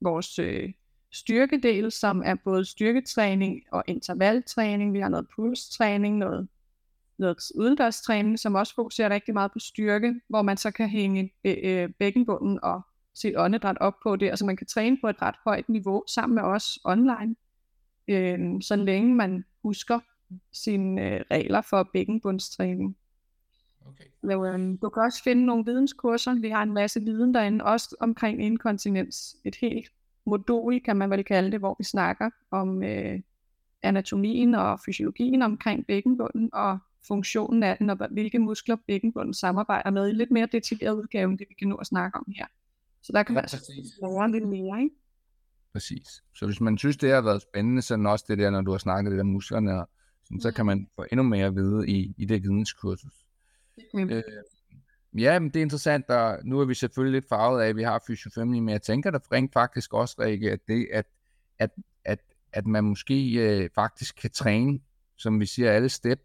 vores 0.00 0.38
øh, 0.38 0.72
styrkedel, 1.12 1.92
som 1.92 2.22
er 2.24 2.34
både 2.44 2.64
styrketræning 2.64 3.62
og 3.70 3.84
intervaltræning. 3.86 4.92
Vi 4.92 5.00
har 5.00 5.08
noget 5.08 5.26
pulstræning, 5.36 6.18
noget, 6.18 6.48
noget 7.18 7.38
udendørstræning, 7.54 8.38
som 8.38 8.54
også 8.54 8.74
fokuserer 8.74 9.10
rigtig 9.10 9.34
meget 9.34 9.52
på 9.52 9.58
styrke, 9.58 10.20
hvor 10.28 10.42
man 10.42 10.56
så 10.56 10.70
kan 10.70 10.88
hænge 10.88 11.32
øh, 11.44 11.90
bækkenbunden 11.98 12.58
og 12.62 12.80
sit 13.14 13.34
åndedræt 13.36 13.78
op 13.80 13.94
på 14.02 14.16
det, 14.16 14.28
altså 14.30 14.44
man 14.44 14.56
kan 14.56 14.66
træne 14.66 14.98
på 15.00 15.08
et 15.08 15.22
ret 15.22 15.34
højt 15.44 15.68
niveau 15.68 16.02
sammen 16.08 16.34
med 16.34 16.42
os 16.42 16.78
online, 16.84 17.36
øh, 18.08 18.38
så 18.62 18.76
længe 18.76 19.14
man 19.14 19.44
husker 19.62 20.00
sine 20.52 21.02
øh, 21.02 21.24
regler 21.30 21.60
for 21.60 21.90
bækkenbundstræning. 21.92 22.96
Okay. 23.86 24.04
Øh, 24.24 24.78
du 24.82 24.88
kan 24.88 25.02
også 25.02 25.22
finde 25.22 25.46
nogle 25.46 25.64
videnskurser. 25.64 26.34
Vi 26.40 26.48
har 26.48 26.62
en 26.62 26.72
masse 26.72 27.00
viden 27.00 27.34
derinde, 27.34 27.64
også 27.64 27.96
omkring 28.00 28.44
inkontinens. 28.44 29.36
Et 29.44 29.56
helt 29.60 29.92
modul, 30.26 30.80
kan 30.80 30.96
man 30.96 31.10
vel 31.10 31.24
kalde 31.24 31.50
det, 31.50 31.58
hvor 31.58 31.74
vi 31.78 31.84
snakker 31.84 32.30
om 32.50 32.82
øh, 32.82 33.20
anatomien 33.82 34.54
og 34.54 34.80
fysiologien 34.86 35.42
omkring 35.42 35.86
bækkenbunden 35.86 36.50
og 36.52 36.78
funktionen 37.08 37.62
af 37.62 37.76
den, 37.76 37.90
og 37.90 38.08
hvilke 38.10 38.38
muskler 38.38 38.76
bækkenbunden 38.86 39.34
samarbejder 39.34 39.90
med 39.90 40.08
i 40.08 40.12
lidt 40.12 40.30
mere 40.30 40.48
detaljeret 40.52 40.94
udgave, 40.94 41.30
end 41.30 41.38
det 41.38 41.46
vi 41.48 41.54
kan 41.54 41.68
nå 41.68 41.76
at 41.76 41.86
snakke 41.86 42.18
om 42.18 42.32
her. 42.36 42.46
Så 43.02 43.12
der 43.12 43.22
kan 43.22 43.34
ja, 43.34 43.40
være 44.02 44.30
lidt 44.30 44.48
mere, 44.48 44.82
ikke? 44.82 44.96
Præcis. 45.72 46.06
Så 46.34 46.46
hvis 46.46 46.60
man 46.60 46.78
synes, 46.78 46.96
det 46.96 47.10
har 47.10 47.20
været 47.20 47.42
spændende, 47.42 47.82
så 47.82 48.04
også 48.06 48.24
det 48.28 48.38
der, 48.38 48.50
når 48.50 48.60
du 48.60 48.70
har 48.70 48.78
snakket 48.78 49.10
det 49.10 49.18
der 49.18 49.24
musklerne, 49.24 49.80
og 49.80 49.88
sådan, 50.24 50.40
så 50.40 50.52
kan 50.52 50.66
man 50.66 50.88
få 50.96 51.04
endnu 51.12 51.22
mere 51.22 51.46
at 51.46 51.54
vide 51.54 51.88
i, 51.88 52.14
i 52.18 52.24
det 52.24 52.42
videnskursus. 52.42 53.12
Mm. 53.94 54.10
Øh, 54.10 54.22
Ja, 55.18 55.38
men 55.38 55.48
det 55.48 55.56
er 55.56 55.62
interessant, 55.62 56.10
og 56.10 56.38
nu 56.44 56.60
er 56.60 56.64
vi 56.64 56.74
selvfølgelig 56.74 57.16
lidt 57.20 57.28
farvet 57.28 57.62
af, 57.62 57.68
at 57.68 57.76
vi 57.76 57.82
har 57.82 58.02
fysiofemini, 58.06 58.60
men 58.60 58.72
jeg 58.72 58.82
tænker 58.82 59.10
da 59.10 59.18
rent 59.32 59.52
faktisk 59.52 59.94
også, 59.94 60.16
Rikke, 60.18 60.52
at 60.52 60.60
det, 60.68 60.88
at, 60.92 61.06
at, 61.58 61.70
at, 62.04 62.18
at 62.52 62.66
man 62.66 62.84
måske 62.84 63.32
øh, 63.34 63.70
faktisk 63.74 64.16
kan 64.16 64.30
træne, 64.30 64.80
som 65.16 65.40
vi 65.40 65.46
siger, 65.46 65.72
alle 65.72 65.88
step 65.88 66.20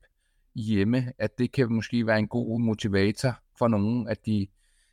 hjemme, 0.55 1.13
at 1.17 1.37
det 1.37 1.51
kan 1.51 1.73
måske 1.73 2.07
være 2.07 2.19
en 2.19 2.27
god 2.27 2.59
motivator 2.59 3.39
for 3.57 3.67
nogen, 3.67 4.07
at 4.07 4.25
de, 4.25 4.47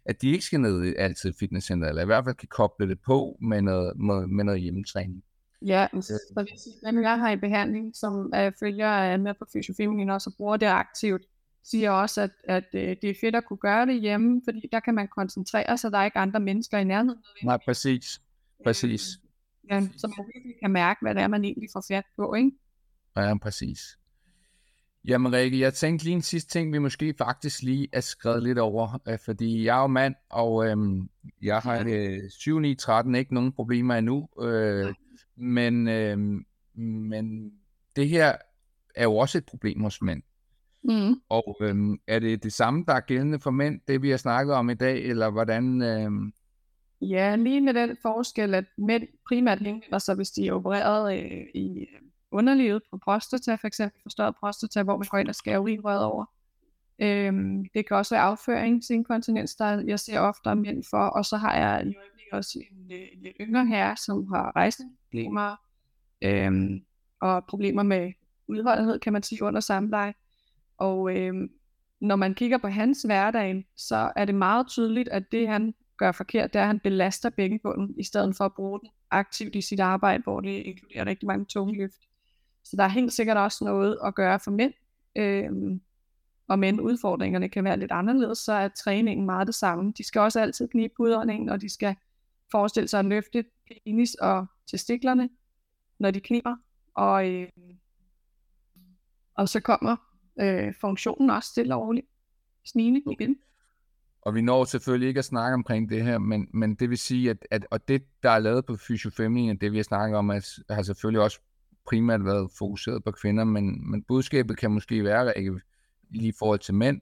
at 0.04 0.22
de 0.22 0.30
ikke 0.30 0.44
skal 0.44 0.60
ned 0.60 0.84
i 0.84 0.94
altid 0.98 1.32
fitnesscenter, 1.40 1.88
eller 1.88 2.02
i 2.02 2.06
hvert 2.06 2.24
fald 2.24 2.36
kan 2.36 2.48
koble 2.48 2.88
det 2.88 2.98
på 3.06 3.38
med 3.40 3.62
noget, 3.62 3.96
med, 3.96 4.26
med 4.26 4.44
noget 4.44 4.60
hjemmetræning. 4.60 5.24
Ja, 5.62 5.86
øh. 5.94 6.02
så 6.02 6.18
hvis 6.34 6.68
jeg 6.82 7.18
har 7.18 7.30
i 7.30 7.36
behandling, 7.36 7.96
som 7.96 8.30
er 8.34 8.50
følger 8.60 8.88
af 8.88 9.18
med 9.18 9.34
på 9.34 9.46
fysiofeminin 9.52 10.10
også 10.10 10.30
og 10.30 10.36
bruger 10.36 10.56
det 10.56 10.66
aktivt, 10.66 11.22
siger 11.64 11.90
også, 11.90 12.20
at, 12.20 12.30
at 12.44 12.64
øh, 12.74 12.96
det 13.02 13.10
er 13.10 13.14
fedt 13.20 13.34
at 13.34 13.44
kunne 13.44 13.56
gøre 13.56 13.86
det 13.86 14.00
hjemme, 14.00 14.42
fordi 14.44 14.68
der 14.72 14.80
kan 14.80 14.94
man 14.94 15.08
koncentrere 15.08 15.78
sig, 15.78 15.92
der 15.92 15.98
er 15.98 16.04
ikke 16.04 16.18
andre 16.18 16.40
mennesker 16.40 16.78
i 16.78 16.84
nærheden. 16.84 17.22
Nej, 17.44 17.58
præcis. 17.64 18.20
Præcis. 18.64 19.08
Øh, 19.64 19.70
ja, 19.70 19.88
så 19.96 20.06
man 20.06 20.26
virkelig 20.34 20.54
kan 20.62 20.70
mærke, 20.70 20.98
hvad 21.02 21.14
det 21.14 21.22
er, 21.22 21.28
man 21.28 21.44
egentlig 21.44 21.68
får 21.72 21.84
fat 21.88 22.04
på, 22.16 22.34
ikke? 22.34 22.50
Ja, 23.16 23.38
præcis. 23.38 23.78
Jamen 25.04 25.32
Rikke, 25.32 25.60
jeg 25.60 25.74
tænkte 25.74 26.04
lige 26.04 26.14
en 26.14 26.22
sidste 26.22 26.50
ting, 26.50 26.72
vi 26.72 26.78
måske 26.78 27.14
faktisk 27.18 27.62
lige 27.62 27.88
er 27.92 28.00
skrevet 28.00 28.42
lidt 28.42 28.58
over, 28.58 29.00
øh, 29.08 29.18
fordi 29.24 29.64
jeg 29.64 29.76
er 29.76 29.80
jo 29.80 29.86
mand, 29.86 30.14
og 30.30 30.66
øhm, 30.66 31.08
jeg 31.42 31.58
har 31.58 31.84
øh, 31.88 32.30
7, 32.30 32.58
9, 32.58 32.74
13 32.74 33.14
ikke 33.14 33.34
nogen 33.34 33.52
problemer 33.52 33.94
endnu, 33.94 34.28
øh, 34.42 34.94
men, 35.36 35.88
øh, 35.88 36.18
men 36.74 37.52
det 37.96 38.08
her 38.08 38.36
er 38.94 39.02
jo 39.02 39.16
også 39.16 39.38
et 39.38 39.44
problem 39.44 39.80
hos 39.80 40.02
mænd. 40.02 40.22
Mm. 40.84 41.20
Og 41.28 41.56
øhm, 41.60 41.98
er 42.06 42.18
det 42.18 42.42
det 42.42 42.52
samme, 42.52 42.84
der 42.86 42.94
er 42.94 43.00
gældende 43.00 43.40
for 43.40 43.50
mænd, 43.50 43.80
det 43.88 44.02
vi 44.02 44.10
har 44.10 44.16
snakket 44.16 44.54
om 44.54 44.70
i 44.70 44.74
dag, 44.74 45.04
eller 45.04 45.30
hvordan? 45.30 45.82
Øhm... 45.82 46.32
Ja, 47.00 47.36
lige 47.36 47.60
med 47.60 47.74
den 47.74 47.96
forskel, 48.02 48.54
at 48.54 48.64
mænd 48.78 49.02
primært 49.28 49.58
henvender 49.58 49.98
sig, 49.98 50.14
hvis 50.14 50.30
de 50.30 50.46
er 50.46 50.52
opereret 50.52 51.18
øh, 51.18 51.46
i 51.54 51.86
underlivet 52.32 52.82
på 52.90 52.98
prostata, 52.98 53.54
for 53.54 53.66
eksempel 53.66 54.02
forstørret 54.02 54.34
prostata, 54.40 54.82
hvor 54.82 54.96
man 54.96 55.06
går 55.10 55.18
ind 55.18 55.28
og 55.28 55.34
skærer 55.34 55.58
urinrøret 55.58 56.04
over. 56.04 56.24
Øhm, 56.98 57.64
det 57.74 57.86
kan 57.88 57.96
også 57.96 58.14
være 58.14 58.24
afføringsinkontinens, 58.24 59.56
der 59.56 59.82
jeg 59.86 60.00
ser 60.00 60.20
ofte 60.20 60.54
mænd 60.54 60.84
for, 60.90 60.98
og 60.98 61.24
så 61.24 61.36
har 61.36 61.56
jeg 61.56 61.86
i 61.86 61.96
øjeblikket 61.96 62.32
også 62.32 62.58
en, 62.70 62.92
øh, 62.92 63.06
en 63.12 63.22
lidt 63.22 63.36
yngre 63.40 63.66
herre, 63.66 63.96
som 63.96 64.26
har 64.32 64.56
rejseproblemer 64.56 65.56
øhm, 66.22 66.84
og 67.20 67.44
problemer 67.44 67.82
med 67.82 68.12
udholdenhed, 68.48 68.98
kan 68.98 69.12
man 69.12 69.22
sige, 69.22 69.42
under 69.42 69.60
samleje. 69.60 70.14
Og 70.78 71.16
øhm, 71.16 71.50
når 72.00 72.16
man 72.16 72.34
kigger 72.34 72.58
på 72.58 72.68
hans 72.68 73.02
hverdag, 73.02 73.66
så 73.76 74.12
er 74.16 74.24
det 74.24 74.34
meget 74.34 74.68
tydeligt, 74.68 75.08
at 75.08 75.32
det 75.32 75.48
han 75.48 75.74
gør 75.96 76.12
forkert, 76.12 76.52
det 76.52 76.58
er, 76.58 76.62
at 76.62 76.66
han 76.66 76.80
belaster 76.80 77.30
bækkenbunden, 77.30 77.94
i 77.98 78.02
stedet 78.02 78.36
for 78.36 78.44
at 78.44 78.54
bruge 78.54 78.80
den 78.80 78.88
aktivt 79.10 79.54
i 79.54 79.60
sit 79.60 79.80
arbejde, 79.80 80.22
hvor 80.22 80.40
det 80.40 80.50
inkluderer 80.50 81.06
rigtig 81.06 81.26
mange 81.26 81.44
tunge 81.44 81.76
løft. 81.78 82.00
Så 82.70 82.76
der 82.76 82.84
er 82.84 82.88
helt 82.88 83.12
sikkert 83.12 83.36
også 83.36 83.64
noget 83.64 83.98
at 84.04 84.14
gøre 84.14 84.40
for 84.40 84.50
mænd. 84.50 84.72
Øh, 85.16 85.50
og 86.48 86.58
men 86.58 86.80
udfordringerne 86.80 87.48
kan 87.48 87.64
være 87.64 87.78
lidt 87.78 87.92
anderledes, 87.92 88.38
så 88.38 88.52
er 88.52 88.68
træningen 88.68 89.26
meget 89.26 89.46
det 89.46 89.54
samme. 89.54 89.92
De 89.98 90.04
skal 90.04 90.20
også 90.20 90.40
altid 90.40 90.68
knibe 90.68 90.94
udåndingen, 90.98 91.48
og 91.48 91.60
de 91.60 91.68
skal 91.68 91.96
forestille 92.50 92.88
sig 92.88 92.98
at 92.98 93.06
løfte 93.06 93.44
penis 93.66 94.14
og 94.14 94.46
testiklerne, 94.70 95.28
når 95.98 96.10
de 96.10 96.20
kniber. 96.20 96.56
Og, 96.94 97.30
øh, 97.30 97.48
og 99.34 99.48
så 99.48 99.60
kommer 99.60 99.96
øh, 100.40 100.74
funktionen 100.80 101.30
også 101.30 101.48
stille 101.48 101.74
og 101.74 101.82
roligt 101.82 102.06
snigende 102.64 103.02
igen. 103.12 103.36
Og 104.22 104.34
vi 104.34 104.42
når 104.42 104.64
selvfølgelig 104.64 105.08
ikke 105.08 105.18
at 105.18 105.24
snakke 105.24 105.54
omkring 105.54 105.90
det 105.90 106.04
her, 106.04 106.18
men, 106.18 106.48
men 106.54 106.74
det 106.74 106.90
vil 106.90 106.98
sige, 106.98 107.30
at, 107.30 107.46
at 107.50 107.66
og 107.70 107.88
det, 107.88 108.02
der 108.22 108.30
er 108.30 108.38
lavet 108.38 108.66
på 108.66 108.76
fysiofeminin, 108.76 109.56
det 109.56 109.72
vi 109.72 109.76
har 109.76 109.84
snakket 109.84 110.18
om, 110.18 110.30
at, 110.30 110.58
har 110.70 110.82
selvfølgelig 110.82 111.22
også 111.22 111.40
primært 111.88 112.24
været 112.24 112.50
fokuseret 112.58 113.04
på 113.04 113.10
kvinder, 113.10 113.44
men, 113.44 113.90
men 113.90 114.02
budskabet 114.02 114.56
kan 114.56 114.70
måske 114.70 115.04
være, 115.04 115.38
ikke 115.38 115.60
lige 116.10 116.28
i 116.28 116.34
forhold 116.38 116.58
til 116.58 116.74
mænd, 116.74 117.00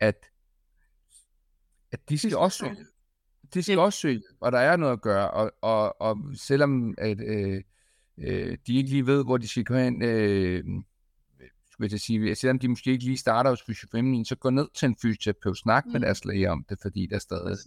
at, 0.00 0.26
at 1.92 2.08
de 2.08 2.18
skal 2.18 2.36
også 2.36 2.58
søge. 2.58 2.76
De 3.54 3.62
skal 3.62 3.78
også 3.78 3.98
søge, 3.98 4.22
og 4.40 4.52
der 4.52 4.58
er 4.58 4.76
noget 4.76 4.92
at 4.92 5.00
gøre, 5.00 5.30
og, 5.30 5.52
og, 5.60 6.00
og 6.00 6.18
selvom 6.34 6.94
at, 6.98 7.20
øh, 7.20 7.62
øh, 8.18 8.58
de 8.66 8.76
ikke 8.76 8.90
lige 8.90 9.06
ved, 9.06 9.24
hvor 9.24 9.36
de 9.36 9.48
skal 9.48 9.64
gå 9.64 9.74
hen, 9.74 10.02
øh, 10.02 10.64
skulle 11.72 11.92
jeg 11.92 12.00
sige, 12.00 12.34
selvom 12.34 12.58
de 12.58 12.68
måske 12.68 12.90
ikke 12.90 13.04
lige 13.04 13.16
starter 13.16 13.50
hos 13.50 13.62
fysiofeminin, 13.62 14.24
så 14.24 14.36
gå 14.36 14.50
ned 14.50 14.68
til 14.74 14.86
en 14.86 14.96
fysioterapeut, 15.02 15.58
snak 15.58 15.86
mm. 15.86 15.92
med 15.92 16.00
deres 16.00 16.24
læge 16.24 16.50
om 16.50 16.64
det, 16.68 16.78
fordi 16.82 17.06
der 17.06 17.18
stadig 17.18 17.58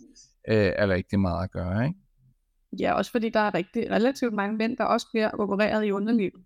øh, 0.48 0.74
er 0.76 0.88
rigtig 0.88 1.20
meget 1.20 1.44
at 1.44 1.52
gøre, 1.52 1.88
ikke? 1.88 2.00
Ja, 2.80 2.94
også 2.94 3.12
fordi 3.12 3.30
der 3.30 3.40
er 3.40 3.54
rigtig, 3.54 3.92
relativt 3.92 4.34
mange 4.34 4.58
mænd, 4.58 4.78
der 4.78 4.84
også 4.84 5.08
bliver 5.12 5.30
opereret 5.30 5.86
i 5.86 5.92
underlivet. 5.92 6.44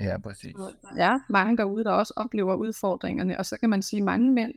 Ja, 0.00 0.18
præcis. 0.18 0.54
Ja, 0.96 1.18
mange 1.28 1.56
derude, 1.56 1.84
der 1.84 1.92
også 1.92 2.12
oplever 2.16 2.54
udfordringerne, 2.54 3.38
og 3.38 3.46
så 3.46 3.56
kan 3.60 3.70
man 3.70 3.82
sige, 3.82 4.00
at 4.00 4.04
mange 4.04 4.32
mænd, 4.32 4.52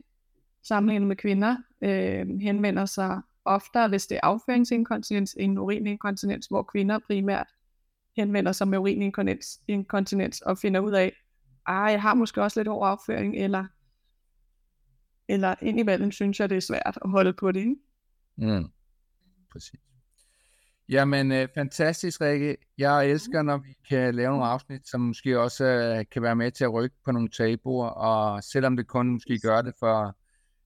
sammenlignet 0.62 1.08
med 1.08 1.16
kvinder, 1.16 1.56
øh, 1.82 2.28
henvender 2.40 2.86
sig 2.86 3.20
oftere, 3.44 3.88
hvis 3.88 4.06
det 4.06 4.14
er 4.16 4.20
afføringsinkontinens, 4.22 5.36
end 5.40 5.58
urininkontinens, 5.58 6.46
hvor 6.46 6.62
kvinder 6.62 6.98
primært 6.98 7.46
henvender 8.16 8.52
sig 8.52 8.68
med 8.68 8.78
urininkontinens 8.78 10.40
og 10.40 10.58
finder 10.58 10.80
ud 10.80 10.92
af, 10.92 11.12
ah, 11.66 11.92
jeg 11.92 12.02
har 12.02 12.14
måske 12.14 12.42
også 12.42 12.60
lidt 12.60 12.68
hård 12.68 12.88
afføring, 12.88 13.36
eller, 13.36 13.64
eller 15.28 15.54
indimellem 15.62 16.10
synes 16.10 16.40
jeg, 16.40 16.50
det 16.50 16.56
er 16.56 16.60
svært 16.60 16.98
at 17.02 17.10
holde 17.10 17.32
på 17.32 17.52
det. 17.52 17.60
Ikke? 17.60 17.76
Mm. 18.36 18.64
Præcis. 19.52 19.80
Jamen, 20.88 21.32
øh, 21.32 21.48
fantastisk, 21.54 22.20
Rikke. 22.20 22.56
Jeg 22.78 23.10
elsker, 23.10 23.42
når 23.42 23.56
vi 23.56 23.74
kan 23.88 24.14
lave 24.14 24.30
nogle 24.30 24.46
afsnit, 24.46 24.88
som 24.88 25.00
måske 25.00 25.40
også 25.40 25.64
øh, 25.64 26.04
kan 26.10 26.22
være 26.22 26.36
med 26.36 26.50
til 26.50 26.64
at 26.64 26.72
rykke 26.72 26.96
på 27.04 27.12
nogle 27.12 27.28
tabuer, 27.28 27.88
og 27.88 28.44
selvom 28.44 28.76
det 28.76 28.86
kun 28.86 29.08
måske 29.08 29.38
gør 29.38 29.62
det 29.62 29.74
for 29.78 30.16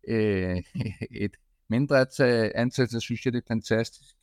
øh, 0.08 0.62
et 1.24 1.36
mindre 1.68 2.06
antal, 2.54 2.88
så 2.88 3.00
synes 3.00 3.24
jeg, 3.24 3.32
det 3.32 3.38
er 3.38 3.48
fantastisk. 3.48 4.14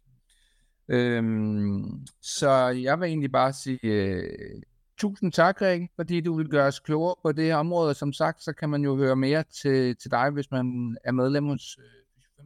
Øhm, 0.89 2.07
så 2.21 2.49
jeg 2.67 2.99
vil 2.99 3.07
egentlig 3.07 3.31
bare 3.31 3.53
sige 3.53 3.79
øh, 3.83 4.61
tusind 4.97 5.31
tak, 5.31 5.61
Rikke, 5.61 5.89
fordi 5.95 6.21
du 6.21 6.37
vil 6.37 6.49
gøre 6.49 6.67
os 6.67 6.79
klogere 6.79 7.15
på 7.21 7.31
det 7.31 7.45
her 7.45 7.55
område. 7.55 7.93
Som 7.93 8.13
sagt, 8.13 8.43
så 8.43 8.53
kan 8.53 8.69
man 8.69 8.83
jo 8.83 8.95
høre 8.95 9.15
mere 9.15 9.43
til, 9.43 9.95
til 9.95 10.11
dig, 10.11 10.29
hvis 10.29 10.51
man 10.51 10.97
er 11.03 11.11
medlem 11.11 11.45
hos 11.45 11.77
øh, 11.79 12.45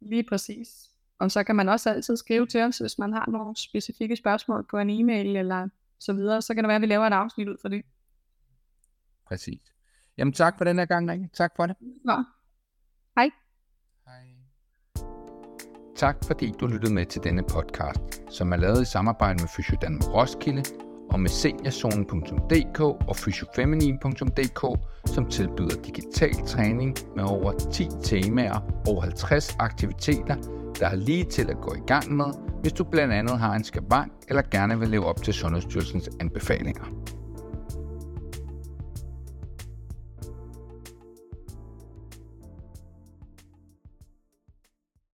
Lige 0.00 0.24
præcis. 0.28 0.91
Og 1.22 1.30
så 1.30 1.44
kan 1.44 1.56
man 1.56 1.68
også 1.68 1.90
altid 1.90 2.16
skrive 2.16 2.46
til 2.46 2.60
os, 2.60 2.78
hvis 2.78 2.98
man 2.98 3.12
har 3.12 3.30
nogle 3.30 3.56
specifikke 3.56 4.16
spørgsmål 4.16 4.66
på 4.70 4.78
en 4.78 4.90
e-mail 4.90 5.36
eller 5.36 5.68
så 5.98 6.12
videre. 6.12 6.42
Så 6.42 6.54
kan 6.54 6.64
det 6.64 6.68
være, 6.68 6.76
at 6.76 6.82
vi 6.82 6.86
laver 6.86 7.06
et 7.06 7.12
afsnit 7.12 7.48
ud 7.48 7.56
for 7.60 7.68
det. 7.68 7.82
Præcis. 9.26 9.60
Jamen 10.18 10.32
tak 10.32 10.58
for 10.58 10.64
den 10.64 10.78
her 10.78 10.84
gang, 10.84 11.10
Rikke. 11.10 11.30
Tak 11.32 11.52
for 11.56 11.66
det. 11.66 11.76
Ja. 12.08 12.16
Hej. 13.16 13.30
Hej. 14.06 14.24
Tak 15.96 16.16
fordi 16.26 16.52
du 16.60 16.66
lyttede 16.66 16.94
med 16.94 17.06
til 17.06 17.24
denne 17.24 17.42
podcast, 17.42 18.22
som 18.30 18.52
er 18.52 18.56
lavet 18.56 18.82
i 18.82 18.84
samarbejde 18.84 19.42
med 19.42 19.48
Fysiodan 19.56 20.00
Roskilde 20.02 20.62
og 21.10 21.20
med 21.20 21.30
seniorzonen.dk 21.30 22.80
og 22.80 23.16
fysiofeminin.dk, 23.16 24.60
som 25.14 25.30
tilbyder 25.30 25.82
digital 25.82 26.46
træning 26.46 26.96
med 27.16 27.24
over 27.24 27.52
10 27.52 27.88
temaer 28.02 28.82
og 28.88 29.02
50 29.02 29.56
aktiviteter, 29.58 30.61
der 30.80 30.86
er 30.88 30.94
lige 30.94 31.24
til 31.24 31.50
at 31.50 31.56
gå 31.60 31.74
i 31.74 31.86
gang 31.86 32.16
med, 32.16 32.26
hvis 32.60 32.72
du 32.72 32.84
blandt 32.84 33.14
andet 33.14 33.38
har 33.38 33.54
en 33.54 33.64
skavank 33.64 34.12
eller 34.28 34.42
gerne 34.50 34.78
vil 34.78 34.88
leve 34.88 35.06
op 35.06 35.22
til 35.22 35.34
Sundhedsstyrelsens 35.34 36.10
anbefalinger. 36.20 36.84